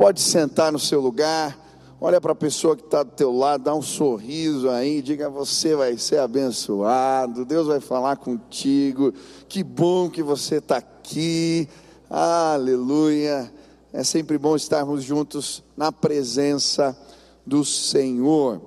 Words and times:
pode 0.00 0.22
sentar 0.22 0.72
no 0.72 0.78
seu 0.78 0.98
lugar. 0.98 1.58
Olha 2.00 2.18
para 2.22 2.32
a 2.32 2.34
pessoa 2.34 2.74
que 2.74 2.82
está 2.82 3.02
do 3.02 3.10
teu 3.10 3.30
lado, 3.30 3.64
dá 3.64 3.74
um 3.74 3.82
sorriso 3.82 4.70
aí, 4.70 5.02
diga 5.02 5.28
você 5.28 5.76
vai 5.76 5.98
ser 5.98 6.20
abençoado, 6.20 7.44
Deus 7.44 7.66
vai 7.66 7.80
falar 7.80 8.16
contigo. 8.16 9.12
Que 9.46 9.62
bom 9.62 10.08
que 10.08 10.22
você 10.22 10.56
está 10.56 10.78
aqui. 10.78 11.68
Aleluia. 12.08 13.52
É 13.92 14.02
sempre 14.02 14.38
bom 14.38 14.56
estarmos 14.56 15.04
juntos 15.04 15.62
na 15.76 15.92
presença 15.92 16.98
do 17.44 17.62
Senhor. 17.62 18.62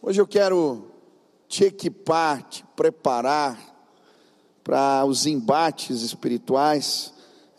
Hoje 0.00 0.20
eu 0.20 0.28
quero 0.28 0.92
te 1.48 1.64
equipar, 1.64 2.48
te 2.48 2.64
preparar 2.76 3.58
para 4.62 5.04
os 5.04 5.26
embates 5.26 6.02
espirituais 6.02 7.11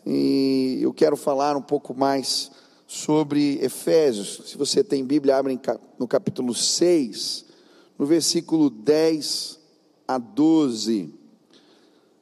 e 0.06 0.78
eu 0.82 0.92
quero 0.92 1.16
falar 1.16 1.56
um 1.56 1.62
pouco 1.62 1.94
mais 1.94 2.50
sobre 2.86 3.58
Efésios. 3.62 4.42
Se 4.46 4.58
você 4.58 4.84
tem 4.84 5.04
Bíblia, 5.04 5.36
abre 5.36 5.58
no 5.98 6.06
capítulo 6.06 6.54
6, 6.54 7.44
no 7.98 8.04
versículo 8.04 8.68
10 8.68 9.58
a 10.06 10.18
12. 10.18 11.14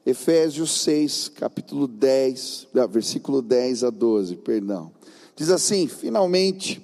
Efésios 0.04 0.82
6, 0.82 1.28
capítulo 1.28 1.86
10, 1.86 2.68
versículo 2.90 3.40
10 3.42 3.84
a 3.84 3.90
12, 3.90 4.36
perdão. 4.36 4.92
Diz 5.36 5.48
assim: 5.48 5.86
Finalmente, 5.86 6.80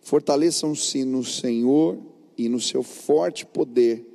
fortaleçam-se 0.00 1.04
no 1.04 1.24
Senhor 1.24 1.98
e 2.36 2.48
no 2.48 2.60
seu 2.60 2.82
forte 2.82 3.44
poder, 3.44 4.06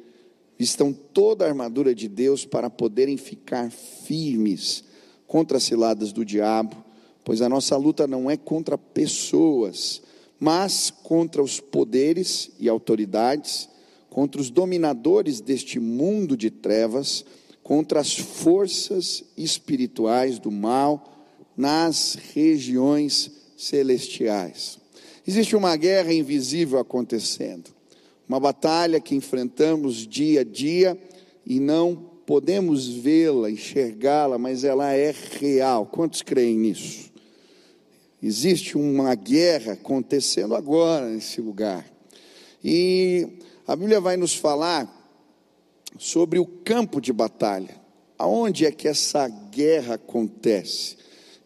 vistam 0.57 0.91
toda 0.91 1.45
a 1.45 1.47
armadura 1.47 1.93
de 1.93 2.07
Deus 2.07 2.45
para 2.45 2.69
poderem 2.69 3.15
ficar 3.15 3.71
firmes 3.71 4.86
contra 5.27 5.57
as 5.57 5.63
ciladas 5.63 6.11
do 6.11 6.23
diabo, 6.23 6.83
pois 7.23 7.41
a 7.41 7.49
nossa 7.49 7.75
luta 7.75 8.07
não 8.07 8.31
é 8.31 8.37
contra 8.37 8.77
pessoas, 8.77 10.01
mas 10.39 10.89
contra 10.89 11.43
os 11.43 11.59
poderes 11.59 12.51
e 12.59 12.69
autoridades, 12.69 13.67
contra 14.09 14.39
os 14.39 14.49
dominadores 14.49 15.41
deste 15.41 15.79
mundo 15.79 16.37
de 16.37 16.49
trevas, 16.49 17.25
contra 17.61 17.99
as 17.99 18.17
forças 18.17 19.25
espirituais 19.35 20.39
do 20.39 20.49
mal 20.49 21.27
nas 21.57 22.17
regiões 22.33 23.29
celestiais. 23.57 24.79
Existe 25.27 25.55
uma 25.55 25.75
guerra 25.75 26.13
invisível 26.13 26.79
acontecendo, 26.79 27.69
uma 28.29 28.39
batalha 28.39 29.01
que 29.01 29.15
enfrentamos 29.15 30.07
dia 30.07 30.41
a 30.41 30.43
dia 30.45 30.97
e 31.45 31.59
não 31.59 32.06
podemos 32.27 32.89
vê-la, 32.89 33.49
enxergá-la, 33.49 34.37
mas 34.37 34.65
ela 34.65 34.91
é 34.91 35.15
real. 35.39 35.85
Quantos 35.85 36.21
creem 36.21 36.57
nisso? 36.57 37.09
Existe 38.21 38.77
uma 38.77 39.15
guerra 39.15 39.73
acontecendo 39.73 40.53
agora 40.53 41.07
nesse 41.07 41.39
lugar. 41.39 41.89
E 42.61 43.25
a 43.65 43.77
Bíblia 43.77 44.01
vai 44.01 44.17
nos 44.17 44.35
falar 44.35 44.93
sobre 45.97 46.37
o 46.37 46.45
campo 46.45 46.99
de 46.99 47.13
batalha. 47.13 47.79
Aonde 48.19 48.65
é 48.65 48.71
que 48.73 48.89
essa 48.89 49.29
guerra 49.29 49.93
acontece? 49.93 50.97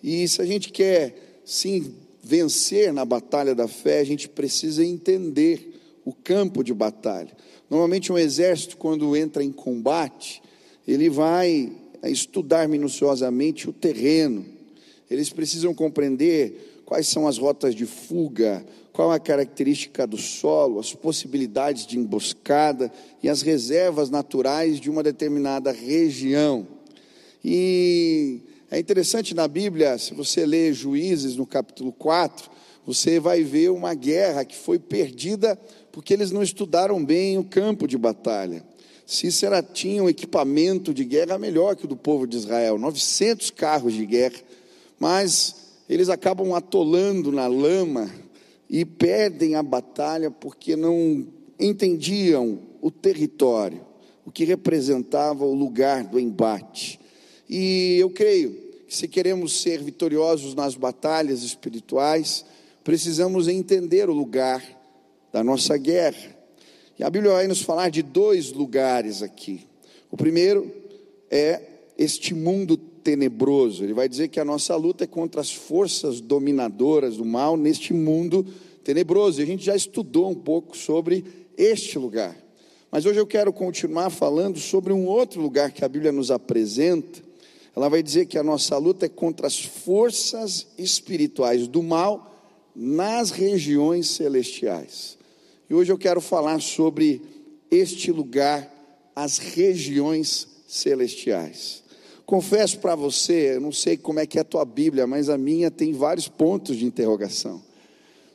E 0.02 0.28
se 0.28 0.42
a 0.42 0.46
gente 0.46 0.72
quer 0.72 1.42
sim 1.46 1.94
vencer 2.24 2.92
na 2.92 3.06
batalha 3.06 3.54
da 3.54 3.68
fé, 3.68 4.00
a 4.00 4.04
gente 4.06 4.28
precisa 4.28 4.84
entender 4.84 5.80
o 6.04 6.12
campo 6.12 6.64
de 6.64 6.74
batalha. 6.74 7.38
Normalmente 7.70 8.12
um 8.12 8.18
exército 8.18 8.78
quando 8.78 9.16
entra 9.16 9.44
em 9.44 9.52
combate, 9.52 10.42
ele 10.88 11.10
vai 11.10 11.72
estudar 12.04 12.68
minuciosamente 12.68 13.70
o 13.70 13.74
terreno. 13.74 14.46
Eles 15.10 15.30
precisam 15.30 15.74
compreender 15.74 16.84
quais 16.86 17.08
são 17.08 17.28
as 17.28 17.38
rotas 17.38 17.76
de 17.76 17.86
fuga, 17.86 18.66
qual 18.92 19.12
a 19.12 19.20
característica 19.20 20.06
do 20.06 20.18
solo, 20.18 20.80
as 20.80 20.94
possibilidades 20.94 21.86
de 21.86 21.98
emboscada 21.98 22.92
e 23.22 23.30
as 23.30 23.42
reservas 23.42 24.10
naturais 24.10 24.80
de 24.80 24.90
uma 24.90 25.02
determinada 25.02 25.72
região. 25.72 26.68
E 27.44 28.42
é 28.70 28.80
interessante 28.80 29.34
na 29.34 29.48
Bíblia, 29.48 29.98
se 29.98 30.14
você 30.14 30.46
ler 30.46 30.74
Juízes 30.74 31.36
no 31.36 31.46
capítulo 31.46 31.92
4, 31.92 32.50
você 32.86 33.20
vai 33.20 33.44
ver 33.44 33.70
uma 33.72 33.94
guerra 33.94 34.44
que 34.44 34.56
foi 34.56 34.80
perdida 34.80 35.58
porque 35.92 36.14
eles 36.14 36.32
não 36.32 36.42
estudaram 36.42 37.04
bem 37.04 37.38
o 37.38 37.44
campo 37.44 37.88
de 37.88 37.98
batalha. 37.98 38.64
Cícera 39.12 39.62
tinha 39.62 40.02
um 40.02 40.08
equipamento 40.08 40.94
de 40.94 41.04
guerra 41.04 41.38
melhor 41.38 41.76
que 41.76 41.84
o 41.84 41.88
do 41.88 41.98
povo 41.98 42.26
de 42.26 42.38
Israel, 42.38 42.78
900 42.78 43.50
carros 43.52 43.92
de 43.92 44.06
guerra, 44.06 44.40
mas 44.98 45.74
eles 45.90 46.08
acabam 46.08 46.54
atolando 46.54 47.30
na 47.30 47.46
lama 47.46 48.10
e 48.70 48.86
perdem 48.86 49.56
a 49.56 49.62
batalha 49.62 50.32
porque 50.32 50.78
não 50.78 51.28
entendiam 51.60 52.60
o 52.82 52.90
território, 52.90 53.86
o 54.26 54.32
que 54.32 54.46
representava 54.46 55.44
o 55.44 55.54
lugar 55.54 56.06
do 56.06 56.18
embate. 56.18 56.98
E 57.50 57.98
eu 58.00 58.10
creio 58.12 58.54
que 58.88 58.96
se 58.96 59.10
queremos 59.10 59.62
ser 59.62 59.84
vitoriosos 59.84 60.56
nas 60.56 60.74
batalhas 60.76 61.44
espirituais, 61.44 62.46
precisamos 62.82 63.50
entender 63.50 64.10
o 64.10 64.14
lugar 64.14 64.64
da 65.34 65.44
nossa 65.44 65.76
guerra. 65.76 66.41
E 67.02 67.04
a 67.04 67.10
Bíblia 67.10 67.32
vai 67.32 67.48
nos 67.48 67.64
falar 67.64 67.90
de 67.90 68.04
dois 68.04 68.54
lugares 68.54 69.24
aqui. 69.24 69.66
O 70.12 70.16
primeiro 70.16 70.72
é 71.32 71.60
este 71.98 72.32
mundo 72.32 72.78
tenebroso. 72.78 73.84
Ele 73.84 73.96
vai 73.96 74.08
dizer 74.08 74.28
que 74.28 74.40
a 74.40 74.46
nossa 74.46 74.76
luta 74.76 75.06
é 75.06 75.08
contra 75.08 75.42
as 75.42 75.52
forças 75.52 76.22
dominadoras 76.22 77.18
do 77.18 77.26
mal 77.26 77.58
neste 77.58 77.92
mundo 77.92 78.46
tenebroso. 78.84 79.40
E 79.40 79.44
a 79.44 79.48
gente 79.48 79.66
já 79.66 79.76
estudou 79.76 80.30
um 80.30 80.36
pouco 80.36 80.78
sobre 80.78 81.26
este 81.58 81.98
lugar. 81.98 82.38
Mas 82.92 83.04
hoje 83.04 83.20
eu 83.20 83.26
quero 83.26 83.52
continuar 83.52 84.12
falando 84.12 84.60
sobre 84.60 84.94
um 84.94 85.08
outro 85.08 85.42
lugar 85.42 85.72
que 85.72 85.84
a 85.84 85.90
Bíblia 85.90 86.12
nos 86.12 86.30
apresenta. 86.30 87.20
Ela 87.76 87.90
vai 87.90 88.04
dizer 88.04 88.28
que 88.28 88.38
a 88.38 88.44
nossa 88.44 88.78
luta 88.78 89.08
é 89.08 89.10
contra 89.10 89.48
as 89.48 89.60
forças 89.60 90.68
espirituais 90.78 91.68
do 91.68 91.82
mal 91.82 92.46
nas 92.76 93.32
regiões 93.32 94.08
celestiais. 94.08 95.20
E 95.72 95.74
hoje 95.74 95.90
eu 95.90 95.98
quero 95.98 96.20
falar 96.20 96.60
sobre 96.60 97.22
este 97.72 98.12
lugar, 98.12 98.70
as 99.16 99.38
regiões 99.38 100.46
celestiais. 100.68 101.82
Confesso 102.26 102.78
para 102.80 102.94
você, 102.94 103.56
eu 103.56 103.62
não 103.62 103.72
sei 103.72 103.96
como 103.96 104.20
é 104.20 104.26
que 104.26 104.38
é 104.38 104.42
a 104.42 104.44
tua 104.44 104.66
Bíblia, 104.66 105.08
mas 105.08 105.30
a 105.30 105.38
minha 105.38 105.72
tem 105.72 105.94
vários 105.94 106.28
pontos 106.28 106.76
de 106.76 106.84
interrogação. 106.84 107.64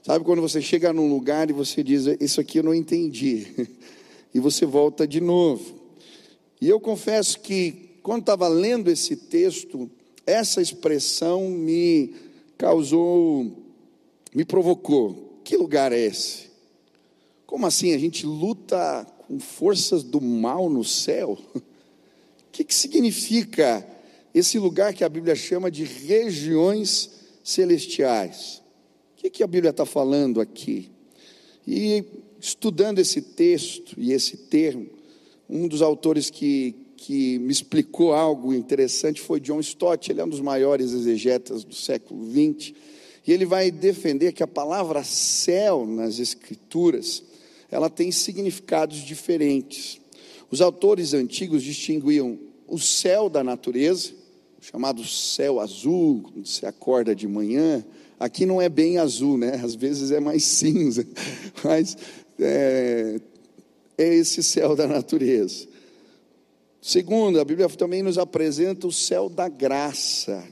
Sabe 0.03 0.25
quando 0.25 0.41
você 0.41 0.63
chega 0.63 0.95
num 0.95 1.13
lugar 1.13 1.51
e 1.51 1.53
você 1.53 1.83
diz, 1.83 2.07
isso 2.19 2.41
aqui 2.41 2.61
eu 2.61 2.63
não 2.63 2.75
entendi, 2.75 3.69
e 4.33 4.41
você 4.41 4.65
volta 4.65 5.07
de 5.07 5.21
novo. 5.21 5.75
E 6.59 6.67
eu 6.67 6.81
confesso 6.81 7.39
que, 7.41 7.99
quando 8.03 8.21
estava 8.21 8.49
lendo 8.49 8.91
esse 8.91 9.15
texto, 9.15 9.91
essa 10.27 10.63
expressão 10.63 11.51
me 11.51 12.15
causou, 12.57 13.63
me 14.35 14.47
provocou. 14.47 15.39
Que 15.45 15.55
lugar 15.55 15.93
é 15.93 16.01
esse? 16.01 16.56
Como 17.57 17.67
assim? 17.67 17.95
A 17.95 17.99
gente 17.99 18.27
luta 18.27 19.07
com 19.27 19.41
forças 19.41 20.03
do 20.03 20.21
mal 20.21 20.69
no 20.69 20.85
céu? 20.85 21.39
O 21.55 21.63
que, 22.53 22.63
que 22.63 22.75
significa 22.75 23.87
esse 24.35 24.59
lugar 24.59 24.93
que 24.93 25.03
a 25.03 25.09
Bíblia 25.09 25.35
chama 25.35 25.71
de 25.71 25.83
regiões 25.83 27.11
celestiais? 27.43 28.63
O 29.15 29.23
que, 29.23 29.31
que 29.31 29.43
a 29.43 29.47
Bíblia 29.47 29.71
está 29.71 29.87
falando 29.87 30.39
aqui? 30.39 30.91
E 31.67 32.05
estudando 32.39 32.99
esse 32.99 33.23
texto 33.23 33.95
e 33.99 34.13
esse 34.13 34.37
termo, 34.37 34.91
um 35.49 35.67
dos 35.67 35.81
autores 35.81 36.29
que, 36.29 36.75
que 36.95 37.39
me 37.39 37.53
explicou 37.53 38.13
algo 38.13 38.53
interessante 38.53 39.19
foi 39.19 39.41
John 39.41 39.61
Stott, 39.61 40.13
ele 40.13 40.21
é 40.21 40.25
um 40.27 40.29
dos 40.29 40.43
maiores 40.43 40.93
exegetas 40.93 41.65
do 41.65 41.75
século 41.75 42.23
XX, 42.31 42.75
e 43.27 43.33
ele 43.33 43.47
vai 43.47 43.71
defender 43.71 44.33
que 44.33 44.43
a 44.43 44.47
palavra 44.47 45.03
céu 45.03 45.87
nas 45.87 46.19
Escrituras 46.19 47.23
ela 47.71 47.91
tem 47.91 48.11
significados 48.13 48.99
diferentes. 48.99 50.01
Os 50.51 50.61
autores 50.61 51.13
antigos 51.15 51.63
distinguiam 51.63 52.39
o 52.69 52.79
céu 52.79 53.29
da 53.29 53.43
natureza, 53.43 54.13
chamado 54.61 55.05
céu 55.05 55.61
azul, 55.61 56.23
quando 56.23 56.47
você 56.47 56.67
acorda 56.67 57.15
de 57.15 57.27
manhã. 57.27 57.85
Aqui 58.19 58.47
não 58.47 58.61
é 58.61 58.69
bem 58.69 58.99
azul, 58.99 59.37
né? 59.37 59.61
Às 59.63 59.75
vezes 59.75 60.11
é 60.11 60.21
mais 60.21 60.43
cinza, 60.47 61.07
mas 61.63 61.97
é, 62.39 63.21
é 63.99 64.15
esse 64.15 64.43
céu 64.43 64.75
da 64.75 64.87
natureza. 64.87 65.67
Segundo, 66.81 67.41
a 67.41 67.45
Bíblia 67.45 67.69
também 67.69 68.03
nos 68.03 68.17
apresenta 68.17 68.87
o 68.87 68.93
céu 68.93 69.29
da 69.29 69.49
graça. 69.49 70.45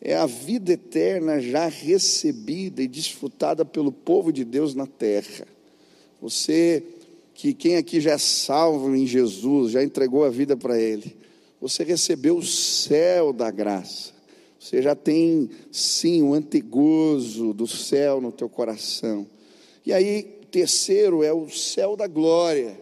É 0.00 0.14
a 0.14 0.26
vida 0.26 0.72
eterna 0.72 1.40
já 1.40 1.66
recebida 1.66 2.80
e 2.80 2.86
desfrutada 2.86 3.64
pelo 3.64 3.90
povo 3.90 4.32
de 4.32 4.44
Deus 4.44 4.74
na 4.74 4.86
terra. 4.86 5.46
Você, 6.20 6.82
que 7.34 7.54
quem 7.54 7.76
aqui 7.76 8.00
já 8.00 8.12
é 8.12 8.18
salvo 8.18 8.94
em 8.94 9.06
Jesus, 9.06 9.72
já 9.72 9.82
entregou 9.82 10.24
a 10.24 10.30
vida 10.30 10.56
para 10.56 10.80
Ele, 10.80 11.16
você 11.60 11.84
recebeu 11.84 12.36
o 12.36 12.44
céu 12.44 13.32
da 13.32 13.50
graça. 13.50 14.12
Você 14.58 14.82
já 14.82 14.94
tem, 14.94 15.50
sim, 15.70 16.22
o 16.22 16.34
antegozo 16.34 17.52
do 17.52 17.66
céu 17.66 18.20
no 18.20 18.32
teu 18.32 18.48
coração. 18.48 19.26
E 19.86 19.92
aí, 19.92 20.22
terceiro 20.50 21.22
é 21.22 21.32
o 21.32 21.48
céu 21.48 21.96
da 21.96 22.06
glória, 22.06 22.78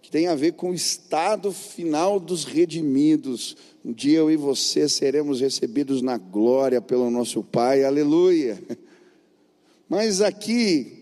que 0.00 0.10
tem 0.10 0.28
a 0.28 0.34
ver 0.34 0.52
com 0.52 0.70
o 0.70 0.74
estado 0.74 1.52
final 1.52 2.18
dos 2.18 2.44
redimidos. 2.44 3.56
Um 3.84 3.92
dia 3.92 4.18
eu 4.18 4.30
e 4.30 4.36
você 4.36 4.88
seremos 4.88 5.40
recebidos 5.40 6.02
na 6.02 6.16
glória 6.16 6.80
pelo 6.80 7.10
nosso 7.10 7.42
Pai, 7.42 7.84
aleluia. 7.84 8.60
Mas 9.88 10.20
aqui, 10.20 10.99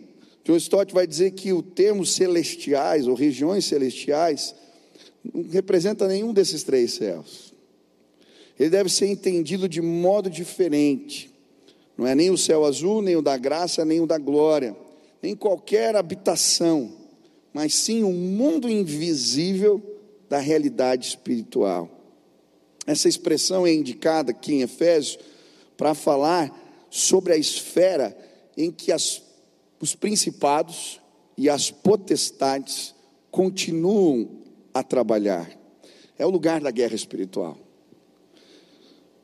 John 0.49 0.57
Stott 0.57 0.95
vai 0.95 1.07
dizer 1.07 1.33
que 1.33 1.53
o 1.53 1.63
termo 1.63 2.07
celestiais, 2.07 3.07
ou 3.07 3.15
regiões 3.15 3.67
celestiais, 3.67 4.55
não 5.23 5.49
representa 5.51 6.09
nenhum 6.09 6.33
desses 6.33 6.63
três 6.63 6.95
céus 6.95 7.49
ele 8.59 8.71
deve 8.71 8.89
ser 8.89 9.07
entendido 9.07 9.69
de 9.69 9.81
modo 9.81 10.29
diferente. 10.29 11.31
Não 11.97 12.07
é 12.07 12.15
nem 12.15 12.31
o 12.31 12.37
céu 12.37 12.65
azul, 12.65 13.01
nem 13.01 13.17
o 13.17 13.23
da 13.23 13.37
graça, 13.37 13.85
nem 13.85 14.01
o 14.01 14.07
da 14.07 14.19
glória, 14.19 14.77
nem 15.23 15.37
qualquer 15.37 15.95
habitação, 15.95 16.93
mas 17.53 17.75
sim 17.75 18.03
o 18.03 18.09
um 18.09 18.13
mundo 18.13 18.69
invisível 18.69 19.81
da 20.29 20.39
realidade 20.39 21.07
espiritual. 21.07 21.89
Essa 22.87 23.09
expressão 23.09 23.67
é 23.67 23.73
indicada 23.73 24.33
aqui 24.33 24.55
em 24.55 24.63
Efésios 24.63 25.19
para 25.77 25.95
falar 25.95 26.87
sobre 26.91 27.33
a 27.33 27.37
esfera 27.37 28.17
em 28.57 28.71
que 28.71 28.91
as, 28.91 29.23
os 29.81 29.95
principados 29.95 31.01
e 31.37 31.49
as 31.49 31.71
potestades 31.71 32.95
continuam 33.31 34.29
a 34.75 34.83
trabalhar. 34.83 35.51
É 36.19 36.27
o 36.27 36.31
lugar 36.31 36.61
da 36.61 36.71
guerra 36.71 36.95
espiritual. 36.95 37.57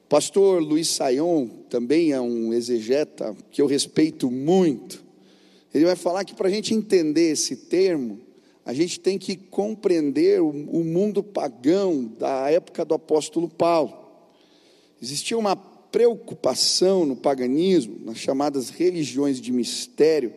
Pastor 0.09 0.63
Luiz 0.63 0.89
Saion 0.89 1.49
também 1.69 2.13
é 2.13 2.21
um 2.21 2.53
exegeta 2.53 3.35
que 3.51 3.61
eu 3.61 3.67
respeito 3.67 4.31
muito. 4.31 5.03
Ele 5.73 5.85
vai 5.85 5.97
falar 5.97 6.25
que 6.25 6.35
para 6.35 6.47
a 6.47 6.51
gente 6.51 6.73
entender 6.73 7.33
esse 7.33 7.57
termo, 7.57 8.21
a 8.65 8.73
gente 8.73 9.01
tem 9.01 9.19
que 9.19 9.35
compreender 9.35 10.41
o 10.41 10.53
mundo 10.53 11.23
pagão 11.23 12.05
da 12.19 12.49
época 12.49 12.85
do 12.85 12.95
apóstolo 12.95 13.49
Paulo. 13.49 13.93
Existia 15.03 15.37
uma 15.37 15.57
preocupação 15.57 17.05
no 17.05 17.17
paganismo, 17.17 17.99
nas 18.05 18.19
chamadas 18.19 18.71
religiões 18.71 19.41
de 19.41 19.53
mistério, 19.53 20.33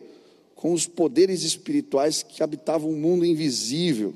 com 0.58 0.72
os 0.72 0.88
poderes 0.88 1.44
espirituais 1.44 2.24
que 2.24 2.42
habitavam 2.42 2.90
o 2.90 2.96
mundo 2.96 3.24
invisível. 3.24 4.12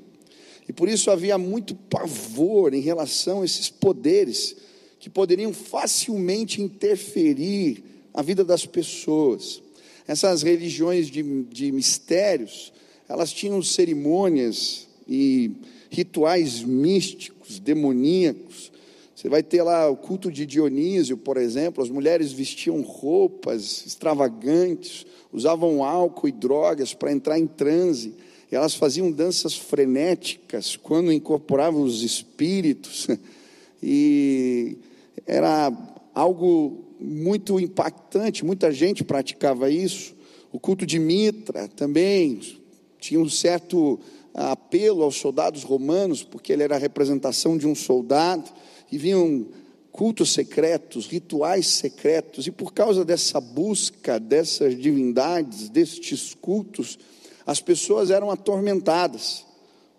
E 0.69 0.73
por 0.73 0.89
isso 0.89 1.09
havia 1.09 1.39
muito 1.39 1.73
pavor 1.73 2.75
em 2.75 2.81
relação 2.81 3.43
a 3.43 3.44
esses 3.44 3.71
poderes 3.71 4.56
que 4.99 5.09
poderiam 5.09 5.53
facilmente 5.53 6.61
interferir 6.61 7.85
na 8.12 8.23
vida 8.23 8.44
das 8.44 8.67
pessoas. 8.67 9.62
Essas 10.05 10.43
religiões 10.43 11.06
de, 11.09 11.23
de 11.44 11.71
mistérios, 11.71 12.73
elas 13.09 13.33
tinham 13.33 13.62
cerimônias 13.62 14.89
e 15.09 15.53
rituais 15.91 16.61
místicos, 16.65 17.61
demoníacos. 17.61 18.73
Você 19.23 19.29
vai 19.29 19.41
ter 19.41 19.63
lá 19.63 19.89
o 19.89 19.97
culto 19.97 20.33
de 20.33 20.45
Dionísio, 20.45 21.17
por 21.17 21.37
exemplo, 21.37 21.81
as 21.81 21.89
mulheres 21.89 22.33
vestiam 22.33 22.81
roupas 22.81 23.87
extravagantes, 23.87 25.07
usavam 25.33 25.85
álcool 25.85 26.27
e 26.27 26.33
drogas 26.33 26.93
para 26.93 27.13
entrar 27.13 27.39
em 27.39 27.47
transe, 27.47 28.15
elas 28.51 28.75
faziam 28.75 29.13
danças 29.13 29.55
frenéticas 29.55 30.75
quando 30.75 31.13
incorporavam 31.13 31.83
os 31.83 32.03
espíritos. 32.03 33.07
E 33.85 34.77
era 35.27 35.73
algo 36.15 36.85
muito 37.01 37.59
impactante, 37.59 38.45
muita 38.45 38.71
gente 38.71 39.03
praticava 39.03 39.69
isso. 39.69 40.15
O 40.53 40.61
culto 40.61 40.87
de 40.87 41.01
Mitra 41.01 41.67
também 41.67 42.41
tinha 43.01 43.19
um 43.19 43.29
certo 43.29 43.99
apelo 44.33 45.03
aos 45.03 45.17
soldados 45.17 45.65
romanos, 45.65 46.23
porque 46.23 46.53
ele 46.53 46.63
era 46.63 46.77
a 46.77 46.79
representação 46.79 47.59
de 47.59 47.67
um 47.67 47.75
soldado, 47.75 48.49
e 48.93 48.99
vinham 48.99 49.47
cultos 49.91 50.33
secretos, 50.33 51.06
rituais 51.06 51.67
secretos, 51.67 52.47
e 52.47 52.50
por 52.50 52.73
causa 52.73 53.05
dessa 53.05 53.41
busca 53.41 54.21
dessas 54.21 54.79
divindades, 54.79 55.69
destes 55.69 56.35
cultos, 56.35 56.99
as 57.47 57.61
pessoas 57.61 58.11
eram 58.11 58.31
atormentadas 58.31 59.44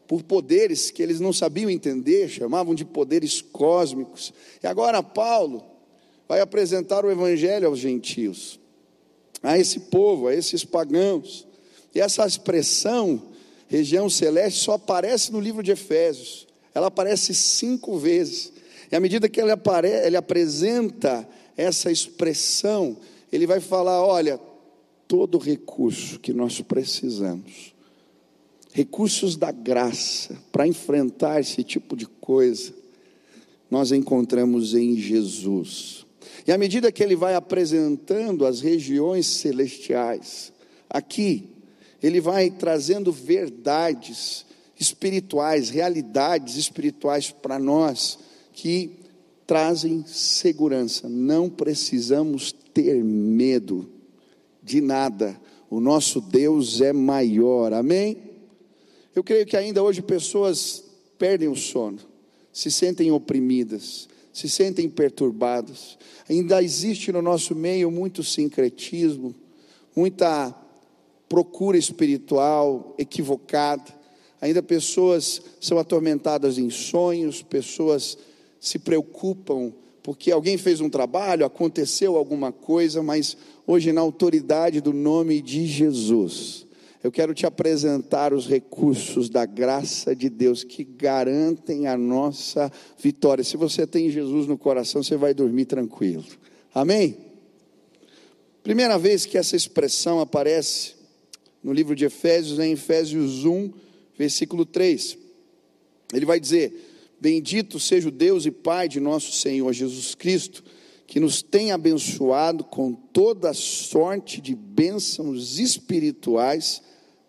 por 0.08 0.24
poderes 0.24 0.92
que 0.92 1.02
eles 1.02 1.20
não 1.20 1.34
sabiam 1.34 1.70
entender, 1.70 2.30
chamavam 2.30 2.76
de 2.76 2.86
poderes 2.86 3.42
cósmicos. 3.42 4.32
E 4.62 4.68
agora 4.68 5.02
Paulo 5.02 5.64
vai 6.28 6.40
apresentar 6.40 7.06
o 7.06 7.12
evangelho 7.12 7.68
aos 7.68 7.80
gentios, 7.80 8.60
a 9.42 9.58
esse 9.58 9.80
povo, 9.80 10.28
a 10.28 10.36
esses 10.36 10.64
pagãos. 10.64 11.48
E 11.94 12.00
essa 12.00 12.26
expressão, 12.26 13.22
região 13.68 14.10
celeste, 14.10 14.60
só 14.60 14.74
aparece 14.74 15.32
no 15.32 15.40
livro 15.40 15.62
de 15.62 15.72
Efésios. 15.72 16.48
Ela 16.74 16.88
aparece 16.88 17.34
cinco 17.34 17.98
vezes. 17.98 18.52
E 18.94 18.96
à 18.96 19.00
medida 19.02 19.28
que 19.28 19.42
ele, 19.42 19.52
apare, 19.52 19.90
ele 19.90 20.16
apresenta 20.16 21.28
essa 21.58 21.92
expressão, 21.92 22.96
ele 23.30 23.46
vai 23.46 23.60
falar: 23.60 24.06
olha, 24.06 24.40
todo 25.08 25.38
recurso 25.38 26.18
que 26.20 26.32
nós 26.32 26.62
precisamos 26.62 27.74
recursos 28.74 29.38
da 29.38 29.52
graça 29.52 30.36
para 30.52 30.68
enfrentar 30.68 31.40
esse 31.40 31.64
tipo 31.64 31.96
de 31.96 32.08
coisa, 32.08 32.74
nós 33.70 33.92
encontramos 33.92 34.74
em 34.74 34.98
Jesus. 34.98 36.06
E 36.46 36.52
à 36.52 36.58
medida 36.58 36.92
que 36.92 37.04
ele 37.04 37.16
vai 37.16 37.36
apresentando 37.36 38.46
as 38.46 38.62
regiões 38.62 39.28
celestiais, 39.28 40.52
aqui, 40.90 41.52
ele 42.02 42.20
vai 42.20 42.50
trazendo 42.50 43.12
verdades 43.12 44.44
espirituais, 44.78 45.70
realidades 45.70 46.58
espirituais 46.58 47.30
para 47.30 47.60
nós, 47.60 48.18
que 48.54 49.00
trazem 49.46 50.06
segurança. 50.06 51.10
Não 51.10 51.50
precisamos 51.50 52.54
ter 52.74 53.04
medo 53.04 53.90
de 54.62 54.80
nada. 54.80 55.40
O 55.70 55.80
nosso 55.80 56.22
Deus 56.22 56.82
é 56.82 56.94
maior. 56.94 57.74
Amém? 57.74 58.18
Eu 59.16 59.24
creio 59.24 59.46
que 59.46 59.58
ainda 59.58 59.84
hoje 59.84 60.02
pessoas 60.02 60.84
perdem 61.18 61.48
o 61.48 61.56
sono, 61.56 62.00
se 62.52 62.72
sentem 62.72 63.12
oprimidas, 63.12 64.08
se 64.32 64.50
sentem 64.50 64.90
perturbadas. 64.90 65.98
Ainda 66.30 66.64
existe 66.64 67.12
no 67.12 67.22
nosso 67.22 67.56
meio 67.56 67.92
muito 67.92 68.24
sincretismo, 68.24 69.36
muita 69.96 70.54
procura 71.30 71.78
espiritual 71.78 72.96
equivocada. 72.98 74.02
Ainda 74.42 74.62
pessoas 74.62 75.42
são 75.62 75.78
atormentadas 75.78 76.58
em 76.58 76.70
sonhos, 76.70 77.42
pessoas 77.42 78.18
se 78.64 78.80
preocupam 78.80 79.74
porque 80.02 80.32
alguém 80.32 80.58
fez 80.58 80.80
um 80.80 80.90
trabalho, 80.90 81.46
aconteceu 81.46 82.16
alguma 82.16 82.52
coisa, 82.52 83.04
mas 83.04 83.38
hoje, 83.68 83.92
na 83.92 84.02
autoridade 84.02 84.82
do 84.82 84.94
nome 84.94 85.42
de 85.42 85.66
Jesus, 85.66 86.66
eu 87.04 87.12
quero 87.12 87.34
te 87.34 87.46
apresentar 87.46 88.34
os 88.34 88.48
recursos 88.48 89.30
da 89.30 89.46
graça 89.46 90.16
de 90.16 90.30
Deus 90.30 90.64
que 90.64 90.84
garantem 90.84 91.88
a 91.88 91.98
nossa 91.98 92.72
vitória. 92.98 93.44
Se 93.44 93.58
você 93.58 93.86
tem 93.86 94.10
Jesus 94.10 94.48
no 94.48 94.58
coração, 94.58 95.04
você 95.04 95.18
vai 95.18 95.34
dormir 95.34 95.66
tranquilo. 95.66 96.26
Amém? 96.74 97.18
Primeira 98.62 98.98
vez 98.98 99.26
que 99.26 99.38
essa 99.38 99.58
expressão 99.58 100.22
aparece 100.22 100.96
no 101.62 101.74
livro 101.74 101.96
de 101.96 102.06
Efésios, 102.06 102.60
é 102.60 102.66
em 102.66 102.74
Efésios 102.74 103.44
1, 103.44 103.72
versículo 104.18 104.66
3. 104.66 105.18
Ele 106.14 106.26
vai 106.26 106.40
dizer: 106.40 106.93
Bendito 107.24 107.80
seja 107.80 108.10
o 108.10 108.12
Deus 108.12 108.46
e 108.46 108.52
Pai 108.52 108.90
de 108.90 109.00
nosso 109.00 109.32
Senhor 109.32 109.72
Jesus 109.72 110.14
Cristo, 110.14 110.62
que 111.08 111.22
nos 111.22 111.42
tem 111.42 111.72
abençoado 111.72 112.66
com 112.66 112.92
toda 112.92 113.54
sorte 113.54 114.42
de 114.42 114.54
bênçãos 114.54 115.58
espirituais 115.58 116.82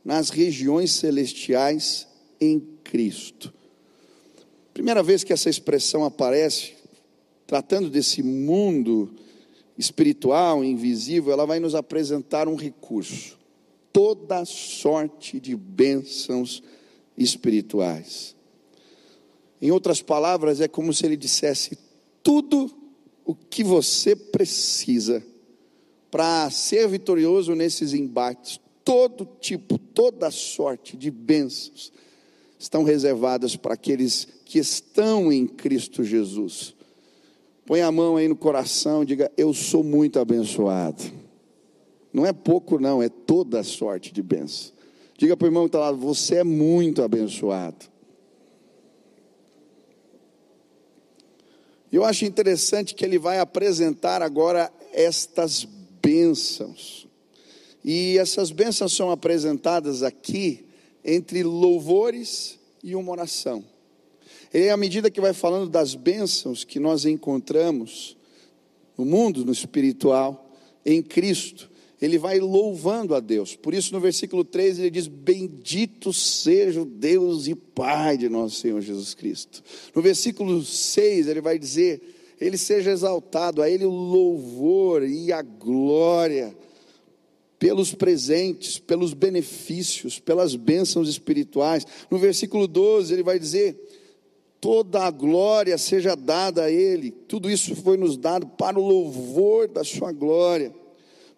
nas 0.04 0.30
regiões 0.30 0.90
celestiais 0.90 2.08
em 2.40 2.58
Cristo. 2.82 3.54
Primeira 4.72 5.00
vez 5.00 5.22
que 5.22 5.32
essa 5.32 5.48
expressão 5.48 6.02
aparece, 6.02 6.72
tratando 7.46 7.88
desse 7.88 8.20
mundo 8.20 9.14
espiritual, 9.78 10.64
invisível, 10.64 11.32
ela 11.32 11.46
vai 11.46 11.60
nos 11.60 11.76
apresentar 11.76 12.48
um 12.48 12.56
recurso. 12.56 13.38
Toda 13.92 14.44
sorte 14.44 15.38
de 15.38 15.54
bênçãos 15.54 16.64
espirituais. 17.16 18.33
Em 19.64 19.70
outras 19.70 20.02
palavras, 20.02 20.60
é 20.60 20.68
como 20.68 20.92
se 20.92 21.06
ele 21.06 21.16
dissesse: 21.16 21.78
tudo 22.22 22.70
o 23.24 23.34
que 23.34 23.64
você 23.64 24.14
precisa 24.14 25.24
para 26.10 26.50
ser 26.50 26.86
vitorioso 26.86 27.54
nesses 27.54 27.94
embates, 27.94 28.60
todo 28.84 29.26
tipo, 29.40 29.78
toda 29.78 30.30
sorte 30.30 30.98
de 30.98 31.10
bênçãos 31.10 31.90
estão 32.58 32.82
reservadas 32.82 33.56
para 33.56 33.72
aqueles 33.72 34.28
que 34.44 34.58
estão 34.58 35.32
em 35.32 35.46
Cristo 35.46 36.04
Jesus. 36.04 36.74
Põe 37.64 37.80
a 37.80 37.90
mão 37.90 38.18
aí 38.18 38.28
no 38.28 38.36
coração 38.36 39.02
e 39.02 39.06
diga: 39.06 39.32
Eu 39.34 39.54
sou 39.54 39.82
muito 39.82 40.20
abençoado. 40.20 41.02
Não 42.12 42.26
é 42.26 42.34
pouco, 42.34 42.78
não, 42.78 43.02
é 43.02 43.08
toda 43.08 43.62
sorte 43.62 44.12
de 44.12 44.22
bênção. 44.22 44.74
Diga 45.16 45.34
para 45.34 45.46
o 45.46 45.48
irmão 45.48 45.62
que 45.62 45.68
está 45.68 45.78
lá: 45.78 45.90
Você 45.90 46.34
é 46.34 46.44
muito 46.44 47.00
abençoado. 47.02 47.93
Eu 51.94 52.04
acho 52.04 52.24
interessante 52.24 52.92
que 52.92 53.04
ele 53.04 53.20
vai 53.20 53.38
apresentar 53.38 54.20
agora 54.20 54.68
estas 54.92 55.64
bênçãos. 56.02 57.06
E 57.84 58.18
essas 58.18 58.50
bênçãos 58.50 58.92
são 58.92 59.12
apresentadas 59.12 60.02
aqui 60.02 60.64
entre 61.04 61.44
louvores 61.44 62.58
e 62.82 62.96
uma 62.96 63.12
oração. 63.12 63.64
E 64.52 64.70
à 64.70 64.76
medida 64.76 65.08
que 65.08 65.20
vai 65.20 65.32
falando 65.32 65.70
das 65.70 65.94
bênçãos 65.94 66.64
que 66.64 66.80
nós 66.80 67.04
encontramos 67.04 68.16
no 68.98 69.04
mundo, 69.04 69.44
no 69.44 69.52
espiritual, 69.52 70.50
em 70.84 71.00
Cristo, 71.00 71.70
ele 72.04 72.18
vai 72.18 72.38
louvando 72.38 73.14
a 73.14 73.20
Deus. 73.20 73.56
Por 73.56 73.72
isso, 73.72 73.94
no 73.94 73.98
versículo 73.98 74.44
3, 74.44 74.78
ele 74.78 74.90
diz: 74.90 75.06
Bendito 75.06 76.12
seja 76.12 76.82
o 76.82 76.84
Deus 76.84 77.46
e 77.46 77.54
Pai 77.54 78.18
de 78.18 78.28
nosso 78.28 78.56
Senhor 78.56 78.80
Jesus 78.82 79.14
Cristo. 79.14 79.62
No 79.94 80.02
versículo 80.02 80.62
6, 80.62 81.28
ele 81.28 81.40
vai 81.40 81.58
dizer: 81.58 82.02
Ele 82.38 82.58
seja 82.58 82.90
exaltado, 82.90 83.62
a 83.62 83.70
Ele 83.70 83.86
o 83.86 83.90
louvor 83.90 85.02
e 85.02 85.32
a 85.32 85.40
glória 85.40 86.54
pelos 87.58 87.94
presentes, 87.94 88.78
pelos 88.78 89.14
benefícios, 89.14 90.18
pelas 90.18 90.54
bênçãos 90.54 91.08
espirituais. 91.08 91.86
No 92.10 92.18
versículo 92.18 92.68
12, 92.68 93.14
ele 93.14 93.22
vai 93.22 93.38
dizer: 93.38 93.80
toda 94.60 95.04
a 95.04 95.10
glória 95.10 95.78
seja 95.78 96.14
dada 96.14 96.64
a 96.64 96.70
Ele. 96.70 97.10
Tudo 97.10 97.50
isso 97.50 97.74
foi 97.76 97.96
nos 97.96 98.18
dado 98.18 98.46
para 98.46 98.78
o 98.78 98.86
louvor 98.86 99.68
da 99.68 99.82
Sua 99.82 100.12
glória. 100.12 100.83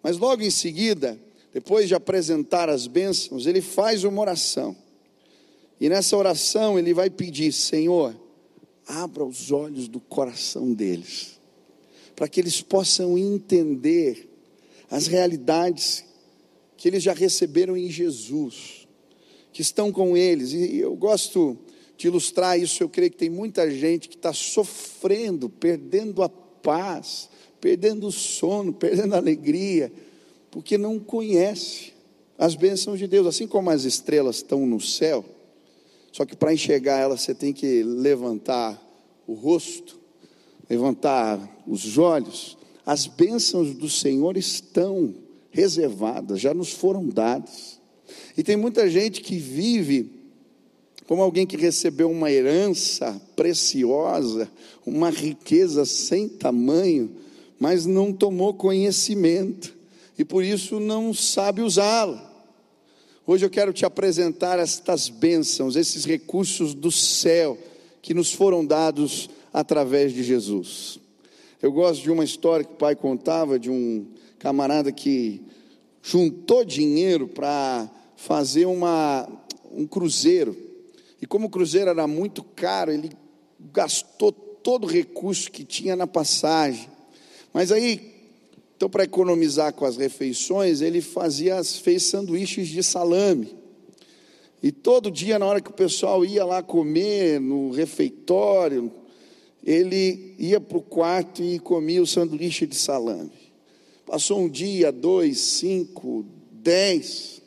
Mas 0.01 0.17
logo 0.17 0.41
em 0.41 0.51
seguida, 0.51 1.19
depois 1.53 1.87
de 1.87 1.95
apresentar 1.95 2.69
as 2.69 2.87
bênçãos, 2.87 3.45
ele 3.45 3.61
faz 3.61 4.03
uma 4.03 4.21
oração. 4.21 4.75
E 5.79 5.89
nessa 5.89 6.15
oração 6.15 6.77
ele 6.77 6.93
vai 6.93 7.09
pedir: 7.09 7.51
Senhor, 7.51 8.15
abra 8.85 9.23
os 9.23 9.51
olhos 9.51 9.87
do 9.87 9.99
coração 9.99 10.73
deles, 10.73 11.39
para 12.15 12.27
que 12.27 12.39
eles 12.39 12.61
possam 12.61 13.17
entender 13.17 14.29
as 14.89 15.07
realidades 15.07 16.05
que 16.77 16.87
eles 16.87 17.03
já 17.03 17.13
receberam 17.13 17.75
em 17.75 17.89
Jesus, 17.89 18.87
que 19.51 19.61
estão 19.61 19.91
com 19.91 20.15
eles. 20.15 20.53
E 20.53 20.77
eu 20.77 20.95
gosto 20.95 21.57
de 21.97 22.07
ilustrar 22.07 22.59
isso, 22.59 22.83
eu 22.83 22.89
creio 22.89 23.09
que 23.09 23.17
tem 23.17 23.29
muita 23.29 23.69
gente 23.71 24.07
que 24.07 24.15
está 24.15 24.31
sofrendo, 24.31 25.49
perdendo 25.49 26.21
a 26.21 26.29
paz, 26.29 27.29
perdendo 27.59 28.07
o 28.07 28.11
sono, 28.11 28.73
perdendo 28.73 29.13
a 29.13 29.17
alegria, 29.17 29.91
porque 30.51 30.77
não 30.77 30.99
conhece 30.99 31.93
as 32.37 32.55
bênçãos 32.55 32.99
de 32.99 33.07
Deus, 33.07 33.27
assim 33.27 33.47
como 33.47 33.69
as 33.69 33.83
estrelas 33.83 34.37
estão 34.37 34.65
no 34.65 34.79
céu, 34.79 35.25
só 36.11 36.25
que 36.25 36.35
para 36.35 36.53
enxergar 36.53 36.97
elas 36.97 37.21
você 37.21 37.33
tem 37.33 37.53
que 37.53 37.83
levantar 37.83 38.81
o 39.27 39.33
rosto, 39.33 39.99
levantar 40.69 41.63
os 41.67 41.97
olhos. 41.97 42.57
As 42.85 43.05
bênçãos 43.05 43.75
do 43.75 43.89
Senhor 43.89 44.37
estão 44.37 45.13
reservadas, 45.51 46.39
já 46.39 46.53
nos 46.53 46.71
foram 46.71 47.07
dadas. 47.07 47.79
E 48.37 48.43
tem 48.43 48.55
muita 48.55 48.89
gente 48.89 49.21
que 49.21 49.37
vive 49.37 50.11
como 51.05 51.21
alguém 51.21 51.45
que 51.47 51.55
recebeu 51.55 52.09
uma 52.11 52.31
herança 52.31 53.19
preciosa, 53.35 54.49
uma 54.85 55.09
riqueza 55.09 55.85
sem 55.85 56.27
tamanho, 56.27 57.11
mas 57.59 57.85
não 57.85 58.13
tomou 58.13 58.53
conhecimento 58.53 59.75
e 60.17 60.25
por 60.25 60.43
isso 60.43 60.79
não 60.79 61.13
sabe 61.13 61.61
usá-la. 61.61 62.25
Hoje 63.25 63.45
eu 63.45 63.49
quero 63.49 63.73
te 63.73 63.85
apresentar 63.85 64.57
estas 64.57 65.09
bênçãos, 65.09 65.75
esses 65.75 66.05
recursos 66.05 66.73
do 66.73 66.91
céu 66.91 67.57
que 68.01 68.13
nos 68.13 68.31
foram 68.31 68.65
dados 68.65 69.29
através 69.51 70.13
de 70.13 70.23
Jesus. 70.23 70.99
Eu 71.61 71.71
gosto 71.71 72.03
de 72.03 72.11
uma 72.11 72.23
história 72.23 72.63
que 72.63 72.73
o 72.73 72.77
pai 72.77 72.95
contava 72.95 73.59
de 73.59 73.69
um 73.69 74.05
camarada 74.39 74.91
que 74.91 75.41
juntou 76.01 76.63
dinheiro 76.63 77.27
para 77.27 77.89
fazer 78.15 78.65
uma, 78.65 79.27
um 79.71 79.85
cruzeiro 79.85 80.55
e 81.21 81.25
como 81.25 81.47
o 81.47 81.49
cruzeiro 81.49 81.89
era 81.89 82.07
muito 82.07 82.43
caro, 82.43 82.91
ele 82.91 83.11
gastou 83.73 84.31
todo 84.31 84.85
o 84.85 84.89
recurso 84.89 85.51
que 85.51 85.63
tinha 85.63 85.95
na 85.95 86.05
passagem. 86.05 86.87
Mas 87.57 87.71
aí, 87.71 88.13
então 88.75 88.87
para 88.87 89.03
economizar 89.03 89.73
com 89.73 89.83
as 89.83 89.97
refeições, 89.97 90.79
ele 90.79 91.01
fazia 91.01 91.63
fez 91.63 92.03
sanduíches 92.03 92.67
de 92.67 92.83
salame. 92.83 93.55
E 94.61 94.71
todo 94.71 95.09
dia, 95.09 95.39
na 95.39 95.47
hora 95.47 95.59
que 95.59 95.71
o 95.71 95.73
pessoal 95.73 96.23
ia 96.23 96.45
lá 96.45 96.61
comer 96.61 97.41
no 97.41 97.71
refeitório, 97.71 98.91
ele 99.65 100.35
ia 100.37 100.61
para 100.61 100.77
o 100.77 100.83
quarto 100.83 101.41
e 101.41 101.57
comia 101.57 101.99
o 101.99 102.05
sanduíche 102.05 102.67
de 102.67 102.75
salame. 102.75 103.31
Passou 104.05 104.41
um 104.41 104.47
dia, 104.47 104.91
dois, 104.91 105.39
cinco, 105.39 106.23
dez. 106.51 107.41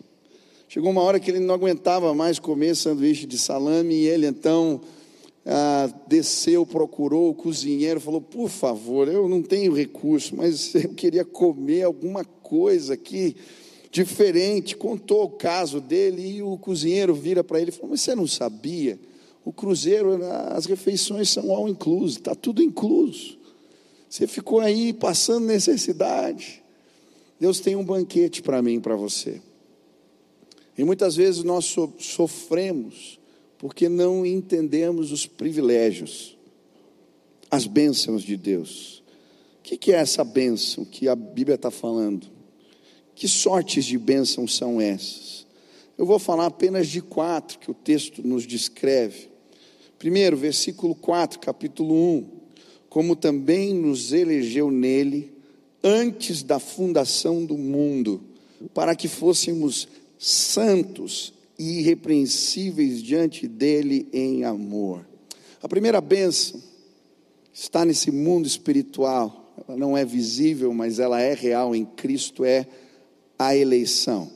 Chegou 0.68 0.90
uma 0.90 1.02
hora 1.02 1.20
que 1.20 1.30
ele 1.30 1.38
não 1.38 1.54
aguentava 1.54 2.12
mais 2.12 2.40
comer 2.40 2.74
sanduíche 2.74 3.26
de 3.26 3.38
salame 3.38 3.94
e 3.94 4.08
ele 4.08 4.26
então 4.26 4.80
ah, 5.44 5.90
desceu, 6.06 6.66
procurou 6.66 7.30
o 7.30 7.35
cozinheiro, 7.35 8.00
falou: 8.00 8.20
Por 8.20 8.49
favor, 8.49 9.09
eu 9.09 9.28
não 9.28 9.42
tenho 9.42 9.73
recurso, 9.73 10.37
mas 10.37 10.75
eu 10.75 10.90
queria 10.90 11.25
comer 11.25 11.82
alguma 11.82 12.25
coisa 12.25 12.94
aqui 12.94 13.37
diferente. 13.90 14.76
Contou 14.76 15.25
o 15.25 15.30
caso 15.30 15.80
dele 15.80 16.37
e 16.37 16.42
o 16.42 16.59
cozinheiro 16.59 17.14
vira 17.14 17.42
para 17.42 17.61
ele 17.61 17.70
e 17.70 17.73
falou: 17.73 17.90
Mas 17.90 18.02
você 18.02 18.14
não 18.14 18.26
sabia? 18.26 18.99
O 19.44 19.52
cruzeiro, 19.52 20.20
as 20.50 20.66
refeições 20.66 21.30
são 21.30 21.50
all 21.50 21.68
incluso, 21.68 22.18
está 22.18 22.35
tudo 22.35 22.62
incluso. 22.62 23.38
Você 24.09 24.26
ficou 24.26 24.61
aí 24.61 24.92
passando 24.92 25.47
necessidade. 25.47 26.62
Deus 27.38 27.61
tem 27.61 27.75
um 27.76 27.85
banquete 27.85 28.42
para 28.42 28.61
mim 28.61 28.75
e 28.75 28.80
para 28.80 28.97
você. 28.97 29.40
E 30.76 30.85
muitas 30.85 31.16
vezes 31.16 31.42
nós 31.44 31.64
so, 31.64 31.92
sofremos 31.99 33.19
porque 33.60 33.90
não 33.90 34.24
entendemos 34.24 35.12
os 35.12 35.26
privilégios, 35.26 36.34
as 37.50 37.66
bênçãos 37.66 38.22
de 38.22 38.34
Deus. 38.34 39.02
O 39.58 39.62
que, 39.62 39.92
é 39.92 39.96
essa 39.96 40.24
bênção 40.24 40.82
que 40.82 41.06
a 41.06 41.14
Bíblia 41.14 41.56
está 41.56 41.70
falando? 41.70 42.26
Que 43.14 43.28
sortes 43.28 43.84
de 43.84 43.98
bênção 43.98 44.48
são 44.48 44.80
essas? 44.80 45.46
Eu 45.98 46.06
vou 46.06 46.18
falar 46.18 46.46
apenas 46.46 46.88
de 46.88 47.02
quatro 47.02 47.58
que 47.58 47.70
o 47.70 47.74
texto 47.74 48.26
nos 48.26 48.46
descreve. 48.46 49.28
Primeiro, 49.98 50.38
versículo 50.38 50.94
4, 50.94 51.38
capítulo 51.38 51.94
1. 51.94 52.30
Como 52.88 53.14
também 53.14 53.74
nos 53.74 54.14
elegeu 54.14 54.70
nele 54.70 55.34
antes 55.84 56.42
da 56.42 56.58
fundação 56.58 57.44
do 57.44 57.58
mundo, 57.58 58.22
para 58.72 58.96
que 58.96 59.06
fôssemos 59.06 59.86
santos 60.18 61.34
e 61.60 61.80
irrepreensíveis 61.80 63.02
diante 63.02 63.46
dele 63.46 64.08
em 64.14 64.44
amor. 64.44 65.06
A 65.62 65.68
primeira 65.68 66.00
bênção 66.00 66.58
está 67.52 67.84
nesse 67.84 68.10
mundo 68.10 68.46
espiritual, 68.46 69.54
ela 69.68 69.76
não 69.76 69.94
é 69.94 70.02
visível, 70.02 70.72
mas 70.72 70.98
ela 70.98 71.20
é 71.20 71.34
real 71.34 71.76
em 71.76 71.84
Cristo, 71.84 72.46
é 72.46 72.66
a 73.38 73.54
eleição. 73.54 74.30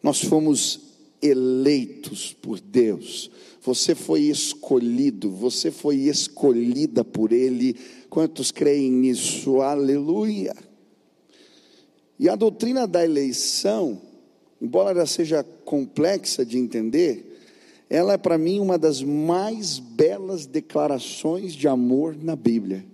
Nós 0.00 0.20
fomos 0.20 0.78
eleitos 1.20 2.32
por 2.40 2.60
Deus, 2.60 3.28
você 3.60 3.92
foi 3.92 4.20
escolhido, 4.20 5.28
você 5.28 5.72
foi 5.72 5.96
escolhida 6.02 7.02
por 7.02 7.32
Ele. 7.32 7.74
Quantos 8.08 8.52
creem 8.52 8.92
nisso? 8.92 9.60
Aleluia! 9.60 10.54
E 12.16 12.28
a 12.28 12.36
doutrina 12.36 12.86
da 12.86 13.04
eleição 13.04 14.05
embora 14.60 14.90
ela 14.90 15.06
seja 15.06 15.44
complexa 15.64 16.44
de 16.44 16.58
entender, 16.58 17.36
ela 17.88 18.14
é 18.14 18.18
para 18.18 18.36
mim 18.36 18.58
uma 18.60 18.78
das 18.78 19.02
mais 19.02 19.78
belas 19.78 20.46
declarações 20.46 21.52
de 21.54 21.68
amor 21.68 22.16
na 22.16 22.34
Bíblia. 22.34 22.84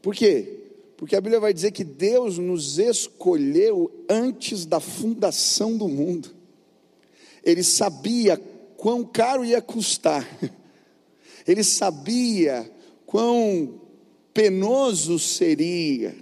Por 0.00 0.14
quê? 0.14 0.60
Porque 0.96 1.14
a 1.14 1.20
Bíblia 1.20 1.40
vai 1.40 1.52
dizer 1.52 1.72
que 1.72 1.84
Deus 1.84 2.38
nos 2.38 2.78
escolheu 2.78 3.92
antes 4.08 4.64
da 4.64 4.80
fundação 4.80 5.76
do 5.76 5.88
mundo. 5.88 6.30
Ele 7.44 7.62
sabia 7.62 8.40
quão 8.76 9.04
caro 9.04 9.44
ia 9.44 9.60
custar. 9.60 10.26
Ele 11.46 11.62
sabia 11.62 12.70
quão 13.04 13.80
penoso 14.32 15.18
seria. 15.18 16.16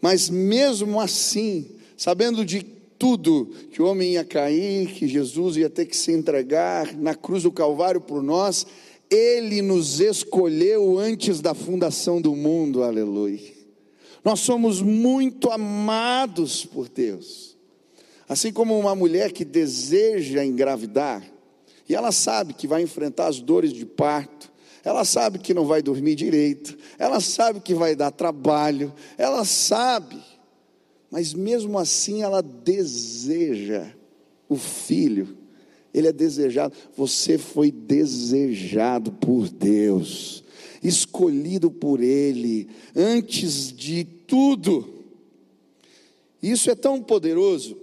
Mas 0.00 0.28
mesmo 0.28 1.00
assim, 1.00 1.70
sabendo 1.96 2.44
de 2.44 2.79
tudo, 3.00 3.46
que 3.70 3.80
o 3.80 3.86
homem 3.86 4.12
ia 4.12 4.24
cair, 4.24 4.92
que 4.92 5.08
Jesus 5.08 5.56
ia 5.56 5.70
ter 5.70 5.86
que 5.86 5.96
se 5.96 6.12
entregar 6.12 6.94
na 6.94 7.14
cruz 7.14 7.44
do 7.44 7.50
Calvário 7.50 7.98
por 7.98 8.22
nós, 8.22 8.66
Ele 9.10 9.62
nos 9.62 10.00
escolheu 10.00 10.98
antes 10.98 11.40
da 11.40 11.54
fundação 11.54 12.20
do 12.20 12.36
mundo, 12.36 12.82
aleluia. 12.82 13.40
Nós 14.22 14.40
somos 14.40 14.82
muito 14.82 15.50
amados 15.50 16.66
por 16.66 16.90
Deus. 16.90 17.56
Assim 18.28 18.52
como 18.52 18.78
uma 18.78 18.94
mulher 18.94 19.32
que 19.32 19.46
deseja 19.46 20.44
engravidar, 20.44 21.24
e 21.88 21.94
ela 21.94 22.12
sabe 22.12 22.52
que 22.52 22.66
vai 22.66 22.82
enfrentar 22.82 23.28
as 23.28 23.40
dores 23.40 23.72
de 23.72 23.86
parto, 23.86 24.52
ela 24.84 25.06
sabe 25.06 25.38
que 25.38 25.54
não 25.54 25.64
vai 25.64 25.80
dormir 25.80 26.16
direito, 26.16 26.76
ela 26.98 27.18
sabe 27.18 27.60
que 27.60 27.74
vai 27.74 27.96
dar 27.96 28.10
trabalho, 28.10 28.92
ela 29.16 29.42
sabe, 29.46 30.20
mas 31.10 31.34
mesmo 31.34 31.78
assim 31.78 32.22
ela 32.22 32.42
deseja 32.42 33.92
o 34.48 34.56
filho, 34.56 35.36
ele 35.92 36.06
é 36.06 36.12
desejado, 36.12 36.74
você 36.96 37.36
foi 37.36 37.70
desejado 37.70 39.10
por 39.12 39.48
Deus, 39.48 40.44
escolhido 40.82 41.70
por 41.70 42.00
Ele, 42.00 42.68
antes 42.94 43.72
de 43.72 44.04
tudo. 44.04 44.88
Isso 46.40 46.70
é 46.70 46.76
tão 46.76 47.02
poderoso, 47.02 47.76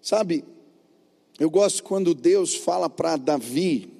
sabe? 0.00 0.44
Eu 1.38 1.50
gosto 1.50 1.82
quando 1.82 2.14
Deus 2.14 2.54
fala 2.54 2.88
para 2.88 3.16
Davi, 3.16 3.96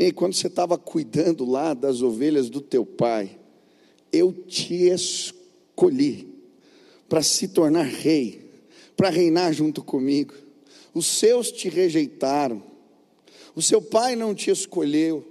Ei, 0.00 0.12
quando 0.12 0.32
você 0.32 0.46
estava 0.46 0.78
cuidando 0.78 1.44
lá 1.44 1.74
das 1.74 2.00
ovelhas 2.00 2.48
do 2.48 2.62
teu 2.62 2.86
pai, 2.86 3.38
eu 4.10 4.32
te 4.32 4.88
escolhi 4.88 6.29
para 7.10 7.24
se 7.24 7.48
tornar 7.48 7.82
rei, 7.82 8.40
para 8.96 9.10
reinar 9.10 9.52
junto 9.52 9.82
comigo. 9.82 10.32
Os 10.94 11.06
seus 11.06 11.50
te 11.50 11.68
rejeitaram, 11.68 12.62
o 13.52 13.60
seu 13.60 13.82
pai 13.82 14.14
não 14.14 14.32
te 14.32 14.48
escolheu, 14.48 15.26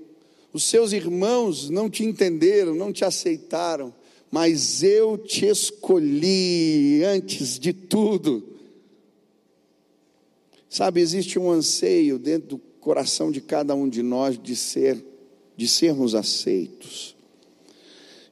os 0.52 0.66
seus 0.66 0.92
irmãos 0.92 1.70
não 1.70 1.90
te 1.90 2.04
entenderam, 2.04 2.76
não 2.76 2.92
te 2.92 3.06
aceitaram, 3.06 3.96
mas 4.30 4.84
eu 4.84 5.18
te 5.18 5.46
escolhi 5.46 7.02
antes 7.06 7.58
de 7.58 7.72
tudo. 7.72 8.44
Sabe, 10.70 11.00
existe 11.00 11.40
um 11.40 11.50
anseio 11.50 12.20
dentro 12.20 12.50
do 12.50 12.58
coração 12.58 13.32
de 13.32 13.40
cada 13.40 13.74
um 13.74 13.88
de 13.88 14.04
nós 14.04 14.38
de 14.38 14.56
ser 14.56 15.02
de 15.56 15.68
sermos 15.68 16.14
aceitos. 16.14 17.16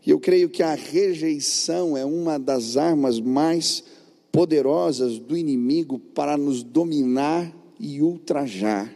E 0.07 0.09
eu 0.09 0.21
creio 0.21 0.47
que 0.47 0.63
a 0.63 0.73
rejeição 0.73 1.97
é 1.97 2.05
uma 2.05 2.39
das 2.39 2.77
armas 2.77 3.19
mais 3.19 3.83
poderosas 4.31 5.19
do 5.19 5.35
inimigo 5.35 5.99
para 5.99 6.37
nos 6.37 6.63
dominar 6.63 7.53
e 7.77 8.01
ultrajar. 8.01 8.89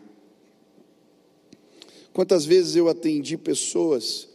Quantas 2.14 2.46
vezes 2.46 2.78
eu 2.78 2.88
atendi 2.88 3.38
pessoas 3.38 4.30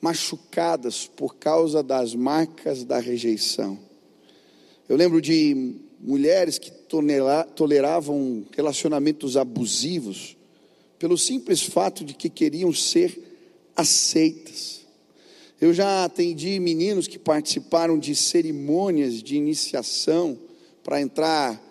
machucadas 0.00 1.06
por 1.06 1.36
causa 1.36 1.82
das 1.82 2.14
marcas 2.14 2.82
da 2.82 2.98
rejeição. 2.98 3.78
Eu 4.88 4.96
lembro 4.96 5.20
de 5.20 5.74
mulheres 6.00 6.58
que 6.58 6.70
toleravam 7.54 8.46
relacionamentos 8.56 9.36
abusivos 9.36 10.34
pelo 10.98 11.18
simples 11.18 11.62
fato 11.62 12.06
de 12.06 12.14
que 12.14 12.30
queriam 12.30 12.72
ser 12.72 13.20
aceitas. 13.76 14.83
Eu 15.60 15.72
já 15.72 16.04
atendi 16.04 16.58
meninos 16.58 17.06
que 17.06 17.18
participaram 17.18 17.98
de 17.98 18.14
cerimônias 18.14 19.22
de 19.22 19.36
iniciação 19.36 20.38
para 20.82 21.00
entrar 21.00 21.62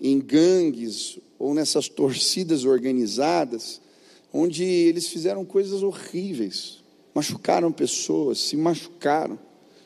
em 0.00 0.18
gangues 0.18 1.18
ou 1.38 1.54
nessas 1.54 1.88
torcidas 1.88 2.64
organizadas, 2.64 3.80
onde 4.32 4.64
eles 4.64 5.08
fizeram 5.08 5.44
coisas 5.44 5.82
horríveis, 5.82 6.82
machucaram 7.14 7.72
pessoas, 7.72 8.38
se 8.38 8.56
machucaram, 8.56 9.38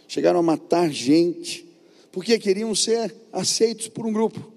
chegaram 0.06 0.40
a 0.40 0.42
matar 0.42 0.90
gente 0.90 1.70
porque 2.12 2.38
queriam 2.38 2.74
ser 2.74 3.14
aceitos 3.32 3.88
por 3.88 4.04
um 4.06 4.12
grupo. 4.12 4.52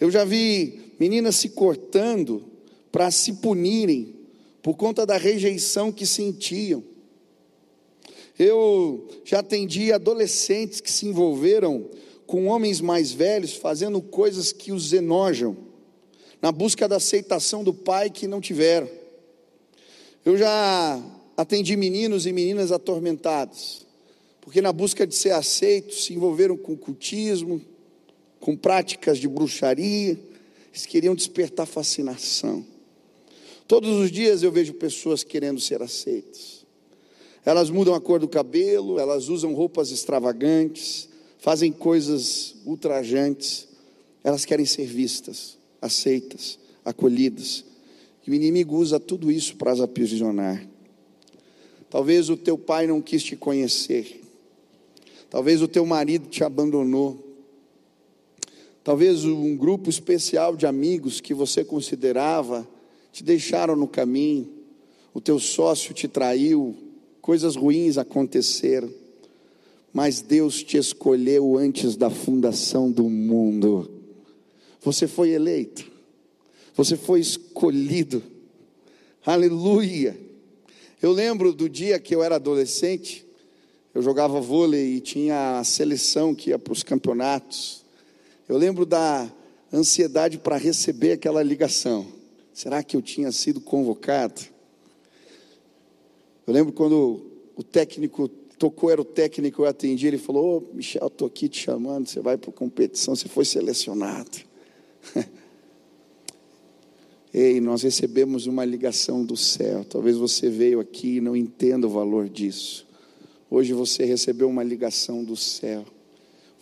Eu 0.00 0.10
já 0.10 0.24
vi 0.24 0.94
meninas 0.98 1.36
se 1.36 1.50
cortando 1.50 2.44
para 2.90 3.10
se 3.10 3.34
punirem 3.34 4.14
por 4.62 4.76
conta 4.76 5.04
da 5.04 5.16
rejeição 5.16 5.90
que 5.90 6.06
sentiam. 6.06 6.82
Eu 8.38 9.08
já 9.24 9.40
atendi 9.40 9.92
adolescentes 9.92 10.80
que 10.80 10.90
se 10.90 11.06
envolveram 11.06 11.88
com 12.26 12.46
homens 12.46 12.80
mais 12.80 13.12
velhos 13.12 13.54
fazendo 13.54 14.00
coisas 14.00 14.52
que 14.52 14.72
os 14.72 14.92
enojam, 14.92 15.56
na 16.40 16.50
busca 16.50 16.88
da 16.88 16.96
aceitação 16.96 17.62
do 17.62 17.72
pai 17.74 18.10
que 18.10 18.26
não 18.26 18.40
tiveram. 18.40 18.88
Eu 20.24 20.36
já 20.36 21.00
atendi 21.36 21.76
meninos 21.76 22.26
e 22.26 22.32
meninas 22.32 22.72
atormentados, 22.72 23.86
porque 24.40 24.60
na 24.60 24.72
busca 24.72 25.06
de 25.06 25.14
ser 25.14 25.32
aceitos 25.32 26.04
se 26.04 26.14
envolveram 26.14 26.56
com 26.56 26.76
cultismo, 26.76 27.60
com 28.40 28.56
práticas 28.56 29.18
de 29.18 29.28
bruxaria, 29.28 30.18
eles 30.72 30.86
queriam 30.86 31.14
despertar 31.14 31.66
fascinação. 31.66 32.64
Todos 33.68 33.90
os 33.90 34.10
dias 34.10 34.42
eu 34.42 34.50
vejo 34.50 34.74
pessoas 34.74 35.22
querendo 35.22 35.60
ser 35.60 35.80
aceitas. 35.80 36.51
Elas 37.44 37.70
mudam 37.70 37.94
a 37.94 38.00
cor 38.00 38.20
do 38.20 38.28
cabelo, 38.28 38.98
elas 38.98 39.28
usam 39.28 39.54
roupas 39.54 39.90
extravagantes, 39.90 41.08
fazem 41.38 41.72
coisas 41.72 42.54
ultrajantes, 42.64 43.68
elas 44.22 44.44
querem 44.44 44.64
ser 44.64 44.86
vistas, 44.86 45.58
aceitas, 45.80 46.58
acolhidas. 46.84 47.64
E 48.26 48.30
o 48.30 48.34
inimigo 48.34 48.76
usa 48.76 49.00
tudo 49.00 49.30
isso 49.30 49.56
para 49.56 49.72
as 49.72 49.80
aprisionar. 49.80 50.64
Talvez 51.90 52.30
o 52.30 52.36
teu 52.36 52.56
pai 52.56 52.86
não 52.86 53.02
quis 53.02 53.22
te 53.22 53.34
conhecer, 53.34 54.22
Talvez 55.32 55.62
o 55.62 55.66
teu 55.66 55.86
marido 55.86 56.28
te 56.28 56.44
abandonou. 56.44 57.18
Talvez 58.84 59.24
um 59.24 59.56
grupo 59.56 59.88
especial 59.88 60.54
de 60.54 60.66
amigos 60.66 61.22
que 61.22 61.32
você 61.32 61.64
considerava 61.64 62.68
te 63.10 63.24
deixaram 63.24 63.74
no 63.74 63.88
caminho. 63.88 64.46
O 65.14 65.22
teu 65.22 65.38
sócio 65.38 65.94
te 65.94 66.06
traiu, 66.06 66.76
coisas 67.22 67.54
ruins 67.56 67.96
aconteceram. 67.96 68.92
Mas 69.92 70.20
Deus 70.20 70.62
te 70.62 70.76
escolheu 70.76 71.56
antes 71.56 71.96
da 71.96 72.10
fundação 72.10 72.90
do 72.90 73.08
mundo. 73.08 73.90
Você 74.82 75.06
foi 75.06 75.30
eleito. 75.30 75.90
Você 76.74 76.96
foi 76.96 77.20
escolhido. 77.20 78.22
Aleluia. 79.24 80.18
Eu 81.00 81.12
lembro 81.12 81.52
do 81.52 81.68
dia 81.68 81.98
que 81.98 82.14
eu 82.14 82.22
era 82.22 82.36
adolescente, 82.36 83.26
eu 83.94 84.00
jogava 84.02 84.40
vôlei 84.40 84.94
e 84.94 85.00
tinha 85.00 85.58
a 85.58 85.64
seleção 85.64 86.34
que 86.34 86.50
ia 86.50 86.58
para 86.58 86.72
os 86.72 86.82
campeonatos. 86.82 87.84
Eu 88.48 88.56
lembro 88.56 88.86
da 88.86 89.30
ansiedade 89.72 90.38
para 90.38 90.56
receber 90.56 91.12
aquela 91.12 91.42
ligação. 91.42 92.06
Será 92.54 92.82
que 92.82 92.96
eu 92.96 93.02
tinha 93.02 93.30
sido 93.30 93.60
convocado? 93.60 94.51
Eu 96.46 96.52
lembro 96.52 96.72
quando 96.72 97.24
o 97.54 97.62
técnico 97.62 98.28
tocou, 98.58 98.90
era 98.90 99.00
o 99.00 99.04
técnico, 99.04 99.62
eu 99.62 99.66
atendi, 99.66 100.06
ele 100.06 100.18
falou: 100.18 100.68
oh, 100.72 100.74
Michel, 100.74 101.06
estou 101.06 101.26
aqui 101.26 101.48
te 101.48 101.60
chamando, 101.60 102.08
você 102.08 102.20
vai 102.20 102.36
para 102.36 102.52
competição, 102.52 103.14
você 103.14 103.28
foi 103.28 103.44
selecionado. 103.44 104.38
Ei, 107.34 107.60
nós 107.60 107.82
recebemos 107.82 108.46
uma 108.46 108.64
ligação 108.64 109.24
do 109.24 109.36
céu. 109.36 109.84
Talvez 109.84 110.18
você 110.18 110.50
veio 110.50 110.80
aqui 110.80 111.16
e 111.16 111.20
não 111.20 111.34
entenda 111.34 111.86
o 111.86 111.90
valor 111.90 112.28
disso. 112.28 112.86
Hoje 113.50 113.72
você 113.72 114.04
recebeu 114.04 114.48
uma 114.48 114.62
ligação 114.62 115.24
do 115.24 115.34
céu. 115.34 115.84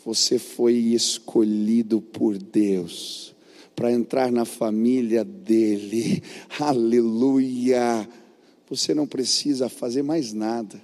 Você 0.04 0.38
foi 0.38 0.74
escolhido 0.74 2.00
por 2.00 2.38
Deus 2.38 3.34
para 3.74 3.90
entrar 3.90 4.30
na 4.30 4.44
família 4.44 5.24
dele. 5.24 6.22
Aleluia! 6.58 8.08
Você 8.70 8.94
não 8.94 9.06
precisa 9.06 9.68
fazer 9.68 10.02
mais 10.02 10.32
nada 10.32 10.80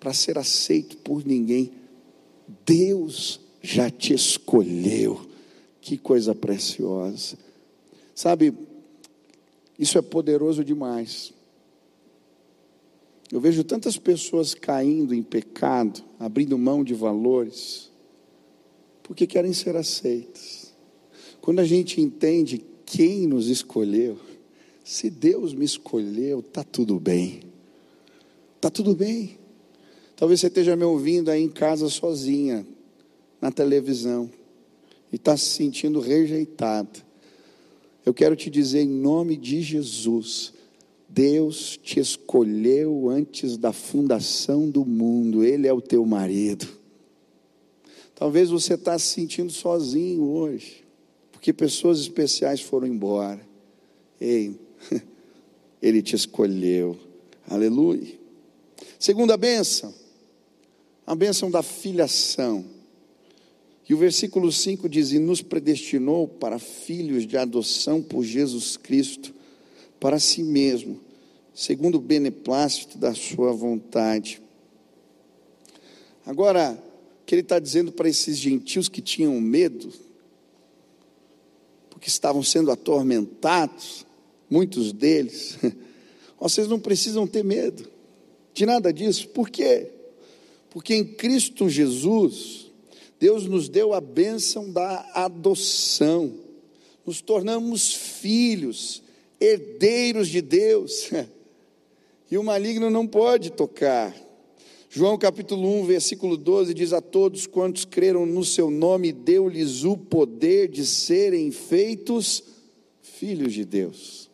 para 0.00 0.14
ser 0.14 0.38
aceito 0.38 0.96
por 0.96 1.24
ninguém. 1.24 1.70
Deus 2.64 3.38
já 3.62 3.90
te 3.90 4.14
escolheu. 4.14 5.20
Que 5.80 5.98
coisa 5.98 6.34
preciosa. 6.34 7.36
Sabe, 8.14 8.54
isso 9.78 9.98
é 9.98 10.02
poderoso 10.02 10.64
demais. 10.64 11.32
Eu 13.30 13.40
vejo 13.40 13.62
tantas 13.62 13.98
pessoas 13.98 14.54
caindo 14.54 15.14
em 15.14 15.22
pecado, 15.22 16.02
abrindo 16.18 16.56
mão 16.56 16.82
de 16.82 16.94
valores, 16.94 17.90
porque 19.02 19.26
querem 19.26 19.52
ser 19.52 19.76
aceitas. 19.76 20.72
Quando 21.40 21.60
a 21.60 21.64
gente 21.64 22.00
entende 22.00 22.64
quem 22.84 23.26
nos 23.26 23.48
escolheu, 23.48 24.18
se 24.86 25.10
Deus 25.10 25.52
me 25.52 25.64
escolheu, 25.64 26.38
está 26.38 26.62
tudo 26.62 27.00
bem. 27.00 27.40
Está 28.54 28.70
tudo 28.70 28.94
bem. 28.94 29.36
Talvez 30.14 30.38
você 30.38 30.46
esteja 30.46 30.76
me 30.76 30.84
ouvindo 30.84 31.28
aí 31.28 31.42
em 31.42 31.48
casa 31.48 31.88
sozinha, 31.88 32.64
na 33.40 33.50
televisão, 33.50 34.30
e 35.12 35.16
está 35.16 35.36
se 35.36 35.46
sentindo 35.46 35.98
rejeitado. 35.98 37.02
Eu 38.04 38.14
quero 38.14 38.36
te 38.36 38.48
dizer 38.48 38.82
em 38.82 38.88
nome 38.88 39.36
de 39.36 39.60
Jesus, 39.60 40.52
Deus 41.08 41.76
te 41.82 41.98
escolheu 41.98 43.08
antes 43.08 43.56
da 43.56 43.72
fundação 43.72 44.70
do 44.70 44.84
mundo, 44.84 45.42
Ele 45.42 45.66
é 45.66 45.72
o 45.72 45.80
teu 45.80 46.06
marido. 46.06 46.68
Talvez 48.14 48.50
você 48.50 48.74
está 48.74 48.96
se 49.00 49.06
sentindo 49.06 49.50
sozinho 49.50 50.22
hoje, 50.22 50.84
porque 51.32 51.52
pessoas 51.52 51.98
especiais 51.98 52.60
foram 52.60 52.86
embora. 52.86 53.44
Ei, 54.20 54.64
Ele 55.80 56.02
te 56.02 56.16
escolheu, 56.16 56.98
aleluia. 57.48 58.18
Segunda 58.98 59.36
bênção, 59.36 59.94
a 61.06 61.14
bênção 61.14 61.50
da 61.50 61.62
filiação. 61.62 62.64
E 63.88 63.94
o 63.94 63.98
versículo 63.98 64.50
5 64.50 64.88
diz: 64.88 65.12
E 65.12 65.18
nos 65.18 65.42
predestinou 65.42 66.26
para 66.26 66.58
filhos 66.58 67.26
de 67.26 67.36
adoção 67.36 68.02
por 68.02 68.24
Jesus 68.24 68.76
Cristo, 68.76 69.34
para 70.00 70.18
si 70.18 70.42
mesmo, 70.42 71.00
segundo 71.54 71.96
o 71.96 72.00
beneplácito 72.00 72.98
da 72.98 73.14
Sua 73.14 73.52
vontade. 73.52 74.42
Agora, 76.24 76.82
o 77.22 77.24
que 77.26 77.34
ele 77.34 77.42
está 77.42 77.58
dizendo 77.58 77.92
para 77.92 78.08
esses 78.08 78.38
gentios 78.38 78.88
que 78.88 79.00
tinham 79.00 79.40
medo, 79.40 79.92
porque 81.90 82.08
estavam 82.08 82.42
sendo 82.42 82.70
atormentados, 82.70 84.05
muitos 84.48 84.92
deles, 84.92 85.58
vocês 86.40 86.68
não 86.68 86.78
precisam 86.78 87.26
ter 87.26 87.44
medo 87.44 87.96
de 88.56 88.64
nada 88.64 88.90
disso, 88.90 89.28
por 89.28 89.50
quê? 89.50 89.86
Porque 90.70 90.94
em 90.94 91.04
Cristo 91.04 91.68
Jesus, 91.68 92.72
Deus 93.20 93.46
nos 93.46 93.68
deu 93.68 93.92
a 93.92 94.00
bênção 94.00 94.72
da 94.72 95.10
adoção, 95.14 96.32
nos 97.04 97.20
tornamos 97.20 97.92
filhos, 97.92 99.02
herdeiros 99.38 100.28
de 100.28 100.40
Deus, 100.40 101.10
e 102.30 102.38
o 102.38 102.42
maligno 102.42 102.88
não 102.88 103.06
pode 103.06 103.52
tocar. 103.52 104.16
João 104.88 105.18
capítulo 105.18 105.80
1, 105.82 105.84
versículo 105.84 106.38
12 106.38 106.72
diz: 106.72 106.94
A 106.94 107.02
todos 107.02 107.46
quantos 107.46 107.84
creram 107.84 108.24
no 108.24 108.42
seu 108.42 108.70
nome, 108.70 109.12
deu-lhes 109.12 109.84
o 109.84 109.98
poder 109.98 110.68
de 110.68 110.86
serem 110.86 111.50
feitos 111.50 112.42
filhos 113.02 113.52
de 113.52 113.66
Deus. 113.66 114.25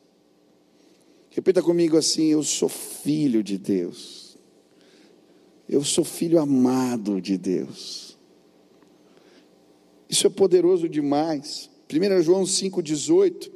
Repita 1.33 1.63
comigo 1.63 1.97
assim: 1.97 2.27
Eu 2.27 2.43
sou 2.43 2.69
filho 2.69 3.43
de 3.43 3.57
Deus. 3.57 4.37
Eu 5.69 5.83
sou 5.83 6.05
filho 6.05 6.39
amado 6.39 7.21
de 7.21 7.39
Deus. 7.39 8.19
Isso 10.09 10.27
é 10.27 10.31
poderoso 10.31 10.89
demais. 10.89 11.71
1 11.91 12.23
João 12.23 12.43
5,18, 12.43 13.51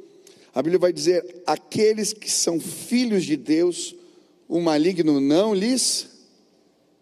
a 0.55 0.61
Bíblia 0.61 0.79
vai 0.79 0.91
dizer: 0.91 1.43
Aqueles 1.45 2.13
que 2.13 2.29
são 2.31 2.59
filhos 2.59 3.23
de 3.23 3.37
Deus, 3.37 3.95
o 4.47 4.59
maligno 4.59 5.21
não 5.21 5.53
lhes 5.53 6.09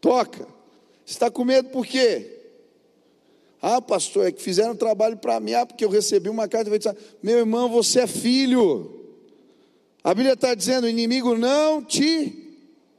toca. 0.01 0.45
Está 1.05 1.31
com 1.31 1.45
medo 1.45 1.69
por 1.69 1.85
quê? 1.85 2.33
Ah, 3.61 3.81
pastor, 3.81 4.27
é 4.27 4.31
que 4.31 4.41
fizeram 4.41 4.75
trabalho 4.75 5.17
para 5.17 5.39
mim, 5.39 5.53
ah, 5.53 5.65
porque 5.65 5.85
eu 5.85 5.89
recebi 5.89 6.29
uma 6.29 6.47
carta 6.49 6.69
e 6.69 6.77
dizer, 6.77 6.95
meu 7.23 7.37
irmão, 7.37 7.69
você 7.69 8.01
é 8.01 8.07
filho. 8.07 9.04
A 10.05 10.13
Bíblia 10.13 10.33
está 10.33 10.53
dizendo: 10.53 10.83
o 10.83 10.89
inimigo 10.89 11.35
não 11.35 11.83
te 11.83 12.31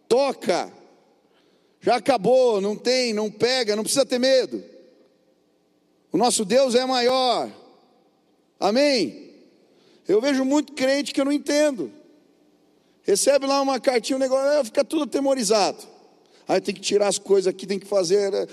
toca. 0.09 0.73
Já 1.81 1.97
acabou, 1.97 2.61
não 2.61 2.75
tem, 2.75 3.13
não 3.13 3.31
pega, 3.31 3.77
não 3.77 3.85
precisa 3.85 4.05
ter 4.05 4.19
medo. 4.19 4.61
O 6.11 6.19
nosso 6.19 6.45
Deus 6.45 6.75
é 6.75 6.85
maior. 6.85 7.49
Amém? 8.59 9.31
Eu 10.09 10.21
vejo 10.21 10.45
muito 10.45 10.73
crente 10.73 11.15
que 11.15 11.21
eu 11.21 11.25
não 11.25 11.31
entendo. 11.31 11.93
Recebe 13.05 13.47
lá 13.47 13.63
uma 13.63 13.79
cartinha, 13.79 14.17
um 14.17 14.21
negócio, 14.21 14.65
fica 14.65 14.83
tudo 14.83 15.05
atemorizado. 15.05 15.87
Aí 16.49 16.61
tem 16.61 16.75
que 16.75 16.81
tirar 16.81 17.07
as 17.07 17.19
coisas 17.19 17.47
aqui, 17.47 17.69
tem 17.69 17.79
que 17.79 17.87
fazer. 17.87 18.33
Né? 18.33 18.49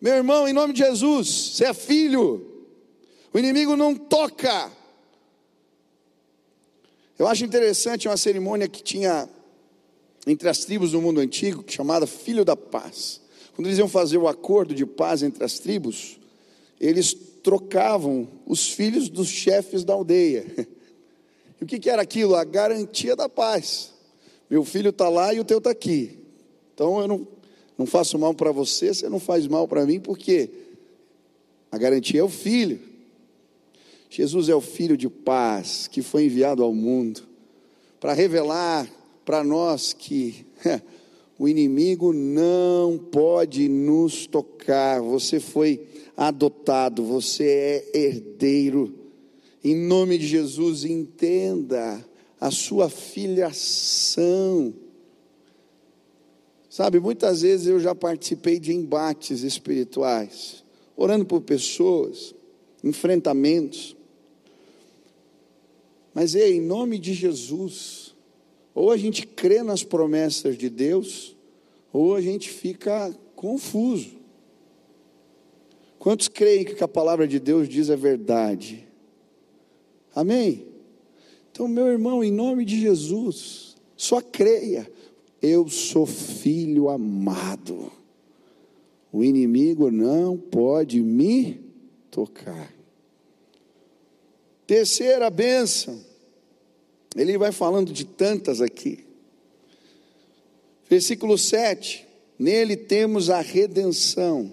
Meu 0.00 0.14
irmão, 0.14 0.48
em 0.48 0.54
nome 0.54 0.72
de 0.72 0.78
Jesus, 0.78 1.28
você 1.28 1.66
é 1.66 1.74
filho. 1.74 2.64
O 3.34 3.38
inimigo 3.38 3.76
não 3.76 3.94
toca. 3.94 4.77
Eu 7.18 7.26
acho 7.26 7.44
interessante 7.44 8.06
uma 8.06 8.16
cerimônia 8.16 8.68
que 8.68 8.80
tinha 8.80 9.28
entre 10.24 10.48
as 10.48 10.64
tribos 10.64 10.92
do 10.92 11.02
mundo 11.02 11.20
antigo, 11.20 11.64
chamada 11.66 12.06
Filho 12.06 12.44
da 12.44 12.54
Paz. 12.54 13.20
Quando 13.54 13.66
eles 13.66 13.78
iam 13.78 13.88
fazer 13.88 14.18
o 14.18 14.28
acordo 14.28 14.72
de 14.72 14.86
paz 14.86 15.22
entre 15.22 15.42
as 15.42 15.58
tribos, 15.58 16.20
eles 16.80 17.12
trocavam 17.42 18.28
os 18.46 18.70
filhos 18.70 19.08
dos 19.08 19.28
chefes 19.28 19.84
da 19.84 19.94
aldeia. 19.94 20.46
E 21.60 21.64
o 21.64 21.66
que, 21.66 21.80
que 21.80 21.90
era 21.90 22.00
aquilo? 22.00 22.36
A 22.36 22.44
garantia 22.44 23.16
da 23.16 23.28
paz. 23.28 23.92
Meu 24.48 24.64
filho 24.64 24.90
está 24.90 25.08
lá 25.08 25.34
e 25.34 25.40
o 25.40 25.44
teu 25.44 25.58
está 25.58 25.70
aqui. 25.70 26.16
Então 26.72 27.00
eu 27.00 27.08
não, 27.08 27.26
não 27.76 27.84
faço 27.84 28.16
mal 28.16 28.32
para 28.32 28.52
você, 28.52 28.94
você 28.94 29.08
não 29.08 29.18
faz 29.18 29.44
mal 29.48 29.66
para 29.66 29.84
mim, 29.84 29.98
porque 29.98 30.50
a 31.72 31.76
garantia 31.76 32.20
é 32.20 32.22
o 32.22 32.28
filho. 32.28 32.78
Jesus 34.10 34.48
é 34.48 34.54
o 34.54 34.60
filho 34.60 34.96
de 34.96 35.08
paz 35.08 35.86
que 35.86 36.02
foi 36.02 36.24
enviado 36.24 36.62
ao 36.62 36.72
mundo 36.72 37.22
para 38.00 38.12
revelar 38.12 38.88
para 39.24 39.44
nós 39.44 39.92
que 39.92 40.46
o 41.38 41.46
inimigo 41.48 42.12
não 42.12 42.98
pode 42.98 43.68
nos 43.68 44.26
tocar. 44.26 45.02
Você 45.02 45.38
foi 45.38 45.86
adotado, 46.16 47.04
você 47.04 47.44
é 47.92 47.98
herdeiro. 47.98 48.94
Em 49.62 49.76
nome 49.76 50.16
de 50.16 50.26
Jesus, 50.26 50.84
entenda 50.84 52.04
a 52.40 52.50
sua 52.50 52.88
filiação. 52.88 54.72
Sabe, 56.70 57.00
muitas 57.00 57.42
vezes 57.42 57.66
eu 57.66 57.80
já 57.80 57.94
participei 57.94 58.58
de 58.58 58.72
embates 58.72 59.42
espirituais, 59.42 60.64
orando 60.96 61.26
por 61.26 61.40
pessoas, 61.40 62.34
enfrentamentos. 62.82 63.96
Mas 66.20 66.34
é 66.34 66.50
em 66.50 66.60
nome 66.60 66.98
de 66.98 67.14
Jesus, 67.14 68.12
ou 68.74 68.90
a 68.90 68.96
gente 68.96 69.24
crê 69.24 69.62
nas 69.62 69.84
promessas 69.84 70.58
de 70.58 70.68
Deus, 70.68 71.36
ou 71.92 72.16
a 72.16 72.20
gente 72.20 72.50
fica 72.50 73.16
confuso. 73.36 74.16
Quantos 75.96 76.26
creem 76.26 76.64
que 76.64 76.82
a 76.82 76.88
palavra 76.88 77.28
de 77.28 77.38
Deus 77.38 77.68
diz 77.68 77.88
é 77.88 77.94
verdade? 77.94 78.84
Amém? 80.12 80.66
Então, 81.52 81.68
meu 81.68 81.86
irmão, 81.86 82.24
em 82.24 82.32
nome 82.32 82.64
de 82.64 82.80
Jesus, 82.80 83.76
só 83.96 84.20
creia. 84.20 84.90
Eu 85.40 85.68
sou 85.68 86.04
filho 86.04 86.88
amado. 86.88 87.92
O 89.12 89.22
inimigo 89.22 89.88
não 89.88 90.36
pode 90.36 91.00
me 91.00 91.60
tocar. 92.10 92.76
Terceira 94.68 95.30
bênção. 95.30 95.98
Ele 97.16 97.38
vai 97.38 97.50
falando 97.50 97.90
de 97.90 98.04
tantas 98.04 98.60
aqui. 98.60 99.02
Versículo 100.90 101.38
7. 101.38 102.06
Nele 102.38 102.76
temos 102.76 103.30
a 103.30 103.40
redenção, 103.40 104.52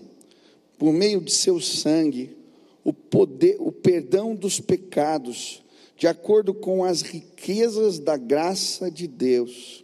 por 0.78 0.94
meio 0.94 1.20
de 1.20 1.34
seu 1.34 1.60
sangue, 1.60 2.34
o 2.82 2.94
poder, 2.94 3.58
o 3.60 3.74
perdão 3.74 4.34
dos 4.34 4.58
pecados 4.58 5.62
de 5.98 6.08
acordo 6.08 6.54
com 6.54 6.86
as 6.86 7.02
riquezas 7.02 8.00
da 8.00 8.16
graça 8.16 8.90
de 8.90 9.08
Deus. 9.08 9.84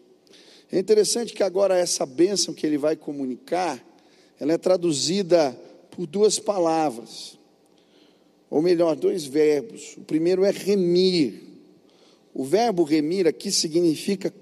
É 0.71 0.79
interessante 0.79 1.33
que 1.33 1.43
agora 1.43 1.77
essa 1.77 2.05
bênção 2.05 2.53
que 2.53 2.65
ele 2.65 2.77
vai 2.77 2.95
comunicar, 2.95 3.85
ela 4.39 4.53
é 4.53 4.57
traduzida 4.57 5.51
por 5.91 6.07
duas 6.07 6.39
palavras, 6.39 7.37
ou 8.51 8.61
melhor, 8.61 8.97
dois 8.97 9.25
verbos. 9.25 9.95
O 9.95 10.01
primeiro 10.01 10.43
é 10.43 10.51
remir. 10.51 11.41
O 12.33 12.43
verbo 12.43 12.83
remir 12.83 13.25
aqui 13.25 13.49
significa 13.49 14.33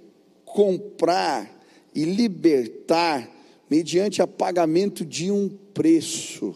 comprar 0.43 1.63
e 1.93 2.05
libertar 2.05 3.29
mediante 3.69 4.19
a 4.19 4.25
pagamento 4.25 5.05
de 5.05 5.29
um 5.29 5.47
preço. 5.47 6.55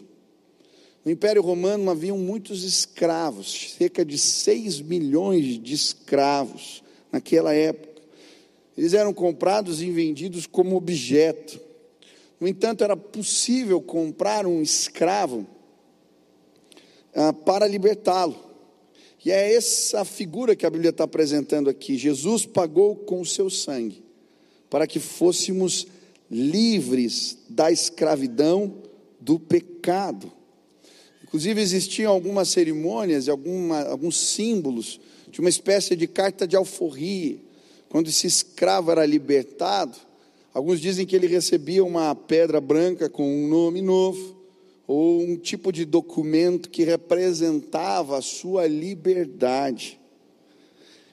No 1.06 1.12
Império 1.12 1.44
Romano 1.44 1.92
haviam 1.92 2.18
muitos 2.18 2.64
escravos, 2.64 3.76
cerca 3.78 4.04
de 4.04 4.18
6 4.18 4.82
milhões 4.82 5.62
de 5.62 5.76
escravos 5.76 6.84
naquela 7.12 7.54
época. 7.54 8.02
Eles 8.76 8.96
eram 8.96 9.14
comprados 9.14 9.80
e 9.80 9.92
vendidos 9.92 10.48
como 10.48 10.76
objeto. 10.76 11.60
No 12.40 12.48
entanto, 12.48 12.84
era 12.84 12.98
possível 12.98 13.80
comprar 13.80 14.48
um 14.48 14.60
escravo 14.60 15.46
ah, 17.16 17.34
para 17.34 17.68
libertá-lo. 17.68 18.36
E 19.26 19.32
é 19.32 19.54
essa 19.54 20.04
figura 20.04 20.56
que 20.56 20.66
a 20.66 20.70
Bíblia 20.70 20.90
está 20.90 21.06
apresentando 21.06 21.70
aqui. 21.70 21.98
Jesus 21.98 22.46
pagou 22.46 22.96
com 22.96 23.22
o 23.22 23.26
seu 23.26 23.50
sangue 23.50 24.04
para 24.70 24.86
que 24.86 25.00
fôssemos 25.00 25.88
livres 26.30 27.38
da 27.48 27.72
escravidão 27.72 28.82
do 29.20 29.40
pecado. 29.40 30.32
Inclusive, 31.24 31.62
existiam 31.62 32.12
algumas 32.12 32.50
cerimônias, 32.50 33.30
alguma, 33.30 33.84
alguns 33.84 34.18
símbolos 34.18 35.00
de 35.30 35.40
uma 35.40 35.50
espécie 35.50 35.96
de 35.96 36.08
carta 36.08 36.48
de 36.48 36.56
alforria. 36.56 37.38
quando 37.90 38.08
esse 38.08 38.28
escravo 38.28 38.92
era 38.92 39.06
libertado, 39.06 39.96
alguns 40.54 40.82
dizem 40.82 41.06
que 41.06 41.16
ele 41.16 41.28
recebia 41.28 41.84
uma 41.84 42.14
pedra 42.16 42.60
branca 42.60 43.08
com 43.08 43.24
um 43.24 43.48
nome 43.48 43.82
novo, 43.82 44.36
ou 44.88 45.22
um 45.22 45.38
tipo 45.38 45.72
de 45.72 45.86
documento 45.86 46.70
que 46.70 46.84
representava 46.84 48.18
a 48.18 48.22
sua 48.22 48.68
liberdade. 48.68 50.00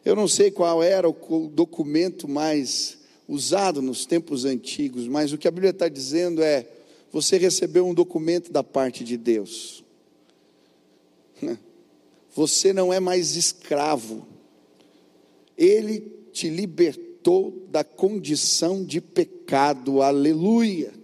Eu 0.05 0.17
não 0.17 0.27
sei 0.27 0.51
qual 0.51 0.83
era 0.83 1.09
o 1.09 1.49
documento 1.49 2.27
mais 2.27 2.99
usado 3.29 3.81
nos 3.81 4.07
tempos 4.07 4.45
antigos, 4.45 5.07
mas 5.07 5.33
o 5.33 5.39
que 5.39 5.47
a 5.47 5.51
Bíblia 5.51 5.71
está 5.71 5.89
dizendo 5.89 6.43
é: 6.43 6.67
você 7.13 7.37
recebeu 7.37 7.87
um 7.87 7.95
documento 7.95 8.51
da 8.53 8.65
parte 8.65 9.05
de 9.05 9.17
Deus. 9.17 9.85
Você 12.33 12.73
não 12.73 12.93
é 12.93 13.01
mais 13.01 13.35
escravo. 13.35 14.25
Ele 15.59 16.01
te 16.33 16.49
libertou 16.49 17.67
da 17.69 17.83
condição 17.83 18.85
de 18.85 19.01
pecado. 19.01 20.01
Aleluia. 20.01 21.00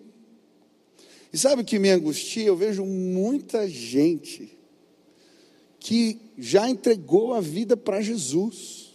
E 1.37 1.38
sabe 1.38 1.61
o 1.61 1.64
que 1.66 1.79
me 1.79 1.90
angustia? 1.90 2.46
Eu 2.46 2.57
vejo 2.57 2.83
muita 2.83 3.68
gente 3.68 4.57
que 5.79 6.18
já 6.38 6.66
entregou 6.66 7.35
a 7.35 7.42
vida 7.42 7.77
para 7.77 8.01
Jesus, 8.01 8.94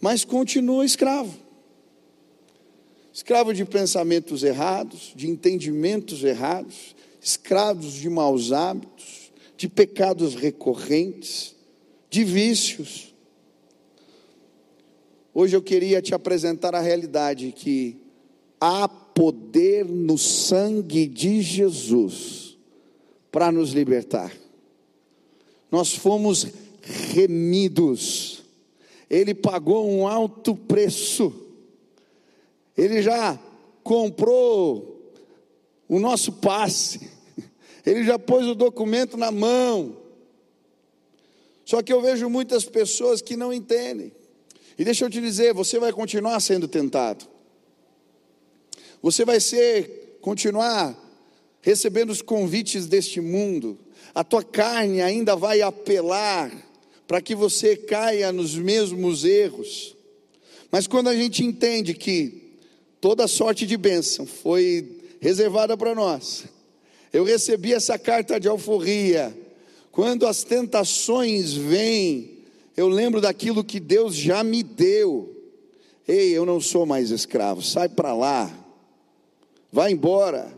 mas 0.00 0.24
continua 0.24 0.84
escravo. 0.84 1.32
Escravo 3.12 3.54
de 3.54 3.64
pensamentos 3.64 4.42
errados, 4.42 5.12
de 5.14 5.30
entendimentos 5.30 6.24
errados, 6.24 6.96
escravos 7.22 7.92
de 7.92 8.10
maus 8.10 8.50
hábitos, 8.50 9.30
de 9.56 9.68
pecados 9.68 10.34
recorrentes, 10.34 11.54
de 12.10 12.24
vícios. 12.24 13.14
Hoje 15.32 15.54
eu 15.54 15.62
queria 15.62 16.02
te 16.02 16.16
apresentar 16.16 16.74
a 16.74 16.80
realidade 16.80 17.52
que 17.52 17.96
há 18.60 18.88
poder 19.14 19.84
no 19.84 20.16
sangue 20.18 21.06
de 21.06 21.40
Jesus 21.42 22.58
para 23.30 23.52
nos 23.52 23.70
libertar. 23.72 24.32
Nós 25.70 25.94
fomos 25.94 26.46
remidos, 26.82 28.42
Ele 29.08 29.34
pagou 29.34 29.88
um 29.88 30.06
alto 30.06 30.54
preço, 30.54 31.32
Ele 32.76 33.02
já 33.02 33.38
comprou 33.82 35.12
o 35.88 35.98
nosso 36.00 36.32
passe, 36.32 37.08
Ele 37.86 38.04
já 38.04 38.18
pôs 38.18 38.46
o 38.46 38.54
documento 38.54 39.16
na 39.16 39.30
mão. 39.30 39.96
Só 41.64 41.82
que 41.82 41.92
eu 41.92 42.00
vejo 42.00 42.28
muitas 42.28 42.64
pessoas 42.64 43.22
que 43.22 43.36
não 43.36 43.52
entendem. 43.52 44.12
E 44.76 44.84
deixa 44.84 45.04
eu 45.04 45.10
te 45.10 45.20
dizer, 45.20 45.54
você 45.54 45.78
vai 45.78 45.92
continuar 45.92 46.40
sendo 46.40 46.66
tentado. 46.66 47.29
Você 49.02 49.24
vai 49.24 49.40
ser, 49.40 50.18
continuar 50.20 50.96
recebendo 51.62 52.10
os 52.10 52.22
convites 52.22 52.86
deste 52.86 53.20
mundo. 53.20 53.78
A 54.14 54.24
tua 54.24 54.42
carne 54.42 55.00
ainda 55.00 55.36
vai 55.36 55.60
apelar 55.60 56.50
para 57.06 57.20
que 57.20 57.34
você 57.34 57.76
caia 57.76 58.32
nos 58.32 58.54
mesmos 58.54 59.24
erros. 59.24 59.96
Mas 60.70 60.86
quando 60.86 61.08
a 61.08 61.14
gente 61.14 61.44
entende 61.44 61.94
que 61.94 62.54
toda 63.00 63.26
sorte 63.26 63.66
de 63.66 63.76
bênção 63.76 64.26
foi 64.26 64.98
reservada 65.20 65.76
para 65.76 65.94
nós, 65.94 66.44
eu 67.12 67.24
recebi 67.24 67.74
essa 67.74 67.98
carta 67.98 68.38
de 68.38 68.48
alforria. 68.48 69.36
Quando 69.90 70.26
as 70.26 70.44
tentações 70.44 71.52
vêm, 71.52 72.38
eu 72.76 72.88
lembro 72.88 73.20
daquilo 73.20 73.64
que 73.64 73.80
Deus 73.80 74.14
já 74.14 74.44
me 74.44 74.62
deu. 74.62 75.36
Ei, 76.06 76.30
eu 76.30 76.46
não 76.46 76.60
sou 76.60 76.86
mais 76.86 77.10
escravo, 77.10 77.60
sai 77.60 77.88
para 77.88 78.14
lá. 78.14 78.59
Vai 79.72 79.92
embora. 79.92 80.52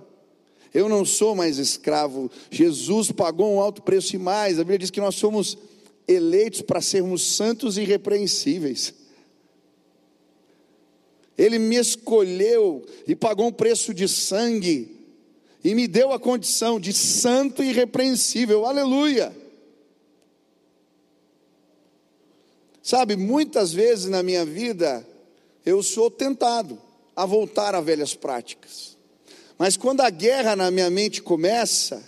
Eu 0.73 0.89
não 0.89 1.05
sou 1.05 1.35
mais 1.35 1.59
escravo. 1.59 2.31
Jesus 2.51 3.13
pagou 3.13 3.53
um 3.53 3.61
alto 3.61 3.83
preço 3.83 4.17
e 4.17 4.19
mais. 4.19 4.59
A 4.59 4.63
Bíblia 4.63 4.79
diz 4.79 4.91
que 4.91 5.01
nós 5.01 5.15
somos 5.15 5.59
eleitos 6.09 6.63
para 6.63 6.81
sermos 6.81 7.23
santos 7.23 7.77
e 7.77 7.83
irrepreensíveis. 7.83 8.95
Ele 11.37 11.59
me 11.59 11.77
escolheu 11.77 12.85
e 13.07 13.15
pagou 13.15 13.47
um 13.47 13.53
preço 13.53 13.93
de 13.93 14.09
sangue 14.09 14.97
e 15.65 15.75
me 15.75 15.87
deu 15.87 16.13
a 16.13 16.19
condição 16.19 16.79
de 16.81 16.93
santo 16.93 17.63
e 17.63 17.71
irrepreensível. 17.71 18.65
Aleluia. 18.65 19.35
Sabe, 22.83 23.17
muitas 23.17 23.73
vezes 23.73 24.07
na 24.07 24.23
minha 24.23 24.45
vida 24.45 25.07
eu 25.65 25.83
sou 25.83 26.11
tentado 26.11 26.81
a 27.15 27.25
voltar 27.25 27.75
a 27.75 27.81
velhas 27.81 28.15
práticas. 28.15 28.92
Mas 29.63 29.77
quando 29.77 30.01
a 30.01 30.11
guerra 30.11 30.57
na 30.57 30.73
minha 30.73 30.91
mente 30.91 31.23
começa, 31.23 32.03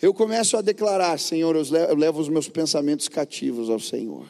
eu 0.00 0.14
começo 0.14 0.56
a 0.56 0.62
declarar: 0.62 1.18
Senhor, 1.18 1.54
eu 1.54 1.94
levo 1.94 2.22
os 2.22 2.30
meus 2.30 2.48
pensamentos 2.48 3.06
cativos 3.06 3.68
ao 3.68 3.78
Senhor. 3.78 4.24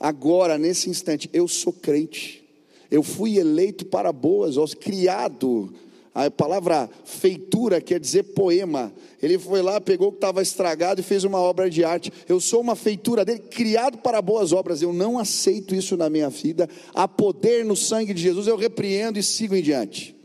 Agora, 0.00 0.58
nesse 0.58 0.90
instante, 0.90 1.30
eu 1.32 1.46
sou 1.46 1.72
crente, 1.72 2.42
eu 2.90 3.04
fui 3.04 3.38
eleito 3.38 3.86
para 3.86 4.12
boas, 4.12 4.56
criado. 4.74 5.72
A 6.12 6.28
palavra 6.28 6.90
feitura 7.04 7.80
quer 7.80 8.00
dizer 8.00 8.24
poema. 8.24 8.92
Ele 9.22 9.38
foi 9.38 9.62
lá, 9.62 9.80
pegou 9.80 10.08
o 10.08 10.10
que 10.10 10.16
estava 10.16 10.42
estragado 10.42 11.00
e 11.00 11.04
fez 11.04 11.22
uma 11.22 11.38
obra 11.38 11.70
de 11.70 11.84
arte. 11.84 12.12
Eu 12.28 12.40
sou 12.40 12.60
uma 12.60 12.74
feitura 12.74 13.24
dele, 13.24 13.38
criado 13.38 13.98
para 13.98 14.20
boas 14.20 14.52
obras. 14.52 14.82
Eu 14.82 14.92
não 14.92 15.16
aceito 15.16 15.76
isso 15.76 15.96
na 15.96 16.10
minha 16.10 16.28
vida. 16.28 16.68
Há 16.92 17.06
poder 17.06 17.64
no 17.64 17.76
sangue 17.76 18.12
de 18.12 18.20
Jesus, 18.20 18.48
eu 18.48 18.56
repreendo 18.56 19.16
e 19.16 19.22
sigo 19.22 19.54
em 19.54 19.62
diante. 19.62 20.18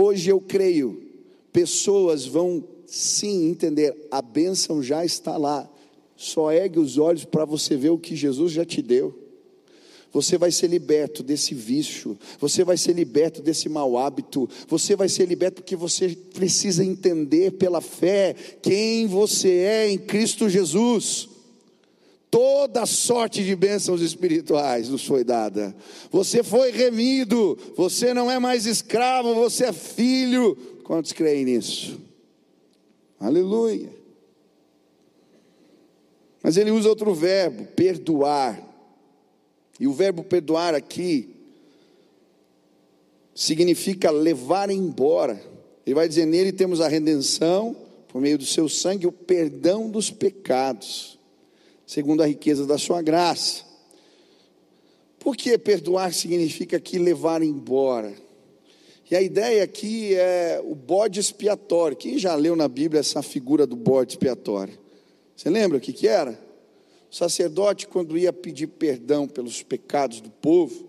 Hoje 0.00 0.30
eu 0.30 0.40
creio, 0.40 1.02
pessoas 1.52 2.24
vão 2.24 2.62
sim 2.86 3.50
entender, 3.50 4.06
a 4.12 4.22
bênção 4.22 4.80
já 4.80 5.04
está 5.04 5.36
lá. 5.36 5.68
Só 6.14 6.52
ergue 6.52 6.78
os 6.78 6.98
olhos 6.98 7.24
para 7.24 7.44
você 7.44 7.76
ver 7.76 7.90
o 7.90 7.98
que 7.98 8.14
Jesus 8.14 8.52
já 8.52 8.64
te 8.64 8.80
deu. 8.80 9.12
Você 10.12 10.38
vai 10.38 10.52
ser 10.52 10.68
liberto 10.68 11.20
desse 11.20 11.52
vício, 11.52 12.16
você 12.38 12.62
vai 12.62 12.76
ser 12.76 12.92
liberto 12.92 13.42
desse 13.42 13.68
mau 13.68 13.98
hábito, 13.98 14.48
você 14.68 14.94
vai 14.94 15.08
ser 15.08 15.26
liberto 15.26 15.62
porque 15.62 15.74
você 15.74 16.10
precisa 16.32 16.84
entender 16.84 17.54
pela 17.54 17.80
fé 17.80 18.36
quem 18.62 19.04
você 19.08 19.48
é 19.48 19.90
em 19.90 19.98
Cristo 19.98 20.48
Jesus 20.48 21.28
toda 22.30 22.86
sorte 22.86 23.44
de 23.44 23.54
bênçãos 23.56 24.00
espirituais 24.00 24.88
nos 24.88 25.04
foi 25.04 25.24
dada. 25.24 25.74
Você 26.10 26.42
foi 26.42 26.70
remido, 26.70 27.58
você 27.76 28.12
não 28.14 28.30
é 28.30 28.38
mais 28.38 28.66
escravo, 28.66 29.34
você 29.34 29.66
é 29.66 29.72
filho. 29.72 30.56
Quantos 30.84 31.12
creem 31.12 31.44
nisso? 31.44 32.00
Aleluia. 33.18 33.90
Mas 36.42 36.56
ele 36.56 36.70
usa 36.70 36.88
outro 36.88 37.12
verbo, 37.14 37.66
perdoar. 37.74 38.62
E 39.80 39.86
o 39.86 39.92
verbo 39.92 40.22
perdoar 40.22 40.74
aqui 40.74 41.34
significa 43.34 44.10
levar 44.10 44.70
embora. 44.70 45.40
Ele 45.84 45.94
vai 45.94 46.08
dizer: 46.08 46.26
nele 46.26 46.52
temos 46.52 46.80
a 46.80 46.88
redenção, 46.88 47.76
por 48.08 48.20
meio 48.20 48.38
do 48.38 48.46
seu 48.46 48.68
sangue, 48.68 49.06
o 49.06 49.12
perdão 49.12 49.90
dos 49.90 50.10
pecados 50.10 51.17
segundo 51.88 52.22
a 52.22 52.26
riqueza 52.26 52.66
da 52.66 52.76
sua 52.76 53.00
graça. 53.00 53.64
Porque 55.18 55.56
perdoar 55.56 56.12
significa 56.12 56.78
que 56.78 56.98
levar 56.98 57.42
embora. 57.42 58.14
E 59.10 59.16
a 59.16 59.22
ideia 59.22 59.64
aqui 59.64 60.14
é 60.14 60.60
o 60.62 60.74
bode 60.74 61.18
expiatório. 61.18 61.96
Quem 61.96 62.18
já 62.18 62.34
leu 62.34 62.54
na 62.54 62.68
Bíblia 62.68 63.00
essa 63.00 63.22
figura 63.22 63.66
do 63.66 63.74
bode 63.74 64.12
expiatório? 64.12 64.78
Você 65.34 65.48
lembra 65.48 65.78
o 65.78 65.80
que, 65.80 65.94
que 65.94 66.06
era? 66.06 66.38
O 67.10 67.16
sacerdote, 67.16 67.88
quando 67.88 68.18
ia 68.18 68.34
pedir 68.34 68.66
perdão 68.66 69.26
pelos 69.26 69.62
pecados 69.62 70.20
do 70.20 70.28
povo, 70.28 70.86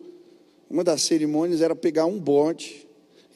uma 0.70 0.84
das 0.84 1.02
cerimônias 1.02 1.62
era 1.62 1.78
pegar 1.78 2.08
um 2.08 2.20
bode, 2.20 2.86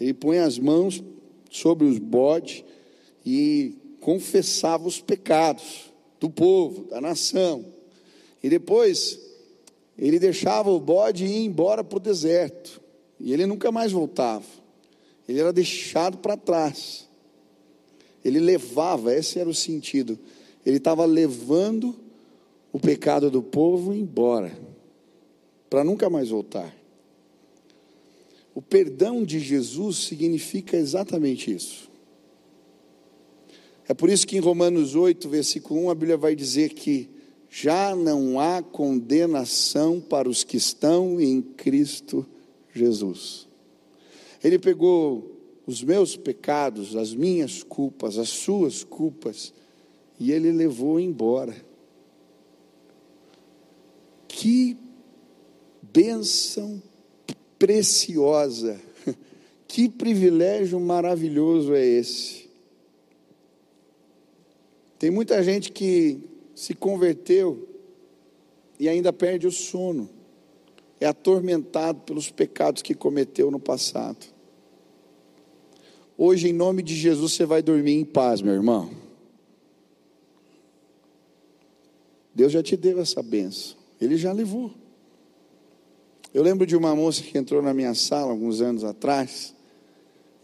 ele 0.02 0.14
punha 0.14 0.44
as 0.44 0.60
mãos 0.60 1.02
sobre 1.50 1.88
os 1.88 1.98
bodes 1.98 2.66
e 3.26 3.78
confessava 4.02 4.86
os 4.86 5.00
pecados 5.00 5.93
do 6.24 6.30
povo, 6.30 6.86
da 6.86 7.02
nação. 7.02 7.66
E 8.42 8.50
depois 8.50 9.20
ele 9.98 10.18
deixava 10.18 10.72
o 10.72 10.80
bode 10.80 11.26
ir 11.26 11.44
embora 11.44 11.84
para 11.84 11.98
o 11.98 12.00
deserto. 12.00 12.80
E 13.20 13.34
ele 13.34 13.46
nunca 13.46 13.74
mais 13.74 13.92
voltava. 13.92 14.46
Ele 15.28 15.42
era 15.42 15.52
deixado 15.52 16.18
para 16.18 16.38
trás. 16.38 17.10
Ele 18.24 18.40
levava, 18.40 19.14
esse 19.14 19.38
era 19.38 19.50
o 19.50 19.54
sentido. 19.54 20.18
Ele 20.66 20.78
estava 20.78 21.04
levando 21.04 21.94
o 22.72 22.80
pecado 22.80 23.30
do 23.30 23.44
povo 23.44 23.94
embora, 23.94 24.58
para 25.70 25.84
nunca 25.84 26.10
mais 26.10 26.30
voltar. 26.30 26.74
O 28.56 28.62
perdão 28.62 29.26
de 29.26 29.42
Jesus 29.42 29.98
significa 29.98 30.78
exatamente 30.78 31.54
isso. 31.54 31.92
É 33.88 33.94
por 33.94 34.10
isso 34.10 34.26
que 34.26 34.38
em 34.38 34.40
Romanos 34.40 34.96
8, 34.96 35.28
versículo 35.28 35.86
1, 35.86 35.90
a 35.90 35.96
Bíblia 35.96 36.18
vai 36.18 36.36
dizer 36.36 36.70
que 36.70 37.10
já 37.50 37.96
não 37.96 38.40
há 38.40 38.64
condenação 38.64 40.00
para 40.00 40.28
os 40.28 40.44
que 40.44 40.58
estão 40.58 41.20
em 41.20 41.42
Cristo 41.42 42.26
Jesus. 42.74 43.48
Ele 44.44 44.58
pegou 44.58 45.34
os 45.66 45.84
meus 45.84 46.16
pecados, 46.16 46.96
as 46.96 47.14
minhas 47.14 47.62
culpas, 47.62 48.18
as 48.18 48.30
suas 48.30 48.84
culpas, 48.84 49.54
e 50.20 50.32
ele 50.32 50.52
levou 50.52 51.00
embora. 51.00 51.56
Que 54.28 54.78
bênção 55.82 56.82
preciosa, 57.60 58.82
que 59.68 59.88
privilégio 59.88 60.80
maravilhoso 60.80 61.74
é 61.74 61.86
esse. 61.86 62.43
Tem 65.04 65.12
muita 65.12 65.44
gente 65.44 65.70
que 65.70 66.18
se 66.56 66.74
converteu 66.74 67.68
e 68.80 68.88
ainda 68.88 69.12
perde 69.12 69.46
o 69.46 69.52
sono, 69.52 70.10
é 70.98 71.06
atormentado 71.06 72.00
pelos 72.04 72.32
pecados 72.32 72.82
que 72.82 72.96
cometeu 72.96 73.52
no 73.52 73.60
passado. 73.60 74.26
Hoje, 76.18 76.48
em 76.48 76.54
nome 76.54 76.82
de 76.82 76.96
Jesus, 76.96 77.34
você 77.34 77.46
vai 77.46 77.62
dormir 77.62 77.96
em 77.96 78.06
paz, 78.06 78.42
meu 78.42 78.54
irmão. 78.54 78.92
Deus 82.34 82.54
já 82.54 82.64
te 82.64 82.78
deu 82.78 83.02
essa 83.02 83.22
benção, 83.22 83.76
Ele 84.00 84.16
já 84.16 84.32
levou. 84.32 84.72
Eu 86.34 86.44
lembro 86.44 86.66
de 86.66 86.78
uma 86.78 86.96
moça 86.96 87.22
que 87.22 87.38
entrou 87.38 87.62
na 87.62 87.74
minha 87.74 87.94
sala 87.94 88.32
alguns 88.32 88.62
anos 88.62 88.86
atrás, 88.86 89.54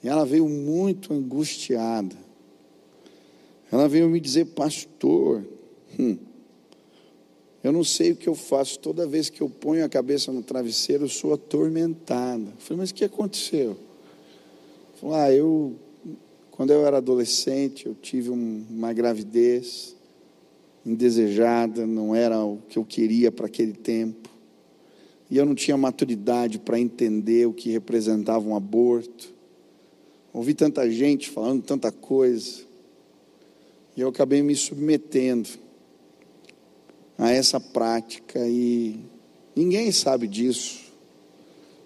e 0.03 0.09
ela 0.09 0.25
veio 0.25 0.49
muito 0.49 1.13
angustiada. 1.13 2.27
Ela 3.71 3.87
veio 3.87 4.09
me 4.09 4.19
dizer, 4.19 4.45
pastor, 4.45 5.43
Hum. 5.97 6.17
Eu 7.61 7.73
não 7.73 7.83
sei 7.83 8.11
o 8.11 8.15
que 8.15 8.29
eu 8.29 8.35
faço. 8.35 8.79
Toda 8.79 9.05
vez 9.05 9.29
que 9.29 9.41
eu 9.41 9.49
ponho 9.49 9.83
a 9.83 9.89
cabeça 9.89 10.31
no 10.31 10.41
travesseiro, 10.41 11.05
eu 11.05 11.09
sou 11.09 11.33
atormentada. 11.33 12.43
Eu 12.43 12.59
falei, 12.59 12.77
mas 12.81 12.91
o 12.91 12.93
que 12.93 13.03
aconteceu? 13.03 13.77
Falei, 14.95 15.15
ah, 15.17 15.31
eu, 15.33 15.75
quando 16.51 16.71
eu 16.71 16.85
era 16.85 16.97
adolescente, 16.97 17.85
eu 17.85 17.95
tive 17.95 18.29
um, 18.29 18.65
uma 18.69 18.93
gravidez 18.93 19.95
indesejada, 20.85 21.85
não 21.85 22.15
era 22.15 22.41
o 22.43 22.59
que 22.69 22.79
eu 22.79 22.85
queria 22.85 23.29
para 23.29 23.47
aquele 23.47 23.73
tempo. 23.73 24.29
E 25.29 25.37
eu 25.37 25.45
não 25.45 25.53
tinha 25.53 25.75
maturidade 25.75 26.59
para 26.59 26.79
entender 26.79 27.45
o 27.45 27.53
que 27.53 27.69
representava 27.69 28.47
um 28.47 28.55
aborto. 28.55 29.33
Ouvi 30.31 30.53
tanta 30.53 30.89
gente 30.89 31.29
falando 31.29 31.61
tanta 31.61 31.91
coisa. 31.91 32.68
E 33.99 34.01
eu 34.01 34.07
acabei 34.07 34.41
me 34.41 34.55
submetendo 34.55 35.49
a 37.17 37.31
essa 37.31 37.59
prática 37.59 38.39
e 38.47 38.97
ninguém 39.53 39.91
sabe 39.91 40.25
disso, 40.25 40.85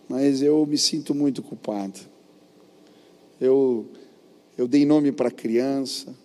mas 0.08 0.39
eu 0.43 0.63
me 0.63 0.78
sinto 0.78 1.15
muito 1.15 1.41
culpado. 1.41 1.99
Eu, 3.41 3.88
eu 4.56 4.67
dei 4.67 4.86
nome 4.86 5.12
para 5.12 5.32
criança, 5.32 6.15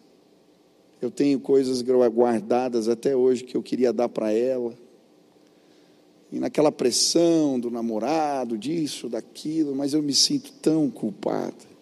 eu 1.01 1.11
tenho 1.11 1.41
coisas 1.41 1.81
guardadas 1.81 2.87
até 2.87 3.17
hoje 3.17 3.45
que 3.45 3.57
eu 3.57 3.63
queria 3.63 3.91
dar 3.91 4.11
para 4.11 4.31
ela. 4.31 4.75
E 6.31 6.39
naquela 6.39 6.71
pressão 6.71 7.59
do 7.59 7.71
namorado, 7.71 8.59
disso, 8.59 9.09
daquilo, 9.09 9.75
mas 9.75 9.95
eu 9.95 10.03
me 10.03 10.13
sinto 10.13 10.53
tão 10.61 10.91
culpado. 10.91 11.78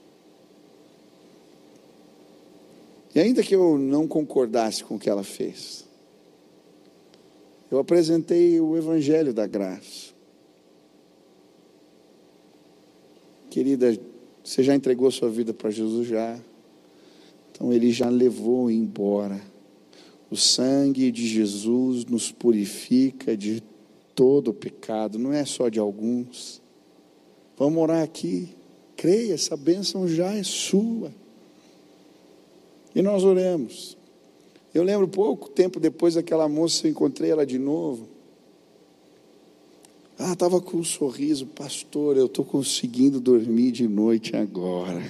E 3.16 3.20
ainda 3.20 3.42
que 3.42 3.54
eu 3.54 3.78
não 3.78 4.06
concordasse 4.06 4.84
com 4.84 4.96
o 4.96 4.98
que 4.98 5.08
ela 5.08 5.24
fez, 5.24 5.86
eu 7.70 7.78
apresentei 7.78 8.60
o 8.60 8.76
Evangelho 8.76 9.32
da 9.32 9.46
Graça. 9.46 10.12
Querida, 13.48 13.98
você 14.44 14.62
já 14.62 14.74
entregou 14.74 15.10
sua 15.10 15.30
vida 15.30 15.54
para 15.54 15.70
Jesus 15.70 16.06
já? 16.06 16.38
Então 17.50 17.72
ele 17.72 17.90
já 17.90 18.10
levou 18.10 18.70
embora. 18.70 19.40
O 20.30 20.36
sangue 20.36 21.10
de 21.10 21.26
Jesus 21.26 22.04
nos 22.04 22.30
purifica 22.30 23.34
de 23.34 23.62
todo 24.14 24.48
o 24.48 24.54
pecado, 24.54 25.18
não 25.18 25.32
é 25.32 25.46
só 25.46 25.70
de 25.70 25.78
alguns. 25.78 26.60
Vamos 27.56 27.82
orar 27.82 28.02
aqui. 28.02 28.50
Creia, 28.94 29.32
essa 29.32 29.56
bênção 29.56 30.06
já 30.06 30.34
é 30.34 30.42
sua. 30.42 31.10
E 32.96 33.02
nós 33.02 33.24
oramos. 33.24 33.94
Eu 34.72 34.82
lembro 34.82 35.06
pouco 35.06 35.50
tempo 35.50 35.78
depois 35.78 36.14
daquela 36.14 36.48
moça, 36.48 36.86
eu 36.86 36.90
encontrei 36.90 37.30
ela 37.30 37.44
de 37.44 37.58
novo. 37.58 38.08
Ah, 40.18 40.32
estava 40.32 40.62
com 40.62 40.78
um 40.78 40.84
sorriso, 40.84 41.44
pastor, 41.44 42.16
eu 42.16 42.24
estou 42.24 42.42
conseguindo 42.42 43.20
dormir 43.20 43.70
de 43.70 43.86
noite 43.86 44.34
agora. 44.34 45.02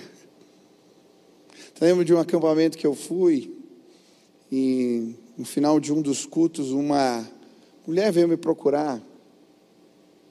Eu 1.81 1.87
lembro 1.87 2.05
de 2.05 2.13
um 2.13 2.19
acampamento 2.19 2.77
que 2.77 2.85
eu 2.85 2.93
fui, 2.93 3.55
e 4.51 5.15
no 5.39 5.45
final 5.45 5.79
de 5.79 5.93
um 5.93 6.03
dos 6.03 6.27
cultos, 6.27 6.73
uma 6.73 7.25
mulher 7.87 8.11
veio 8.11 8.27
me 8.27 8.37
procurar. 8.37 9.01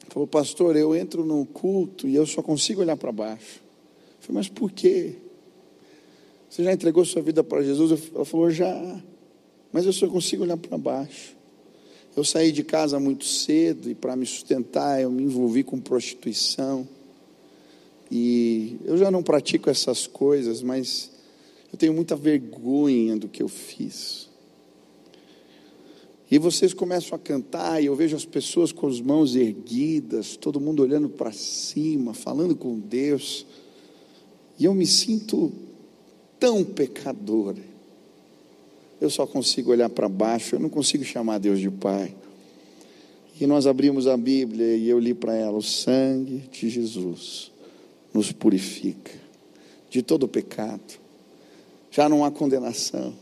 Falou, 0.10 0.28
pastor, 0.28 0.76
eu 0.76 0.94
entro 0.94 1.24
no 1.24 1.46
culto 1.46 2.06
e 2.06 2.16
eu 2.16 2.26
só 2.26 2.42
consigo 2.42 2.82
olhar 2.82 2.98
para 2.98 3.14
baixo. 3.14 3.62
Eu 4.18 4.28
falei, 4.28 4.40
mas 4.40 4.50
por 4.50 4.74
quê? 4.74 5.16
Você 6.56 6.64
já 6.64 6.72
entregou 6.72 7.04
sua 7.04 7.22
vida 7.22 7.44
para 7.44 7.62
Jesus? 7.62 8.10
Ela 8.16 8.24
falou, 8.24 8.50
já 8.50 9.04
mas 9.74 9.86
eu 9.86 9.92
só 9.92 10.08
consigo 10.08 10.44
olhar 10.44 10.56
para 10.56 10.78
baixo. 10.78 11.36
Eu 12.16 12.24
saí 12.24 12.50
de 12.50 12.64
casa 12.64 12.98
muito 12.98 13.26
cedo 13.26 13.92
e 13.92 13.94
para 13.94 14.16
me 14.16 14.26
sustentar 14.26 15.02
eu 15.02 15.12
me 15.12 15.24
envolvi 15.24 15.66
com 15.66 15.82
prostituição. 15.82 16.88
E 18.10 18.78
eu 18.86 18.98
já 18.98 19.12
não 19.12 19.22
pratico 19.22 19.70
essas 19.70 20.08
coisas, 20.08 20.62
mas 20.62 21.12
eu 21.74 21.78
tenho 21.78 21.94
muita 21.94 22.16
vergonha 22.16 23.18
do 23.18 23.28
que 23.28 23.44
eu 23.44 23.50
fiz. 23.50 24.30
E 26.32 26.38
vocês 26.38 26.74
começam 26.74 27.18
a 27.18 27.20
cantar, 27.20 27.84
e 27.84 27.88
eu 27.88 27.96
vejo 27.98 28.16
as 28.16 28.24
pessoas 28.24 28.72
com 28.72 28.88
as 28.88 29.02
mãos 29.02 29.36
erguidas, 29.36 30.38
todo 30.38 30.62
mundo 30.62 30.82
olhando 30.82 31.10
para 31.10 31.34
cima, 31.34 32.14
falando 32.14 32.56
com 32.56 32.80
Deus. 32.80 33.46
E 34.58 34.64
eu 34.64 34.74
me 34.74 34.88
sinto 34.88 35.65
tão 36.40 36.64
pecador 36.64 37.56
eu 39.00 39.10
só 39.10 39.28
consigo 39.28 39.72
olhar 39.72 39.90
para 39.90 40.08
baixo, 40.08 40.56
eu 40.56 40.60
não 40.60 40.70
consigo 40.70 41.04
chamar 41.04 41.38
Deus 41.38 41.60
de 41.60 41.70
Pai. 41.70 42.16
E 43.40 43.46
nós 43.46 43.68
abrimos 43.68 44.08
a 44.08 44.16
Bíblia 44.16 44.76
e 44.76 44.88
eu 44.88 44.98
li 44.98 45.14
para 45.14 45.36
ela: 45.36 45.58
o 45.58 45.62
sangue 45.62 46.44
de 46.52 46.70
Jesus 46.70 47.52
nos 48.14 48.32
purifica 48.32 49.12
de 49.90 50.02
todo 50.02 50.28
pecado, 50.28 51.00
já 51.92 52.08
não 52.08 52.24
há 52.24 52.32
condenação, 52.32 53.14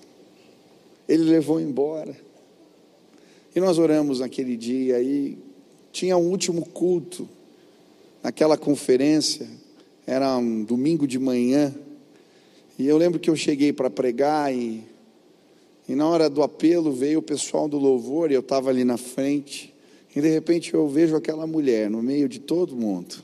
Ele 1.08 1.24
levou 1.24 1.60
embora. 1.60 2.16
E 3.56 3.60
nós 3.60 3.78
oramos 3.78 4.20
naquele 4.20 4.58
dia 4.58 5.02
e 5.02 5.38
tinha 5.92 6.18
um 6.18 6.30
último 6.30 6.66
culto, 6.66 7.30
naquela 8.24 8.58
conferência, 8.58 9.48
era 10.08 10.36
um 10.38 10.64
domingo 10.64 11.06
de 11.06 11.20
manhã, 11.20 11.74
e 12.78 12.88
eu 12.88 12.98
lembro 12.98 13.20
que 13.20 13.30
eu 13.30 13.36
cheguei 13.36 13.72
para 13.72 13.90
pregar 13.90 14.54
e 14.54 14.84
e 15.88 15.96
na 15.96 16.08
hora 16.08 16.30
do 16.30 16.42
apelo 16.42 16.92
veio 16.92 17.20
o 17.20 17.24
pessoal 17.24 17.68
do 17.68 17.78
louvor 17.78 18.32
e 18.32 18.34
eu 18.34 18.40
estava 18.40 18.70
ali 18.70 18.84
na 18.84 18.98
frente. 18.98 19.74
E 20.16 20.22
de 20.22 20.30
repente 20.30 20.74
eu 20.74 20.88
vejo 20.88 21.16
aquela 21.16 21.46
mulher 21.46 21.90
no 21.90 22.02
meio 22.02 22.30
de 22.30 22.40
todo 22.40 22.76
mundo. 22.76 23.16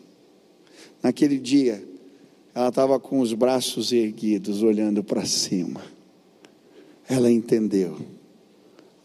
Naquele 1.02 1.38
dia, 1.38 1.84
ela 2.54 2.70
estava 2.70 3.00
com 3.00 3.20
os 3.20 3.34
braços 3.34 3.94
erguidos, 3.94 4.62
olhando 4.62 5.04
para 5.04 5.26
cima. 5.26 5.82
Ela 7.08 7.32
entendeu. 7.32 7.98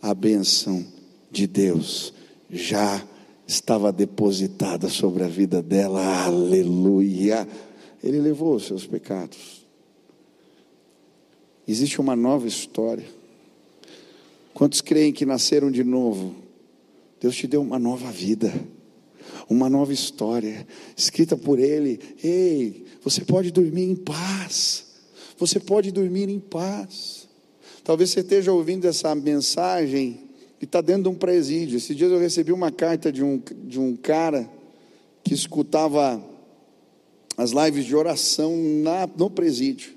A 0.02 0.12
bênção 0.12 0.84
de 1.30 1.46
Deus 1.46 2.12
já 2.50 3.06
estava 3.46 3.92
depositada 3.92 4.88
sobre 4.88 5.22
a 5.22 5.28
vida 5.28 5.62
dela. 5.62 6.24
Aleluia. 6.24 7.46
Ele 8.02 8.18
levou 8.18 8.56
os 8.56 8.66
seus 8.66 8.86
pecados. 8.86 9.63
Existe 11.66 12.00
uma 12.00 12.14
nova 12.14 12.46
história. 12.46 13.06
Quantos 14.52 14.80
creem 14.80 15.12
que 15.12 15.26
nasceram 15.26 15.70
de 15.70 15.82
novo? 15.82 16.34
Deus 17.20 17.34
te 17.34 17.46
deu 17.46 17.62
uma 17.62 17.78
nova 17.78 18.10
vida, 18.10 18.52
uma 19.48 19.70
nova 19.70 19.92
história, 19.92 20.66
escrita 20.96 21.36
por 21.36 21.58
Ele. 21.58 21.98
Ei, 22.22 22.84
você 23.02 23.22
pode 23.22 23.50
dormir 23.50 23.84
em 23.84 23.96
paz. 23.96 24.84
Você 25.38 25.58
pode 25.58 25.90
dormir 25.90 26.28
em 26.28 26.38
paz. 26.38 27.26
Talvez 27.82 28.10
você 28.10 28.20
esteja 28.20 28.52
ouvindo 28.52 28.86
essa 28.86 29.14
mensagem 29.14 30.20
e 30.60 30.64
está 30.64 30.80
dentro 30.80 31.04
de 31.04 31.08
um 31.08 31.14
presídio. 31.14 31.76
Esses 31.76 31.96
dias 31.96 32.12
eu 32.12 32.18
recebi 32.18 32.52
uma 32.52 32.70
carta 32.70 33.10
de 33.10 33.24
um, 33.24 33.42
de 33.64 33.80
um 33.80 33.96
cara 33.96 34.48
que 35.22 35.34
escutava 35.34 36.22
as 37.36 37.50
lives 37.50 37.84
de 37.84 37.96
oração 37.96 38.56
na, 38.82 39.08
no 39.16 39.28
presídio. 39.28 39.93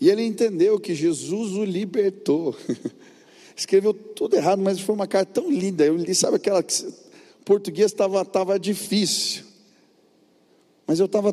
E 0.00 0.10
ele 0.10 0.22
entendeu 0.22 0.78
que 0.78 0.94
Jesus 0.94 1.52
o 1.52 1.64
libertou. 1.64 2.56
Escreveu 3.56 3.94
tudo 3.94 4.36
errado, 4.36 4.60
mas 4.60 4.80
foi 4.80 4.94
uma 4.94 5.06
carta 5.06 5.40
tão 5.40 5.50
linda. 5.50 5.84
Eu 5.84 5.96
li, 5.96 6.14
sabe 6.14 6.36
aquela 6.36 6.62
que 6.62 6.74
português 7.44 7.92
estava 7.92 8.24
tava 8.24 8.58
difícil. 8.58 9.44
Mas 10.86 10.98
eu 10.98 11.06
estava 11.06 11.32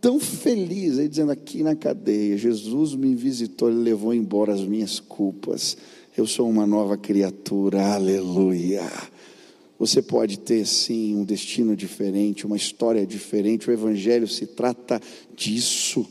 tão 0.00 0.18
feliz, 0.20 0.98
aí 0.98 1.08
dizendo 1.08 1.32
aqui 1.32 1.62
na 1.62 1.74
cadeia, 1.74 2.36
Jesus 2.36 2.94
me 2.94 3.14
visitou, 3.14 3.70
ele 3.70 3.78
levou 3.78 4.12
embora 4.12 4.52
as 4.52 4.62
minhas 4.62 5.00
culpas. 5.00 5.76
Eu 6.16 6.26
sou 6.26 6.48
uma 6.48 6.66
nova 6.66 6.96
criatura, 6.96 7.94
aleluia. 7.94 8.82
Você 9.78 10.02
pode 10.02 10.38
ter 10.38 10.66
sim 10.66 11.14
um 11.16 11.24
destino 11.24 11.74
diferente, 11.74 12.46
uma 12.46 12.56
história 12.56 13.06
diferente. 13.06 13.68
O 13.68 13.72
Evangelho 13.72 14.28
se 14.28 14.46
trata 14.46 15.00
disso. 15.34 16.06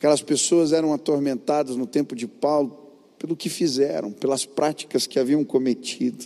Aquelas 0.00 0.22
pessoas 0.22 0.72
eram 0.72 0.94
atormentadas 0.94 1.76
no 1.76 1.86
tempo 1.86 2.16
de 2.16 2.26
Paulo 2.26 2.74
pelo 3.18 3.36
que 3.36 3.50
fizeram, 3.50 4.10
pelas 4.10 4.46
práticas 4.46 5.06
que 5.06 5.18
haviam 5.18 5.44
cometido. 5.44 6.24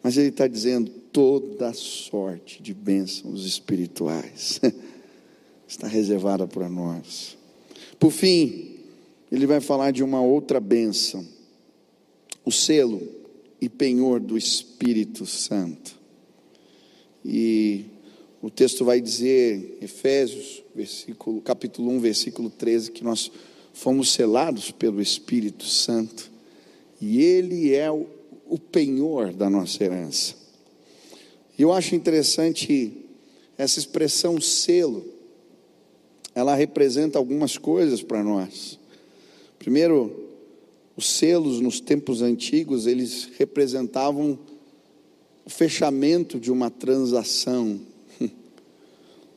Mas 0.00 0.16
ele 0.16 0.28
está 0.28 0.46
dizendo: 0.46 0.88
toda 1.12 1.72
sorte 1.72 2.62
de 2.62 2.72
bênçãos 2.72 3.44
espirituais 3.44 4.60
está 5.66 5.88
reservada 5.88 6.46
para 6.46 6.68
nós. 6.68 7.36
Por 7.98 8.12
fim, 8.12 8.76
ele 9.32 9.44
vai 9.44 9.60
falar 9.60 9.90
de 9.90 10.04
uma 10.04 10.22
outra 10.22 10.60
bênção, 10.60 11.26
o 12.44 12.52
selo 12.52 13.02
e 13.60 13.68
penhor 13.68 14.20
do 14.20 14.38
Espírito 14.38 15.26
Santo. 15.26 15.98
E 17.24 17.86
o 18.46 18.50
texto 18.50 18.84
vai 18.84 19.00
dizer, 19.00 19.76
Efésios, 19.82 20.62
versículo, 20.72 21.40
capítulo 21.40 21.90
1, 21.90 21.98
versículo 21.98 22.48
13, 22.48 22.92
que 22.92 23.02
nós 23.02 23.28
fomos 23.72 24.12
selados 24.12 24.70
pelo 24.70 25.02
Espírito 25.02 25.64
Santo, 25.64 26.30
e 27.00 27.20
Ele 27.20 27.74
é 27.74 27.90
o, 27.90 28.06
o 28.48 28.56
penhor 28.56 29.32
da 29.32 29.50
nossa 29.50 29.82
herança. 29.82 30.36
E 31.58 31.62
eu 31.62 31.72
acho 31.72 31.96
interessante 31.96 32.92
essa 33.58 33.80
expressão 33.80 34.40
selo, 34.40 35.04
ela 36.32 36.54
representa 36.54 37.18
algumas 37.18 37.58
coisas 37.58 38.00
para 38.00 38.22
nós. 38.22 38.78
Primeiro, 39.58 40.30
os 40.96 41.10
selos 41.10 41.60
nos 41.60 41.80
tempos 41.80 42.22
antigos, 42.22 42.86
eles 42.86 43.28
representavam 43.36 44.38
o 45.44 45.50
fechamento 45.50 46.38
de 46.38 46.52
uma 46.52 46.70
transação, 46.70 47.80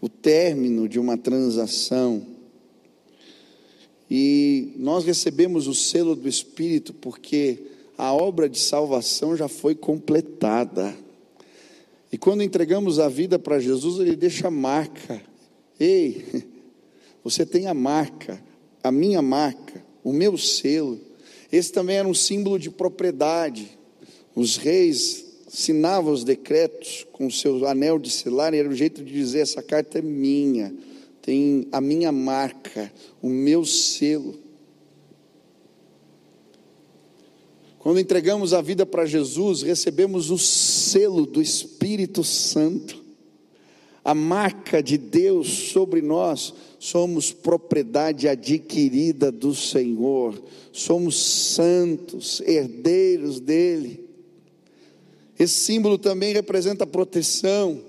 o 0.01 0.07
término 0.07 0.87
de 0.87 0.99
uma 0.99 1.17
transação. 1.17 2.25
E 4.09 4.73
nós 4.77 5.05
recebemos 5.05 5.67
o 5.67 5.75
selo 5.75 6.15
do 6.15 6.27
Espírito 6.27 6.93
porque 6.93 7.59
a 7.97 8.13
obra 8.13 8.49
de 8.49 8.57
salvação 8.59 9.35
já 9.35 9.47
foi 9.47 9.75
completada. 9.75 10.95
E 12.11 12.17
quando 12.17 12.41
entregamos 12.41 12.97
a 12.97 13.07
vida 13.07 13.37
para 13.37 13.59
Jesus, 13.59 13.99
Ele 13.99 14.15
deixa 14.15 14.47
a 14.47 14.51
marca. 14.51 15.21
Ei, 15.79 16.45
você 17.23 17.45
tem 17.45 17.67
a 17.67 17.73
marca, 17.73 18.41
a 18.83 18.91
minha 18.91 19.21
marca, 19.21 19.83
o 20.03 20.11
meu 20.11 20.37
selo. 20.37 20.99
Esse 21.51 21.71
também 21.71 21.97
era 21.97 22.07
um 22.07 22.13
símbolo 22.13 22.57
de 22.57 22.69
propriedade. 22.69 23.77
Os 24.35 24.57
reis 24.57 25.28
assinava 25.51 26.11
os 26.11 26.23
decretos 26.23 27.07
com 27.11 27.25
o 27.25 27.31
seu 27.31 27.67
anel 27.67 27.97
de 27.97 28.11
selar, 28.11 28.53
e 28.53 28.57
era 28.57 28.69
o 28.69 28.75
jeito 28.75 29.03
de 29.03 29.11
dizer: 29.11 29.39
essa 29.39 29.63
carta 29.63 29.97
é 29.97 30.01
minha, 30.01 30.73
tem 31.21 31.67
a 31.71 31.81
minha 31.81 32.11
marca, 32.11 32.91
o 33.21 33.27
meu 33.27 33.65
selo. 33.65 34.35
Quando 37.79 37.99
entregamos 37.99 38.53
a 38.53 38.61
vida 38.61 38.85
para 38.85 39.05
Jesus, 39.05 39.63
recebemos 39.63 40.29
o 40.29 40.37
selo 40.37 41.25
do 41.25 41.41
Espírito 41.41 42.23
Santo, 42.23 43.03
a 44.03 44.13
marca 44.13 44.83
de 44.83 44.97
Deus 44.97 45.47
sobre 45.71 46.01
nós, 46.01 46.53
somos 46.77 47.31
propriedade 47.31 48.27
adquirida 48.27 49.31
do 49.31 49.55
Senhor, 49.55 50.39
somos 50.71 51.15
santos, 51.15 52.41
herdeiros 52.41 53.39
dEle. 53.39 54.08
Esse 55.39 55.53
símbolo 55.53 55.97
também 55.97 56.33
representa 56.33 56.85
proteção. 56.85 57.81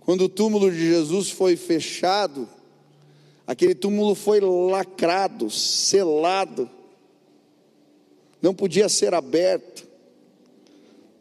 Quando 0.00 0.22
o 0.22 0.28
túmulo 0.28 0.70
de 0.70 0.78
Jesus 0.78 1.28
foi 1.28 1.54
fechado, 1.54 2.48
aquele 3.46 3.74
túmulo 3.74 4.14
foi 4.14 4.40
lacrado, 4.40 5.50
selado, 5.50 6.68
não 8.40 8.54
podia 8.54 8.88
ser 8.88 9.12
aberto. 9.12 9.86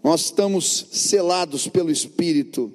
Nós 0.01 0.21
estamos 0.21 0.87
selados 0.91 1.67
pelo 1.67 1.91
Espírito. 1.91 2.71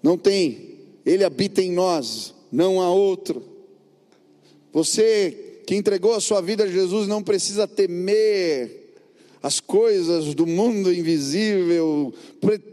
Não 0.00 0.16
tem, 0.16 0.78
Ele 1.04 1.24
habita 1.24 1.60
em 1.60 1.72
nós, 1.72 2.32
não 2.50 2.80
há 2.80 2.88
outro. 2.88 3.42
Você 4.72 5.60
que 5.66 5.74
entregou 5.74 6.14
a 6.14 6.20
sua 6.20 6.40
vida 6.40 6.64
a 6.64 6.68
Jesus 6.68 7.06
não 7.06 7.22
precisa 7.22 7.66
temer 7.68 8.79
as 9.42 9.58
coisas 9.58 10.34
do 10.34 10.46
mundo 10.46 10.92
invisível, 10.92 12.12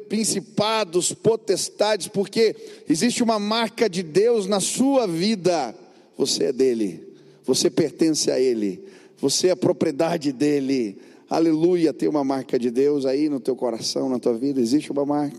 principados, 0.10 1.14
potestades, 1.14 2.08
porque 2.08 2.56
existe 2.90 3.24
uma 3.24 3.40
marca 3.40 3.90
de 3.90 4.04
Deus 4.04 4.48
na 4.48 4.60
sua 4.60 5.08
vida. 5.08 5.74
Você 6.18 6.46
é 6.46 6.52
dele, 6.52 7.16
você 7.46 7.70
pertence 7.70 8.30
a 8.30 8.40
ele, 8.40 8.84
você 9.18 9.48
é 9.48 9.56
propriedade 9.56 10.32
dele. 10.32 10.98
Aleluia, 11.30 11.94
tem 11.94 12.10
uma 12.10 12.24
marca 12.24 12.58
de 12.60 12.70
Deus 12.70 13.06
aí 13.06 13.30
no 13.30 13.40
teu 13.40 13.56
coração, 13.56 14.10
na 14.10 14.20
tua 14.20 14.34
vida, 14.34 14.60
existe 14.60 14.92
uma 14.92 15.06
marca. 15.06 15.38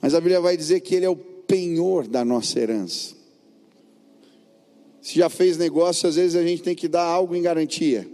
Mas 0.00 0.14
a 0.14 0.20
Bíblia 0.20 0.40
vai 0.40 0.56
dizer 0.56 0.80
que 0.80 0.94
ele 0.94 1.06
é 1.06 1.10
o 1.10 1.16
penhor 1.16 2.06
da 2.06 2.24
nossa 2.24 2.58
herança. 2.58 3.14
Se 5.02 5.18
já 5.18 5.28
fez 5.28 5.58
negócio, 5.58 6.08
às 6.08 6.14
vezes 6.14 6.36
a 6.36 6.42
gente 6.42 6.62
tem 6.62 6.74
que 6.74 6.88
dar 6.88 7.02
algo 7.02 7.34
em 7.34 7.42
garantia. 7.42 8.08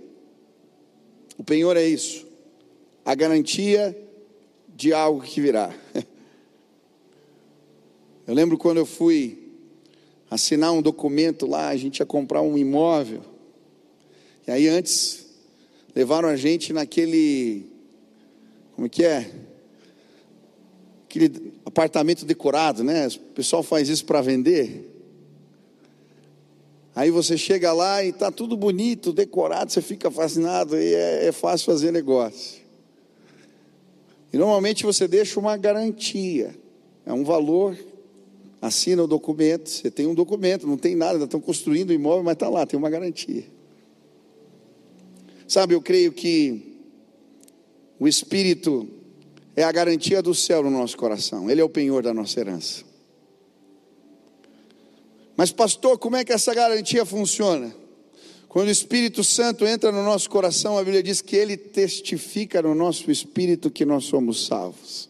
O 1.39 1.45
penhor 1.45 1.77
é 1.77 1.87
isso, 1.87 2.27
a 3.05 3.15
garantia 3.15 3.97
de 4.69 4.93
algo 4.93 5.23
que 5.23 5.41
virá. 5.41 5.75
Eu 8.27 8.35
lembro 8.35 8.59
quando 8.59 8.77
eu 8.77 8.85
fui 8.85 9.55
assinar 10.31 10.71
um 10.71 10.83
documento 10.83 11.47
lá, 11.47 11.69
a 11.69 11.77
gente 11.79 12.01
ia 12.01 12.05
comprar 12.05 12.43
um 12.43 12.59
imóvel. 12.59 13.23
E 14.47 14.51
aí 14.51 14.69
antes 14.69 15.25
levaram 15.95 16.29
a 16.29 16.37
gente 16.37 16.71
naquele 16.71 17.79
como 18.79 18.87
é 18.87 18.89
que 18.89 19.05
é? 19.05 19.29
Aquele 21.05 21.53
apartamento 21.67 22.25
decorado, 22.25 22.85
né? 22.85 23.09
O 23.09 23.19
pessoal 23.35 23.61
faz 23.61 23.89
isso 23.89 24.05
para 24.05 24.21
vender. 24.21 24.88
Aí 26.99 27.13
você 27.13 27.39
chega 27.39 27.73
lá 27.73 28.03
e 28.03 28.09
está 28.09 28.29
tudo 28.29 28.57
bonito, 28.57 29.13
decorado, 29.13 29.71
você 29.71 29.81
fica 29.81 30.11
fascinado 30.11 30.77
e 30.77 30.95
é, 30.95 31.29
é 31.29 31.31
fácil 31.31 31.67
fazer 31.67 31.93
negócio. 31.93 32.61
E 34.33 34.37
normalmente 34.37 34.83
você 34.83 35.07
deixa 35.07 35.39
uma 35.39 35.57
garantia, 35.57 36.59
é 37.07 37.13
um 37.13 37.23
valor, 37.23 37.79
assina 38.61 39.05
o 39.05 39.07
documento, 39.07 39.71
você 39.71 39.93
tem 39.93 40.09
um 40.09 40.15
documento, 40.15 40.67
não 40.67 40.77
tem 40.77 40.97
nada, 40.97 41.23
estão 41.23 41.41
construindo 41.41 41.91
o 41.91 41.93
imóvel, 41.93 42.25
mas 42.25 42.33
está 42.33 42.49
lá, 42.49 42.67
tem 42.67 42.77
uma 42.77 42.91
garantia. 42.91 43.45
Sabe, 45.47 45.77
eu 45.77 45.81
creio 45.81 46.11
que 46.11 46.81
o 48.01 48.09
Espírito 48.09 48.89
é 49.55 49.63
a 49.63 49.71
garantia 49.71 50.21
do 50.21 50.35
céu 50.35 50.65
no 50.65 50.71
nosso 50.71 50.97
coração, 50.97 51.49
Ele 51.49 51.61
é 51.61 51.65
o 51.65 51.69
penhor 51.69 52.03
da 52.03 52.13
nossa 52.13 52.41
herança. 52.41 52.88
Mas, 55.39 55.53
pastor, 55.53 55.97
como 55.97 56.17
é 56.17 56.25
que 56.25 56.33
essa 56.33 56.53
garantia 56.53 57.07
funciona? 57.07 57.73
Quando 58.49 58.67
o 58.67 58.73
Espírito 58.73 59.23
Santo 59.23 59.65
entra 59.65 59.93
no 59.93 60.03
nosso 60.03 60.29
coração, 60.29 60.77
a 60.77 60.83
Bíblia 60.83 61.01
diz 61.01 61.21
que 61.21 61.37
ele 61.37 61.57
testifica 61.57 62.61
no 62.61 62.75
nosso 62.75 63.09
espírito 63.09 63.71
que 63.71 63.85
nós 63.85 64.03
somos 64.03 64.47
salvos. 64.47 65.09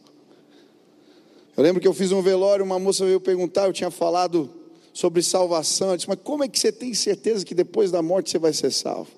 Eu 1.56 1.62
lembro 1.62 1.80
que 1.80 1.88
eu 1.88 1.94
fiz 1.94 2.12
um 2.12 2.20
velório, 2.20 2.62
uma 2.62 2.78
moça 2.78 3.06
veio 3.06 3.18
perguntar, 3.18 3.68
eu 3.68 3.72
tinha 3.72 3.90
falado 3.90 4.50
sobre 4.92 5.22
salvação. 5.22 5.88
Ela 5.88 5.96
disse, 5.96 6.08
mas 6.10 6.18
como 6.22 6.44
é 6.44 6.48
que 6.48 6.58
você 6.58 6.70
tem 6.70 6.92
certeza 6.92 7.42
que 7.42 7.54
depois 7.54 7.90
da 7.90 8.02
morte 8.02 8.30
você 8.30 8.38
vai 8.38 8.52
ser 8.52 8.70
salvo? 8.70 9.10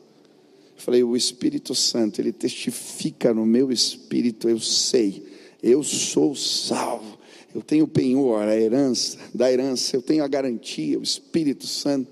Eu 0.77 0.81
falei, 0.81 1.03
o 1.03 1.17
Espírito 1.17 1.75
Santo, 1.75 2.21
ele 2.21 2.33
testifica 2.33 3.35
no 3.35 3.45
meu 3.45 3.73
espírito, 3.73 4.49
eu 4.49 4.61
sei, 4.61 5.27
eu 5.61 5.83
sou 5.83 6.37
salvo 6.37 7.19
eu 7.55 7.63
tenho 7.63 7.85
o 7.85 7.89
penhor, 7.89 8.43
a 8.43 8.57
herança, 8.57 9.19
da 9.35 9.51
herança, 9.51 9.97
eu 9.97 10.03
tenho 10.03 10.23
a 10.23 10.29
garantia, 10.29 10.99
o 10.99 11.03
Espírito 11.03 11.67
Santo. 11.67 12.11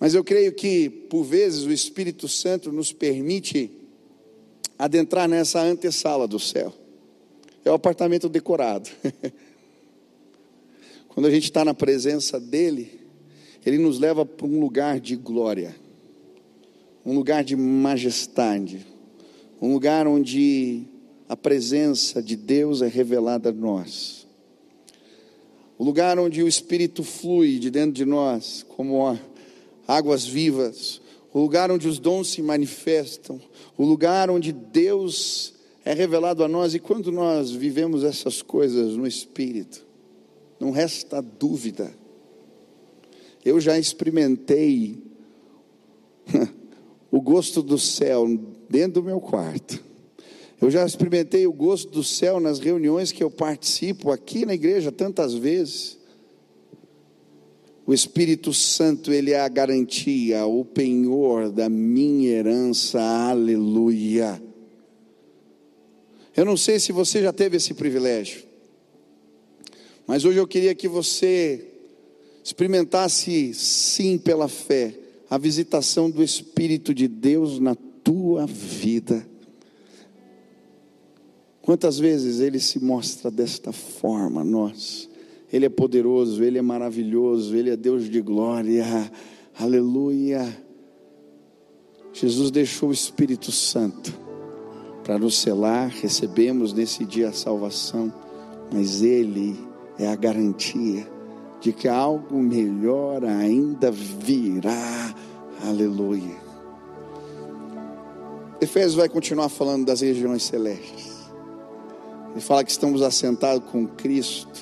Mas 0.00 0.14
eu 0.14 0.24
creio 0.24 0.52
que, 0.52 0.90
por 0.90 1.24
vezes, 1.24 1.64
o 1.64 1.72
Espírito 1.72 2.28
Santo 2.28 2.72
nos 2.72 2.92
permite 2.92 3.70
adentrar 4.78 5.28
nessa 5.28 5.60
antessala 5.60 6.26
do 6.26 6.38
céu. 6.38 6.74
É 7.64 7.70
o 7.70 7.74
apartamento 7.74 8.28
decorado. 8.28 8.90
Quando 11.08 11.26
a 11.26 11.30
gente 11.30 11.44
está 11.44 11.64
na 11.64 11.72
presença 11.72 12.38
dEle, 12.38 13.00
Ele 13.64 13.78
nos 13.78 13.98
leva 13.98 14.26
para 14.26 14.46
um 14.46 14.60
lugar 14.60 15.00
de 15.00 15.16
glória, 15.16 15.74
um 17.04 17.14
lugar 17.14 17.42
de 17.42 17.56
majestade, 17.56 18.84
um 19.62 19.72
lugar 19.72 20.06
onde 20.06 20.86
a 21.28 21.36
presença 21.36 22.22
de 22.22 22.36
Deus 22.36 22.82
é 22.82 22.88
revelada 22.88 23.50
a 23.50 23.52
nós, 23.52 24.26
o 25.78 25.84
lugar 25.84 26.18
onde 26.18 26.42
o 26.42 26.48
Espírito 26.48 27.02
flui 27.02 27.58
de 27.58 27.70
dentro 27.70 27.92
de 27.92 28.04
nós, 28.04 28.64
como 28.68 29.18
águas 29.86 30.24
vivas, 30.24 31.00
o 31.32 31.40
lugar 31.40 31.70
onde 31.70 31.86
os 31.86 31.98
dons 31.98 32.28
se 32.28 32.40
manifestam, 32.40 33.40
o 33.76 33.84
lugar 33.84 34.30
onde 34.30 34.52
Deus 34.52 35.52
é 35.84 35.92
revelado 35.92 36.42
a 36.42 36.48
nós, 36.48 36.74
e 36.74 36.78
quando 36.78 37.12
nós 37.12 37.50
vivemos 37.50 38.04
essas 38.04 38.40
coisas 38.40 38.96
no 38.96 39.06
Espírito, 39.06 39.84
não 40.58 40.70
resta 40.70 41.20
dúvida. 41.20 41.92
Eu 43.44 43.60
já 43.60 43.78
experimentei 43.78 45.02
o 47.10 47.20
gosto 47.20 47.62
do 47.62 47.78
céu 47.78 48.26
dentro 48.68 49.02
do 49.02 49.06
meu 49.06 49.20
quarto. 49.20 49.84
Eu 50.60 50.70
já 50.70 50.86
experimentei 50.86 51.46
o 51.46 51.52
gosto 51.52 51.90
do 51.90 52.02
céu 52.02 52.40
nas 52.40 52.58
reuniões 52.58 53.12
que 53.12 53.22
eu 53.22 53.30
participo 53.30 54.10
aqui 54.10 54.46
na 54.46 54.54
igreja 54.54 54.90
tantas 54.90 55.34
vezes. 55.34 55.98
O 57.86 57.92
Espírito 57.92 58.52
Santo, 58.52 59.12
ele 59.12 59.32
é 59.32 59.40
a 59.40 59.48
garantia, 59.48 60.46
o 60.46 60.64
penhor 60.64 61.50
da 61.50 61.68
minha 61.68 62.30
herança. 62.30 63.00
Aleluia. 63.00 64.42
Eu 66.36 66.44
não 66.44 66.56
sei 66.56 66.80
se 66.80 66.90
você 66.90 67.22
já 67.22 67.32
teve 67.32 67.58
esse 67.58 67.74
privilégio. 67.74 68.42
Mas 70.06 70.24
hoje 70.24 70.38
eu 70.38 70.46
queria 70.46 70.74
que 70.74 70.88
você 70.88 71.64
experimentasse 72.42 73.52
sim 73.54 74.16
pela 74.16 74.48
fé 74.48 74.94
a 75.28 75.36
visitação 75.36 76.10
do 76.10 76.22
Espírito 76.22 76.94
de 76.94 77.08
Deus 77.08 77.58
na 77.58 77.74
tua 77.74 78.46
vida. 78.46 79.26
Quantas 81.66 81.98
vezes 81.98 82.38
ele 82.38 82.60
se 82.60 82.78
mostra 82.78 83.28
desta 83.28 83.72
forma, 83.72 84.44
nós? 84.44 85.10
Ele 85.52 85.66
é 85.66 85.68
poderoso, 85.68 86.44
ele 86.44 86.58
é 86.58 86.62
maravilhoso, 86.62 87.56
ele 87.56 87.70
é 87.70 87.76
Deus 87.76 88.08
de 88.08 88.20
glória. 88.20 88.84
Aleluia. 89.58 90.46
Jesus 92.12 92.52
deixou 92.52 92.90
o 92.90 92.92
Espírito 92.92 93.50
Santo 93.50 94.14
para 95.02 95.18
nos 95.18 95.38
selar, 95.38 95.88
recebemos 95.88 96.72
nesse 96.72 97.04
dia 97.04 97.30
a 97.30 97.32
salvação, 97.32 98.14
mas 98.72 99.02
ele 99.02 99.56
é 99.98 100.06
a 100.06 100.14
garantia 100.14 101.04
de 101.60 101.72
que 101.72 101.88
algo 101.88 102.40
melhor 102.40 103.24
ainda 103.24 103.90
virá. 103.90 105.12
Aleluia. 105.66 106.36
Efésios 108.60 108.94
vai 108.94 109.08
continuar 109.08 109.48
falando 109.48 109.84
das 109.84 110.00
regiões 110.00 110.44
celestes. 110.44 111.15
Ele 112.36 112.44
fala 112.44 112.62
que 112.62 112.70
estamos 112.70 113.00
assentados 113.00 113.66
com 113.70 113.86
Cristo 113.86 114.60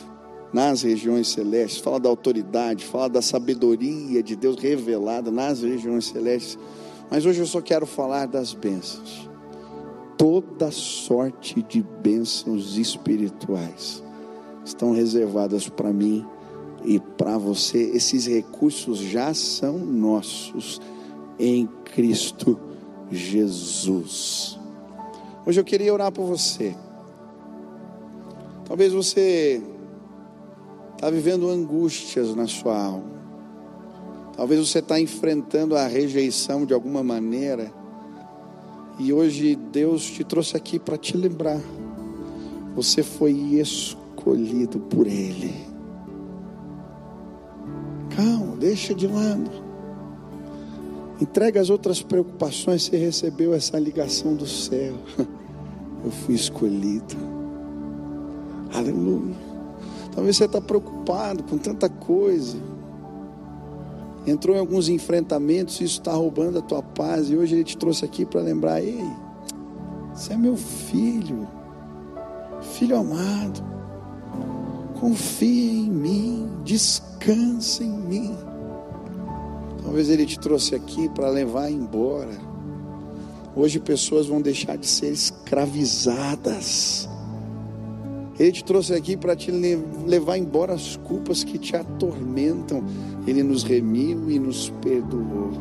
nas 0.53 0.83
regiões 0.83 1.27
celestes, 1.27 1.81
fala 1.81 1.99
da 1.99 2.09
autoridade, 2.09 2.85
fala 2.85 3.09
da 3.09 3.21
sabedoria 3.21 4.23
de 4.23 4.37
Deus 4.37 4.57
revelada 4.63 5.29
nas 5.29 5.61
regiões 5.61 6.05
celestes. 6.05 6.57
Mas 7.11 7.27
hoje 7.27 7.41
eu 7.41 7.47
só 7.47 7.61
quero 7.61 7.85
falar 7.85 8.27
das 8.27 8.55
bênçãos. 8.55 9.29
Toda 10.17 10.71
sorte 10.71 11.65
de 11.65 11.83
bênçãos 11.83 12.79
espirituais 12.79 14.05
estão 14.65 14.93
reservadas 14.93 15.69
para 15.69 15.93
mim 15.93 16.25
e 16.85 17.01
para 17.01 17.37
você. 17.37 17.91
Esses 17.93 18.29
recursos 18.29 18.99
já 18.99 19.35
são 19.35 19.79
nossos 19.79 20.81
em 21.41 21.69
Cristo 21.87 22.57
Jesus. 23.11 24.61
Hoje 25.45 25.59
eu 25.59 25.65
queria 25.65 25.93
orar 25.93 26.13
por 26.13 26.25
você. 26.25 26.73
Talvez 28.75 28.93
você 28.93 29.63
está 30.97 31.09
vivendo 31.09 31.49
angústias 31.49 32.35
na 32.35 32.49
sua 32.49 32.77
alma. 32.77 33.05
Talvez 34.37 34.69
você 34.69 34.81
está 34.81 34.99
enfrentando 34.99 35.77
a 35.77 35.87
rejeição 35.87 36.67
de 36.67 36.75
alguma 36.75 37.01
maneira. 37.01 37.73
E 38.99 39.13
hoje 39.13 39.55
Deus 39.55 40.05
te 40.05 40.25
trouxe 40.25 40.57
aqui 40.57 40.81
para 40.81 40.99
te 40.99 41.17
lembrar. 41.17 41.61
Você 42.75 43.05
foi 43.05 43.31
escolhido 43.31 44.81
por 44.81 45.07
Ele. 45.07 45.55
Calma, 48.17 48.57
deixa 48.57 48.93
de 48.93 49.07
lado. 49.07 49.53
Entrega 51.21 51.61
as 51.61 51.71
outras 51.71 52.03
preocupações. 52.03 52.83
Você 52.83 52.97
recebeu 52.97 53.55
essa 53.55 53.79
ligação 53.79 54.35
do 54.35 54.49
céu. 54.49 54.95
Eu 56.05 56.11
fui 56.11 56.35
escolhido. 56.35 57.34
Aleluia. 58.75 59.37
Talvez 60.15 60.37
você 60.37 60.45
está 60.45 60.61
preocupado 60.61 61.43
com 61.45 61.57
tanta 61.57 61.89
coisa. 61.89 62.59
Entrou 64.27 64.57
em 64.57 64.59
alguns 64.59 64.89
enfrentamentos, 64.89 65.75
isso 65.77 66.01
está 66.01 66.13
roubando 66.13 66.59
a 66.59 66.63
tua 66.63 66.83
paz. 66.83 67.31
E 67.31 67.37
hoje 67.37 67.55
ele 67.55 67.65
te 67.65 67.77
trouxe 67.77 68.05
aqui 68.05 68.25
para 68.25 68.41
lembrar: 68.41 68.83
ei, 68.83 69.05
você 70.13 70.33
é 70.33 70.37
meu 70.37 70.57
filho, 70.57 71.49
filho 72.61 72.97
amado. 72.97 73.63
Confie 74.99 75.87
em 75.87 75.91
mim, 75.91 76.49
descansa 76.65 77.85
em 77.85 77.91
mim. 77.91 78.35
Talvez 79.83 80.09
Ele 80.09 80.25
te 80.25 80.39
trouxe 80.39 80.75
aqui 80.75 81.09
para 81.11 81.29
levar 81.29 81.71
embora. 81.71 82.33
Hoje 83.55 83.79
pessoas 83.79 84.27
vão 84.27 84.41
deixar 84.41 84.77
de 84.79 84.87
ser 84.87 85.13
escravizadas. 85.13 87.09
Ele 88.39 88.53
te 88.53 88.65
trouxe 88.65 88.95
aqui 88.95 89.17
para 89.17 89.37
te 89.37 89.51
levar 89.51 90.37
embora 90.37 90.75
as 90.75 90.97
culpas 90.97 91.45
que 91.45 91.59
te 91.59 91.77
atormentam. 91.77 92.83
Ele 93.27 93.43
nos 93.43 93.63
remiu 93.63 94.31
e 94.31 94.39
nos 94.39 94.71
perdoou. 94.83 95.53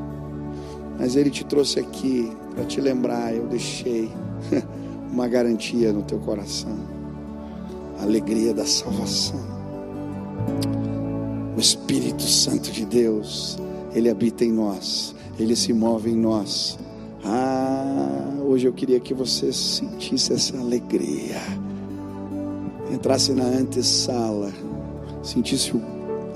Mas 0.97 1.15
Ele 1.15 1.29
te 1.29 1.45
trouxe 1.45 1.79
aqui 1.79 2.31
para 2.53 2.65
te 2.65 2.81
lembrar: 2.81 3.35
eu 3.35 3.47
deixei 3.47 4.09
uma 5.11 5.27
garantia 5.27 5.93
no 5.93 6.01
teu 6.01 6.19
coração 6.19 7.03
alegria 8.03 8.53
da 8.53 8.65
salvação. 8.65 9.39
O 11.55 11.59
Espírito 11.59 12.23
Santo 12.23 12.71
de 12.71 12.85
Deus, 12.85 13.57
ele 13.93 14.09
habita 14.09 14.43
em 14.43 14.51
nós, 14.51 15.15
ele 15.39 15.55
se 15.55 15.71
move 15.73 16.09
em 16.09 16.15
nós. 16.15 16.77
Ah, 17.23 18.33
hoje 18.41 18.67
eu 18.67 18.73
queria 18.73 18.99
que 18.99 19.13
você 19.13 19.53
sentisse 19.53 20.33
essa 20.33 20.57
alegria, 20.57 21.39
entrasse 22.93 23.33
na 23.33 23.45
antessala, 23.45 24.51
sentisse 25.21 25.73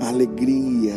a 0.00 0.08
alegria 0.08 0.96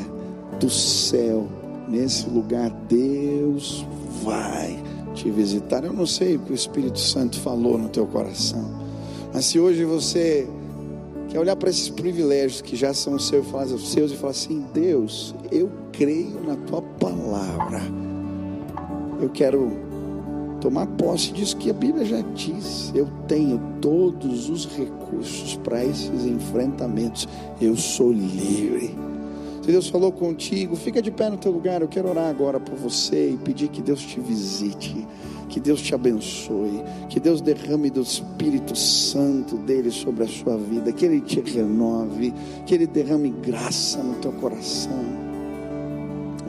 do 0.59 0.70
céu 0.70 1.47
nesse 1.88 2.30
lugar. 2.30 2.70
Deus 2.88 3.86
vai 4.24 4.82
te 5.14 5.30
visitar. 5.30 5.84
Eu 5.84 5.93
não 5.93 6.05
sei 6.05 6.36
o 6.36 6.39
que 6.39 6.51
o 6.51 6.55
Espírito 6.55 6.99
Santo 6.99 7.39
falou 7.39 7.78
no 7.78 7.89
teu 7.89 8.05
coração, 8.05 8.70
mas 9.34 9.45
se 9.45 9.59
hoje 9.59 9.84
você 9.84 10.47
que 11.32 11.38
é 11.38 11.39
olhar 11.39 11.55
para 11.55 11.70
esses 11.70 11.88
privilégios 11.88 12.62
que 12.62 12.76
já 12.76 12.93
são 12.93 13.18
seus, 13.18 13.47
seus 13.89 14.12
e 14.12 14.16
falar 14.18 14.32
assim: 14.32 14.66
Deus, 14.74 15.34
eu 15.49 15.72
creio 15.93 16.41
na 16.45 16.57
tua 16.57 16.82
palavra. 16.82 17.82
Eu 19.22 19.30
quero 19.30 19.91
tomar 20.62 20.86
posse 20.86 21.34
disso 21.34 21.57
que 21.57 21.70
a 21.70 21.74
Bíblia 21.74 22.05
já 22.05 22.22
diz. 22.22 22.91
Eu 22.95 23.07
tenho 23.28 23.59
todos 23.82 24.47
os 24.47 24.66
recursos 24.66 25.57
para 25.57 25.84
esses 25.84 26.26
enfrentamentos. 26.26 27.28
Eu 27.59 27.76
sou 27.76 28.14
livre. 28.14 28.95
Se 29.62 29.72
Deus 29.72 29.89
falou 29.89 30.12
contigo, 30.12 30.76
fica 30.76 31.01
de 31.01 31.12
pé 31.12 31.30
no 31.30 31.38
teu 31.38 31.51
lugar. 31.51 31.82
Eu 31.82 31.88
quero 31.88 32.09
orar 32.09 32.30
agora 32.30 32.59
por 32.59 32.76
você 32.76 33.32
e 33.32 33.38
pedir 33.38 33.68
que 33.68 33.82
Deus 33.82 34.01
te 34.01 34.20
visite. 34.20 35.05
Que 35.49 35.59
Deus 35.59 35.82
te 35.82 35.93
abençoe, 35.93 36.82
que 37.09 37.20
Deus 37.20 37.41
derrame 37.41 37.89
do 37.89 38.01
Espírito 38.01 38.74
Santo 38.74 39.57
dele 39.57 39.91
sobre 39.91 40.24
a 40.24 40.28
sua 40.28 40.55
vida, 40.55 40.93
que 40.93 41.03
ele 41.03 41.20
te 41.20 41.41
renove, 41.41 42.34
que 42.66 42.74
ele 42.74 42.88
derrame 42.88 43.32
graça 43.32 44.01
no 44.01 44.14
teu 44.16 44.32
coração. 44.32 45.03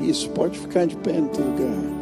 Isso, 0.01 0.31
pode 0.31 0.57
ficar 0.57 0.87
de 0.87 0.97
pé 0.99 1.21
no 1.21 1.29
teu 1.31 1.45
lugar. 1.45 2.02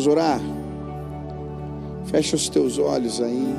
Vamos 0.00 0.06
orar. 0.06 0.40
Fecha 2.06 2.34
os 2.34 2.48
teus 2.48 2.78
olhos 2.78 3.20
aí. 3.20 3.54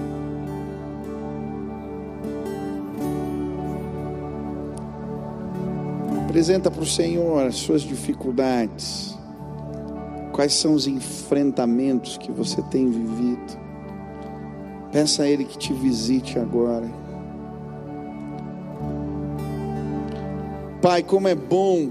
Apresenta 6.26 6.72
para 6.72 6.82
o 6.82 6.86
Senhor 6.86 7.46
as 7.46 7.58
suas 7.58 7.84
dificuldades. 7.84 9.16
Quais 10.32 10.56
são 10.56 10.74
os 10.74 10.88
enfrentamentos 10.88 12.18
que 12.18 12.32
você 12.32 12.60
tem 12.64 12.90
vivido? 12.90 13.60
Peça 14.92 15.22
a 15.22 15.30
Ele 15.30 15.46
que 15.46 15.60
te 15.60 15.74
visite 15.74 16.40
agora. 16.40 16.90
Pai, 20.82 21.04
como 21.04 21.28
é 21.28 21.36
bom 21.36 21.88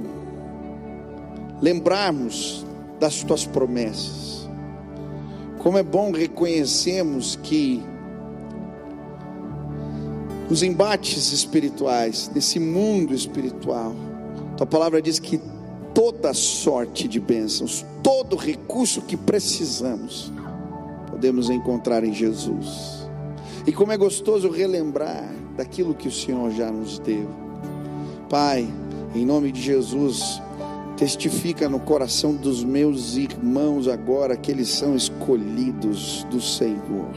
lembrarmos 1.63 2.67
das 2.99 3.23
tuas 3.23 3.47
promessas. 3.47 4.40
Como 5.63 5.77
é 5.77 5.83
bom 5.83 6.11
reconhecermos 6.11 7.37
que 7.43 7.83
os 10.51 10.63
embates 10.63 11.33
espirituais, 11.33 12.31
nesse 12.35 12.59
mundo 12.59 13.15
espiritual, 13.15 13.95
tua 14.57 14.67
palavra 14.67 15.03
diz 15.03 15.19
que 15.19 15.39
toda 15.93 16.33
sorte 16.33 17.07
de 17.07 17.21
bênçãos, 17.21 17.85
todo 18.03 18.37
recurso 18.37 19.03
que 19.03 19.19
precisamos, 19.19 20.33
podemos 21.11 21.51
encontrar 21.51 22.05
em 22.05 22.15
Jesus. 22.15 23.07
E 23.67 23.73
como 23.73 23.93
é 23.93 23.99
gostoso 23.99 24.49
relembrar 24.49 25.31
daquilo 25.59 25.95
que 25.95 26.09
o 26.09 26.13
Senhor 26.13 26.51
já 26.53 26.71
nos 26.71 26.99
deu. 26.99 27.29
Pai, 28.31 28.67
em 29.15 29.27
nome 29.27 29.53
de 29.53 29.61
Jesus, 29.61 30.41
testifica 31.01 31.67
no 31.67 31.81
coração 31.81 32.35
dos 32.35 32.63
meus 32.63 33.17
irmãos 33.17 33.89
agora 33.89 34.37
que 34.37 34.51
eles 34.51 34.69
são 34.69 34.95
escolhidos 34.95 36.27
do 36.31 36.43
Senhor. 36.43 37.09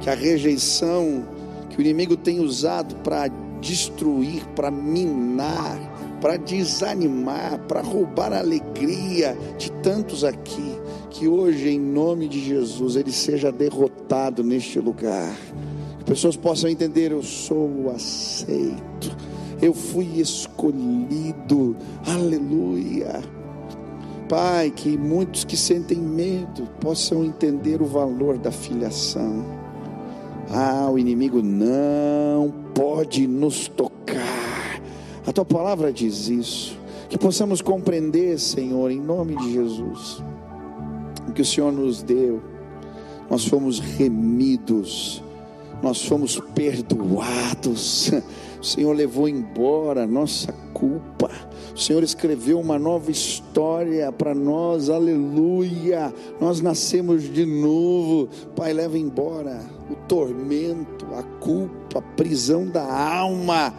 Que 0.00 0.10
a 0.10 0.14
rejeição 0.14 1.24
que 1.70 1.78
o 1.78 1.80
inimigo 1.80 2.16
tem 2.16 2.40
usado 2.40 2.96
para 2.96 3.28
destruir, 3.60 4.44
para 4.56 4.72
minar, 4.72 6.18
para 6.20 6.36
desanimar, 6.36 7.60
para 7.68 7.80
roubar 7.80 8.32
a 8.32 8.40
alegria 8.40 9.38
de 9.56 9.70
tantos 9.70 10.24
aqui, 10.24 10.74
que 11.10 11.28
hoje, 11.28 11.68
em 11.68 11.78
nome 11.78 12.26
de 12.26 12.44
Jesus, 12.44 12.96
ele 12.96 13.12
seja 13.12 13.52
derrotado 13.52 14.42
neste 14.42 14.80
lugar. 14.80 15.36
Que 16.00 16.04
pessoas 16.04 16.36
possam 16.36 16.68
entender: 16.68 17.12
eu 17.12 17.22
sou 17.22 17.88
aceito, 17.94 19.16
eu 19.60 19.74
fui 19.74 20.20
escolhido, 20.20 21.76
aleluia. 22.06 23.22
Pai, 24.28 24.70
que 24.70 24.96
muitos 24.96 25.44
que 25.44 25.56
sentem 25.56 25.98
medo 25.98 26.66
possam 26.80 27.24
entender 27.24 27.82
o 27.82 27.86
valor 27.86 28.38
da 28.38 28.50
filiação. 28.50 29.44
Ah, 30.50 30.88
o 30.90 30.98
inimigo 30.98 31.42
não 31.42 32.52
pode 32.74 33.26
nos 33.26 33.68
tocar 33.68 33.94
a 35.26 35.32
tua 35.32 35.44
palavra 35.44 35.92
diz 35.92 36.28
isso. 36.28 36.78
Que 37.08 37.16
possamos 37.16 37.62
compreender, 37.62 38.38
Senhor, 38.38 38.90
em 38.90 39.00
nome 39.00 39.36
de 39.36 39.52
Jesus, 39.52 40.22
o 41.28 41.32
que 41.32 41.42
o 41.42 41.44
Senhor 41.44 41.72
nos 41.72 42.02
deu. 42.02 42.42
Nós 43.30 43.46
fomos 43.46 43.78
remidos, 43.78 45.22
nós 45.82 46.04
fomos 46.04 46.38
perdoados. 46.54 48.10
O 48.64 48.66
Senhor 48.66 48.96
levou 48.96 49.28
embora 49.28 50.04
a 50.04 50.06
nossa 50.06 50.50
culpa. 50.72 51.30
O 51.74 51.78
Senhor 51.78 52.02
escreveu 52.02 52.58
uma 52.58 52.78
nova 52.78 53.10
história 53.10 54.10
para 54.10 54.34
nós, 54.34 54.88
aleluia. 54.88 56.10
Nós 56.40 56.62
nascemos 56.62 57.30
de 57.30 57.44
novo. 57.44 58.26
Pai, 58.56 58.72
leva 58.72 58.96
embora 58.96 59.60
o 59.90 59.94
tormento, 60.08 61.04
a 61.14 61.22
culpa, 61.22 61.98
a 61.98 62.02
prisão 62.16 62.66
da 62.66 62.90
alma 62.90 63.74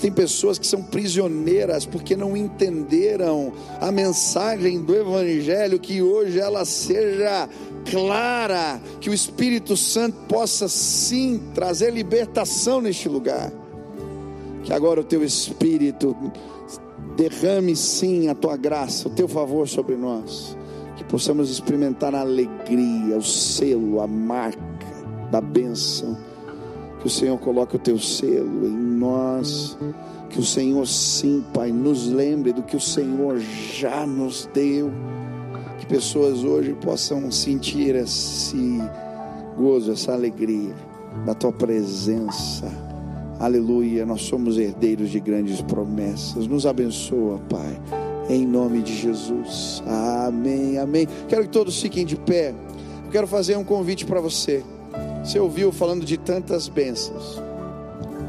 tem 0.00 0.10
pessoas 0.10 0.58
que 0.58 0.66
são 0.66 0.82
prisioneiras 0.82 1.84
porque 1.84 2.16
não 2.16 2.34
entenderam 2.34 3.52
a 3.78 3.92
mensagem 3.92 4.80
do 4.80 4.94
Evangelho, 4.96 5.78
que 5.78 6.00
hoje 6.00 6.40
ela 6.40 6.64
seja 6.64 7.48
clara, 7.90 8.80
que 8.98 9.10
o 9.10 9.14
Espírito 9.14 9.76
Santo 9.76 10.16
possa 10.26 10.68
sim 10.68 11.38
trazer 11.54 11.92
libertação 11.92 12.80
neste 12.80 13.10
lugar. 13.10 13.52
Que 14.64 14.72
agora 14.72 15.00
o 15.00 15.04
teu 15.04 15.22
Espírito 15.22 16.16
derrame 17.16 17.76
sim 17.76 18.28
a 18.28 18.34
tua 18.34 18.56
graça, 18.56 19.08
o 19.08 19.10
teu 19.10 19.28
favor 19.28 19.68
sobre 19.68 19.94
nós. 19.94 20.56
Que 20.96 21.04
possamos 21.04 21.50
experimentar 21.50 22.14
a 22.14 22.20
alegria, 22.20 23.16
o 23.16 23.22
selo, 23.22 24.00
a 24.00 24.06
marca 24.06 24.58
da 25.30 25.40
bênção 25.40 26.16
que 27.04 27.08
o 27.08 27.10
Senhor 27.10 27.38
coloque 27.38 27.76
o 27.76 27.78
teu 27.78 27.98
selo 27.98 28.66
em 28.66 28.72
nós. 28.72 29.76
Que 30.30 30.40
o 30.40 30.42
Senhor, 30.42 30.86
sim, 30.86 31.44
Pai, 31.52 31.70
nos 31.70 32.08
lembre 32.08 32.50
do 32.50 32.62
que 32.62 32.74
o 32.74 32.80
Senhor 32.80 33.38
já 33.38 34.06
nos 34.06 34.48
deu. 34.54 34.90
Que 35.78 35.84
pessoas 35.84 36.42
hoje 36.42 36.72
possam 36.82 37.30
sentir 37.30 37.94
esse 37.94 38.80
gozo, 39.54 39.92
essa 39.92 40.14
alegria 40.14 40.74
da 41.26 41.34
tua 41.34 41.52
presença. 41.52 42.83
Aleluia. 43.44 44.06
Nós 44.06 44.22
somos 44.22 44.56
herdeiros 44.56 45.10
de 45.10 45.20
grandes 45.20 45.60
promessas. 45.60 46.46
Nos 46.46 46.64
abençoa, 46.64 47.38
Pai. 47.50 47.78
Em 48.30 48.46
nome 48.46 48.80
de 48.80 48.96
Jesus. 48.96 49.82
Amém. 49.86 50.78
Amém. 50.78 51.06
Quero 51.28 51.42
que 51.42 51.50
todos 51.50 51.78
fiquem 51.78 52.06
de 52.06 52.16
pé. 52.16 52.54
Eu 53.04 53.10
quero 53.10 53.26
fazer 53.26 53.58
um 53.58 53.62
convite 53.62 54.06
para 54.06 54.18
você. 54.18 54.64
Você 55.22 55.38
ouviu 55.38 55.70
falando 55.72 56.06
de 56.06 56.16
tantas 56.16 56.68
bênçãos, 56.68 57.42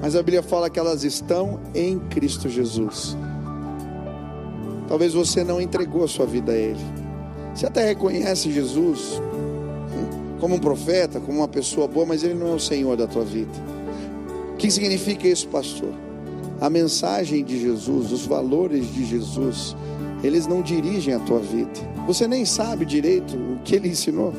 mas 0.01 0.17
a 0.17 0.19
Bíblia 0.19 0.43
fala 0.43 0.69
que 0.69 0.77
elas 0.77 1.05
estão 1.05 1.61
em 1.73 1.97
Cristo 1.97 2.49
Jesus. 2.49 3.15
Talvez 4.85 5.13
você 5.13 5.45
não 5.45 5.61
entregou 5.61 6.03
a 6.03 6.09
sua 6.09 6.25
vida 6.25 6.51
a 6.51 6.57
Ele. 6.57 6.83
Você 7.53 7.65
até 7.65 7.85
reconhece 7.85 8.51
Jesus 8.51 9.21
como 10.41 10.55
um 10.55 10.59
profeta, 10.59 11.21
como 11.21 11.37
uma 11.37 11.47
pessoa 11.47 11.87
boa, 11.87 12.05
mas 12.05 12.21
Ele 12.21 12.33
não 12.33 12.47
é 12.47 12.55
o 12.55 12.59
Senhor 12.59 12.97
da 12.97 13.07
tua 13.07 13.23
vida. 13.23 13.74
Que 14.65 14.71
significa 14.71 15.27
isso, 15.27 15.47
pastor? 15.49 15.93
A 16.59 16.71
mensagem 16.71 17.43
de 17.43 17.61
Jesus, 17.61 18.11
os 18.11 18.25
valores 18.25 18.91
de 18.91 19.05
Jesus, 19.05 19.77
eles 20.23 20.47
não 20.47 20.63
dirigem 20.63 21.13
a 21.13 21.19
tua 21.19 21.37
vida. 21.37 21.69
Você 22.07 22.27
nem 22.27 22.45
sabe 22.45 22.83
direito 22.83 23.37
o 23.37 23.59
que 23.63 23.75
Ele 23.75 23.89
ensinou. 23.89 24.33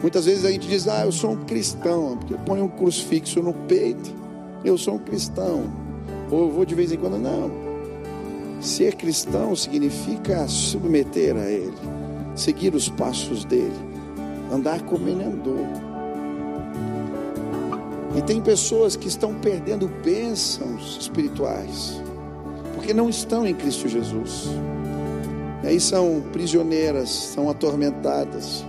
Muitas 0.00 0.26
vezes 0.26 0.44
a 0.44 0.52
gente 0.52 0.68
diz, 0.68 0.86
ah, 0.86 1.04
eu 1.04 1.10
sou 1.10 1.32
um 1.32 1.44
cristão, 1.44 2.16
porque 2.16 2.36
põe 2.46 2.62
um 2.62 2.68
crucifixo 2.68 3.42
no 3.42 3.52
peito, 3.52 4.14
eu 4.64 4.78
sou 4.78 4.94
um 4.94 4.98
cristão. 5.00 5.64
Ou 6.30 6.42
eu 6.42 6.50
vou 6.52 6.64
de 6.64 6.76
vez 6.76 6.92
em 6.92 6.96
quando, 6.96 7.18
não. 7.18 7.50
Ser 8.60 8.94
cristão 8.94 9.56
significa 9.56 10.46
submeter 10.46 11.34
a 11.34 11.50
Ele, 11.50 11.74
seguir 12.36 12.72
os 12.72 12.88
passos 12.88 13.44
dele, 13.44 13.74
andar 14.52 14.80
como 14.82 15.08
Ele 15.08 15.24
andou. 15.24 15.89
E 18.16 18.22
tem 18.22 18.40
pessoas 18.40 18.96
que 18.96 19.08
estão 19.08 19.34
perdendo 19.34 19.88
bênçãos 20.02 20.98
espirituais, 21.00 22.00
porque 22.74 22.92
não 22.92 23.08
estão 23.08 23.46
em 23.46 23.54
Cristo 23.54 23.88
Jesus. 23.88 24.48
E 25.62 25.68
aí 25.68 25.80
são 25.80 26.22
prisioneiras, 26.32 27.08
são 27.08 27.48
atormentadas 27.48 28.64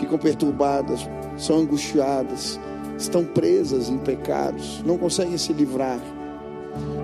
ficam 0.00 0.18
perturbadas, 0.18 1.08
são 1.36 1.58
angustiadas, 1.60 2.58
estão 2.98 3.24
presas 3.24 3.88
em 3.88 3.98
pecados, 3.98 4.82
não 4.84 4.96
conseguem 4.96 5.36
se 5.36 5.52
livrar. 5.52 6.00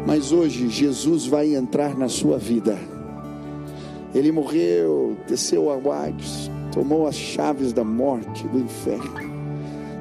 Mas 0.07 0.33
hoje 0.33 0.69
Jesus 0.69 1.27
vai 1.27 1.55
entrar 1.55 1.97
na 1.97 2.09
sua 2.09 2.39
vida. 2.39 2.79
Ele 4.15 4.33
morreu, 4.33 5.17
desceu 5.29 5.71
a 5.71 5.75
Hades, 5.75 6.51
tomou 6.73 7.07
as 7.07 7.17
chaves 7.17 7.73
da 7.73 7.85
morte, 7.85 8.47
do 8.49 8.59
inferno. 8.59 9.26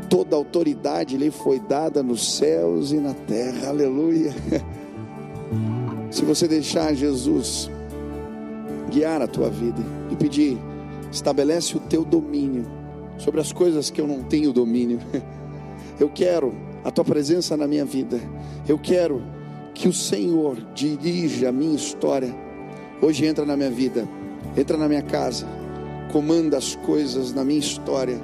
Toda 0.10 0.36
autoridade 0.36 1.18
lhe 1.18 1.32
foi 1.32 1.60
dada 1.60 2.04
nos 2.04 2.38
céus 2.38 2.92
e 2.92 2.98
na 2.98 3.14
terra. 3.14 3.70
Aleluia. 3.70 4.34
Se 6.12 6.24
você 6.24 6.48
deixar 6.48 6.94
Jesus 6.94 7.70
guiar 8.90 9.22
a 9.22 9.28
tua 9.28 9.50
vida 9.50 9.82
e 10.12 10.16
pedir, 10.16 10.58
estabelece 11.12 11.76
o 11.76 11.80
teu 11.80 12.06
domínio 12.06 12.66
sobre 13.18 13.42
as 13.42 13.52
coisas 13.52 13.90
que 13.90 14.00
eu 14.00 14.08
não 14.08 14.24
tenho 14.24 14.54
domínio. 14.54 15.00
Eu 15.98 16.10
quero 16.10 16.54
a 16.84 16.92
tua 16.92 17.06
presença 17.06 17.56
na 17.56 17.66
minha 17.68 17.86
vida. 17.86 18.20
Eu 18.68 18.78
quero 18.78 19.24
que 19.74 19.88
o 19.88 19.94
Senhor 19.94 20.58
dirija 20.74 21.50
a 21.50 21.52
minha 21.52 21.76
história. 21.76 22.36
Hoje 23.02 23.26
entra 23.26 23.46
na 23.46 23.56
minha 23.56 23.72
vida, 23.72 24.08
entra 24.58 24.78
na 24.78 24.88
minha 24.88 25.02
casa, 25.02 25.48
comanda 26.12 26.58
as 26.58 26.76
coisas 26.76 27.34
na 27.34 27.46
minha 27.46 27.60
história. 27.60 28.20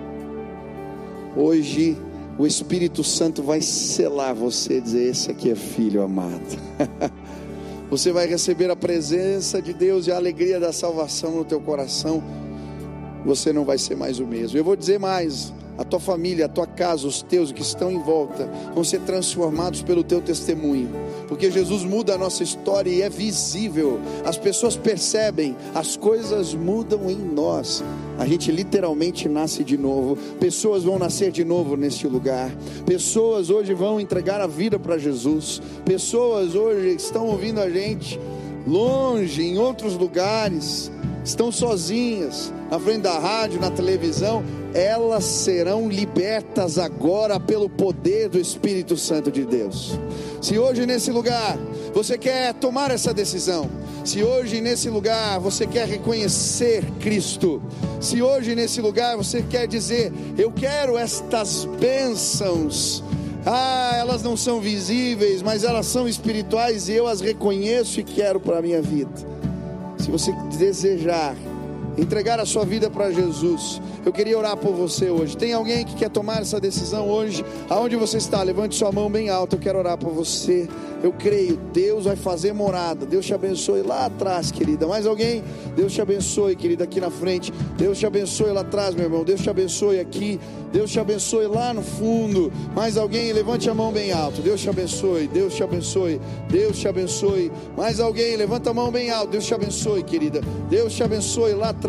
Hoje 1.35 1.97
o 2.37 2.45
Espírito 2.45 3.03
Santo 3.03 3.41
vai 3.43 3.61
selar 3.61 4.33
você 4.33 4.77
e 4.77 4.81
dizer: 4.81 5.09
Esse 5.09 5.31
aqui 5.31 5.51
é 5.51 5.55
filho 5.55 6.01
amado. 6.01 6.57
Você 7.89 8.09
vai 8.13 8.25
receber 8.25 8.71
a 8.71 8.75
presença 8.75 9.61
de 9.61 9.73
Deus 9.73 10.07
e 10.07 10.13
a 10.13 10.15
alegria 10.15 10.61
da 10.61 10.71
salvação 10.71 11.35
no 11.35 11.43
teu 11.43 11.59
coração 11.59 12.23
você 13.25 13.53
não 13.53 13.63
vai 13.63 13.77
ser 13.77 13.95
mais 13.95 14.19
o 14.19 14.25
mesmo. 14.25 14.57
Eu 14.57 14.63
vou 14.63 14.75
dizer 14.75 14.99
mais: 14.99 15.53
a 15.77 15.83
tua 15.83 15.99
família, 15.99 16.45
a 16.45 16.49
tua 16.49 16.67
casa, 16.67 17.07
os 17.07 17.21
teus 17.21 17.51
que 17.51 17.61
estão 17.61 17.91
em 17.91 17.99
volta 17.99 18.49
vão 18.73 18.83
ser 18.83 19.01
transformados 19.01 19.81
pelo 19.81 20.03
teu 20.03 20.21
testemunho, 20.21 20.89
porque 21.27 21.49
Jesus 21.49 21.83
muda 21.83 22.15
a 22.15 22.17
nossa 22.17 22.43
história 22.43 22.89
e 22.89 23.01
é 23.01 23.09
visível, 23.09 23.99
as 24.25 24.37
pessoas 24.37 24.75
percebem, 24.75 25.55
as 25.73 25.95
coisas 25.97 26.53
mudam 26.53 27.09
em 27.09 27.17
nós. 27.17 27.83
a 28.17 28.25
gente 28.25 28.51
literalmente 28.51 29.27
nasce 29.27 29.63
de 29.63 29.77
novo. 29.77 30.15
Pessoas 30.39 30.83
vão 30.83 30.99
nascer 30.99 31.31
de 31.31 31.43
novo 31.43 31.75
neste 31.75 32.07
lugar. 32.07 32.51
Pessoas 32.85 33.49
hoje 33.49 33.73
vão 33.73 33.99
entregar 33.99 34.39
a 34.39 34.47
vida 34.47 34.77
para 34.77 34.97
Jesus. 34.97 35.59
Pessoas 35.83 36.53
hoje 36.53 36.95
estão 36.95 37.25
ouvindo 37.25 37.59
a 37.59 37.69
gente 37.69 38.19
longe, 38.65 39.41
em 39.41 39.57
outros 39.57 39.95
lugares, 39.95 40.91
estão 41.23 41.51
sozinhas, 41.51 42.53
na 42.69 42.79
frente 42.79 43.01
da 43.01 43.17
rádio, 43.17 43.59
na 43.59 43.71
televisão, 43.71 44.43
elas 44.73 45.23
serão 45.23 45.89
libertas 45.89 46.77
agora 46.77 47.39
pelo 47.39 47.69
poder 47.69 48.29
do 48.29 48.39
Espírito 48.39 48.95
Santo 48.95 49.31
de 49.31 49.45
Deus. 49.45 49.99
Se 50.41 50.57
hoje 50.57 50.85
nesse 50.85 51.11
lugar 51.11 51.57
você 51.93 52.17
quer 52.17 52.53
tomar 52.53 52.89
essa 52.91 53.13
decisão, 53.13 53.69
se 54.03 54.23
hoje 54.23 54.61
nesse 54.61 54.89
lugar 54.89 55.39
você 55.39 55.67
quer 55.67 55.87
reconhecer 55.87 56.83
Cristo, 56.99 57.61
se 57.99 58.21
hoje 58.21 58.55
nesse 58.55 58.81
lugar 58.81 59.17
você 59.17 59.41
quer 59.43 59.67
dizer, 59.67 60.11
eu 60.37 60.51
quero 60.51 60.97
estas 60.97 61.65
bênçãos, 61.79 63.03
ah, 63.45 63.95
elas 63.97 64.23
não 64.23 64.37
são 64.37 64.61
visíveis, 64.61 65.41
mas 65.41 65.63
elas 65.63 65.85
são 65.87 66.07
espirituais 66.07 66.87
e 66.87 66.93
eu 66.93 67.07
as 67.07 67.21
reconheço 67.21 67.99
e 67.99 68.03
quero 68.03 68.39
para 68.39 68.59
a 68.59 68.61
minha 68.61 68.81
vida. 68.81 69.11
Se 69.97 70.09
você 70.09 70.31
desejar 70.57 71.35
entregar 71.97 72.39
a 72.39 72.45
sua 72.45 72.65
vida 72.65 72.89
para 72.89 73.11
Jesus, 73.11 73.81
eu 74.05 74.11
queria 74.11 74.37
orar 74.37 74.57
por 74.57 74.73
você 74.73 75.09
hoje. 75.09 75.37
Tem 75.37 75.53
alguém 75.53 75.85
que 75.85 75.95
quer 75.95 76.09
tomar 76.09 76.41
essa 76.41 76.59
decisão 76.59 77.09
hoje? 77.09 77.45
Aonde 77.69 77.95
você 77.95 78.17
está? 78.17 78.41
Levante 78.41 78.75
sua 78.75 78.91
mão 78.91 79.09
bem 79.09 79.29
alta. 79.29 79.55
Eu 79.55 79.59
quero 79.59 79.79
orar 79.79 79.97
por 79.97 80.11
você. 80.11 80.67
Eu 81.03 81.11
creio, 81.11 81.57
Deus 81.73 82.05
vai 82.05 82.15
fazer 82.15 82.53
morada. 82.53 83.05
Deus 83.05 83.25
te 83.25 83.33
abençoe 83.33 83.81
lá 83.81 84.05
atrás, 84.05 84.51
querida. 84.51 84.87
Mais 84.87 85.07
alguém? 85.07 85.43
Deus 85.75 85.93
te 85.93 86.01
abençoe, 86.01 86.55
querida, 86.55 86.83
aqui 86.83 86.99
na 86.99 87.09
frente. 87.09 87.51
Deus 87.75 87.97
te 87.97 88.05
abençoe 88.05 88.51
lá 88.51 88.61
atrás, 88.61 88.93
meu 88.93 89.05
irmão. 89.05 89.23
Deus 89.23 89.41
te 89.41 89.49
abençoe 89.49 89.99
aqui. 89.99 90.39
Deus 90.71 90.91
te 90.91 90.99
abençoe 90.99 91.47
lá 91.47 91.73
no 91.73 91.81
fundo. 91.81 92.51
Mais 92.75 92.97
alguém? 92.97 93.33
Levante 93.33 93.69
a 93.69 93.73
mão 93.73 93.91
bem 93.91 94.11
alto. 94.11 94.41
Deus 94.41 94.61
te 94.61 94.69
abençoe. 94.69 95.27
Deus 95.27 95.55
te 95.55 95.63
abençoe. 95.63 96.21
Deus 96.49 96.77
te 96.77 96.87
abençoe. 96.87 97.51
Mais 97.75 97.99
alguém? 97.99 98.35
Levanta 98.35 98.69
a 98.69 98.73
mão 98.73 98.91
bem 98.91 99.09
alto. 99.09 99.31
Deus 99.31 99.45
te 99.45 99.53
abençoe, 99.53 100.03
querida. 100.03 100.41
Deus 100.69 100.93
te 100.93 101.03
abençoe 101.03 101.53
lá 101.53 101.69
atrás. 101.69 101.80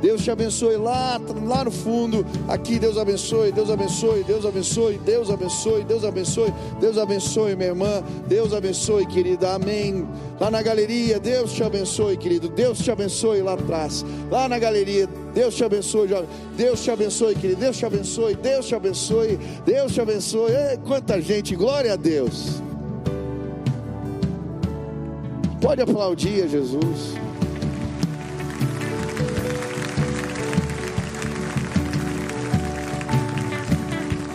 Deus 0.00 0.22
te 0.22 0.30
abençoe 0.30 0.76
lá, 0.76 1.20
lá 1.46 1.64
no 1.64 1.70
fundo. 1.70 2.24
Aqui, 2.46 2.78
Deus 2.78 2.96
abençoe, 2.96 3.50
Deus 3.50 3.70
abençoe, 3.70 4.22
Deus 4.24 4.46
abençoe, 4.46 4.98
Deus 4.98 5.30
abençoe, 5.30 5.84
Deus 5.84 6.04
abençoe, 6.04 6.54
Deus 6.80 6.98
abençoe, 6.98 7.56
minha 7.56 7.68
irmã. 7.70 8.02
Deus 8.28 8.52
abençoe, 8.52 9.06
querida. 9.06 9.54
Amém. 9.54 10.06
Lá 10.40 10.50
na 10.50 10.62
galeria, 10.62 11.18
Deus 11.18 11.52
te 11.52 11.62
abençoe, 11.62 12.16
querido. 12.16 12.48
Deus 12.48 12.78
te 12.78 12.90
abençoe 12.90 13.42
lá 13.42 13.54
atrás. 13.54 14.04
Lá 14.30 14.48
na 14.48 14.58
galeria, 14.58 15.08
Deus 15.34 15.54
te 15.54 15.64
abençoe, 15.64 16.08
jovem. 16.08 16.28
Deus 16.56 16.82
te 16.82 16.90
abençoe, 16.90 17.34
querido. 17.34 17.60
Deus 17.60 17.76
te 17.76 17.86
abençoe, 17.86 18.34
Deus 18.36 18.66
te 18.66 18.74
abençoe, 18.74 19.38
Deus 19.66 19.92
te 19.92 20.00
abençoe. 20.00 20.52
Ei, 20.52 20.78
quanta 20.86 21.20
gente, 21.20 21.56
glória 21.56 21.92
a 21.92 21.96
Deus. 21.96 22.62
Pode 25.60 25.82
aplaudir 25.82 26.48
Jesus. 26.48 27.27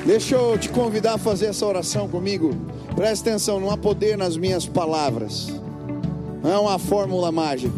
Deixa 0.05 0.35
eu 0.35 0.57
te 0.57 0.67
convidar 0.67 1.13
a 1.13 1.17
fazer 1.17 1.45
essa 1.45 1.65
oração 1.65 2.09
comigo. 2.09 2.53
Presta 2.93 3.29
atenção, 3.29 3.59
não 3.59 3.71
há 3.71 3.77
poder 3.77 4.17
nas 4.17 4.35
minhas 4.35 4.65
palavras. 4.65 5.47
Não 6.43 6.51
é 6.51 6.57
uma 6.57 6.77
fórmula 6.77 7.31
mágica. 7.31 7.73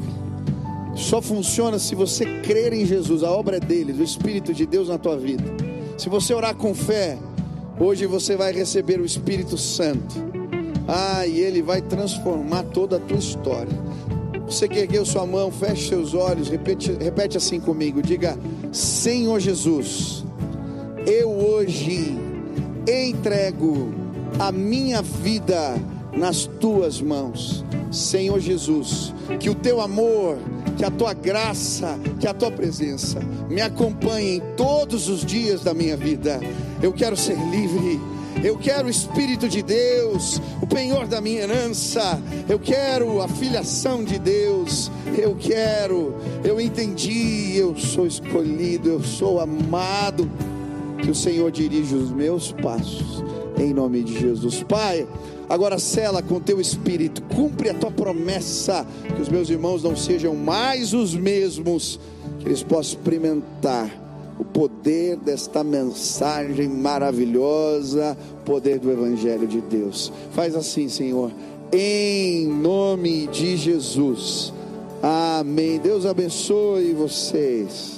Só 0.95 1.21
funciona 1.21 1.77
se 1.77 1.93
você 1.93 2.25
crer 2.41 2.73
em 2.73 2.83
Jesus, 2.83 3.21
a 3.21 3.29
obra 3.29 3.57
é 3.57 3.59
dele, 3.59 3.93
do 3.93 4.01
Espírito 4.01 4.55
de 4.55 4.65
Deus 4.65 4.89
na 4.89 4.97
tua 4.97 5.15
vida. 5.15 5.43
Se 5.99 6.09
você 6.09 6.33
orar 6.33 6.55
com 6.55 6.73
fé, 6.73 7.19
hoje 7.79 8.07
você 8.07 8.35
vai 8.35 8.51
receber 8.51 8.99
o 8.99 9.05
Espírito 9.05 9.55
Santo. 9.55 10.15
Ah, 10.87 11.27
e 11.27 11.39
ele 11.39 11.61
vai 11.61 11.81
transformar 11.81 12.63
toda 12.63 12.97
a 12.97 12.99
tua 12.99 13.17
história. 13.17 13.73
Você 14.47 14.67
que 14.67 14.79
ergueu 14.79 15.05
sua 15.05 15.27
mão, 15.27 15.51
feche 15.51 15.89
seus 15.89 16.15
olhos, 16.15 16.49
repete, 16.49 16.91
repete 16.99 17.37
assim 17.37 17.59
comigo: 17.59 18.01
diga, 18.01 18.37
Senhor 18.71 19.39
Jesus 19.39 20.25
eu 21.05 21.29
hoje 21.29 22.17
entrego 22.87 23.93
a 24.39 24.51
minha 24.51 25.01
vida 25.01 25.75
nas 26.11 26.45
tuas 26.59 27.01
mãos, 27.01 27.63
Senhor 27.91 28.39
Jesus, 28.39 29.13
que 29.39 29.49
o 29.49 29.55
teu 29.55 29.81
amor, 29.81 30.37
que 30.77 30.83
a 30.83 30.89
tua 30.89 31.13
graça, 31.13 31.99
que 32.19 32.27
a 32.27 32.33
tua 32.33 32.51
presença 32.51 33.19
me 33.49 33.61
acompanhem 33.61 34.41
todos 34.57 35.07
os 35.07 35.23
dias 35.25 35.61
da 35.61 35.73
minha 35.73 35.95
vida. 35.95 36.39
Eu 36.81 36.91
quero 36.91 37.15
ser 37.15 37.37
livre. 37.49 37.99
Eu 38.43 38.57
quero 38.57 38.87
o 38.87 38.89
Espírito 38.89 39.47
de 39.47 39.63
Deus, 39.63 40.41
o 40.61 40.67
penhor 40.67 41.07
da 41.07 41.21
minha 41.21 41.41
herança. 41.41 42.19
Eu 42.49 42.59
quero 42.59 43.21
a 43.21 43.27
filiação 43.27 44.03
de 44.03 44.19
Deus. 44.19 44.91
Eu 45.17 45.35
quero, 45.35 46.13
eu 46.43 46.59
entendi, 46.59 47.55
eu 47.55 47.75
sou 47.77 48.05
escolhido, 48.05 48.89
eu 48.89 49.01
sou 49.01 49.39
amado 49.39 50.29
que 51.05 51.11
o 51.11 51.15
Senhor 51.15 51.51
dirija 51.51 51.95
os 51.95 52.09
meus 52.09 52.51
passos, 52.51 53.23
em 53.59 53.71
nome 53.71 54.01
de 54.01 54.19
Jesus. 54.19 54.63
Pai, 54.63 55.07
agora 55.47 55.77
cela 55.77 56.23
com 56.23 56.39
teu 56.39 56.59
espírito, 56.59 57.21
cumpre 57.35 57.69
a 57.69 57.75
tua 57.75 57.91
promessa, 57.91 58.87
que 59.15 59.21
os 59.21 59.29
meus 59.29 59.47
irmãos 59.51 59.83
não 59.83 59.95
sejam 59.95 60.35
mais 60.35 60.95
os 60.95 61.13
mesmos, 61.13 61.99
que 62.39 62.47
eles 62.47 62.63
possam 62.63 62.97
experimentar 62.97 63.87
o 64.39 64.43
poder 64.43 65.17
desta 65.17 65.63
mensagem 65.63 66.67
maravilhosa, 66.67 68.17
poder 68.43 68.79
do 68.79 68.91
Evangelho 68.91 69.45
de 69.45 69.61
Deus. 69.61 70.11
Faz 70.31 70.55
assim, 70.55 70.89
Senhor, 70.89 71.31
em 71.71 72.47
nome 72.47 73.27
de 73.27 73.55
Jesus. 73.55 74.51
Amém. 75.03 75.77
Deus 75.77 76.03
abençoe 76.03 76.93
vocês. 76.93 77.94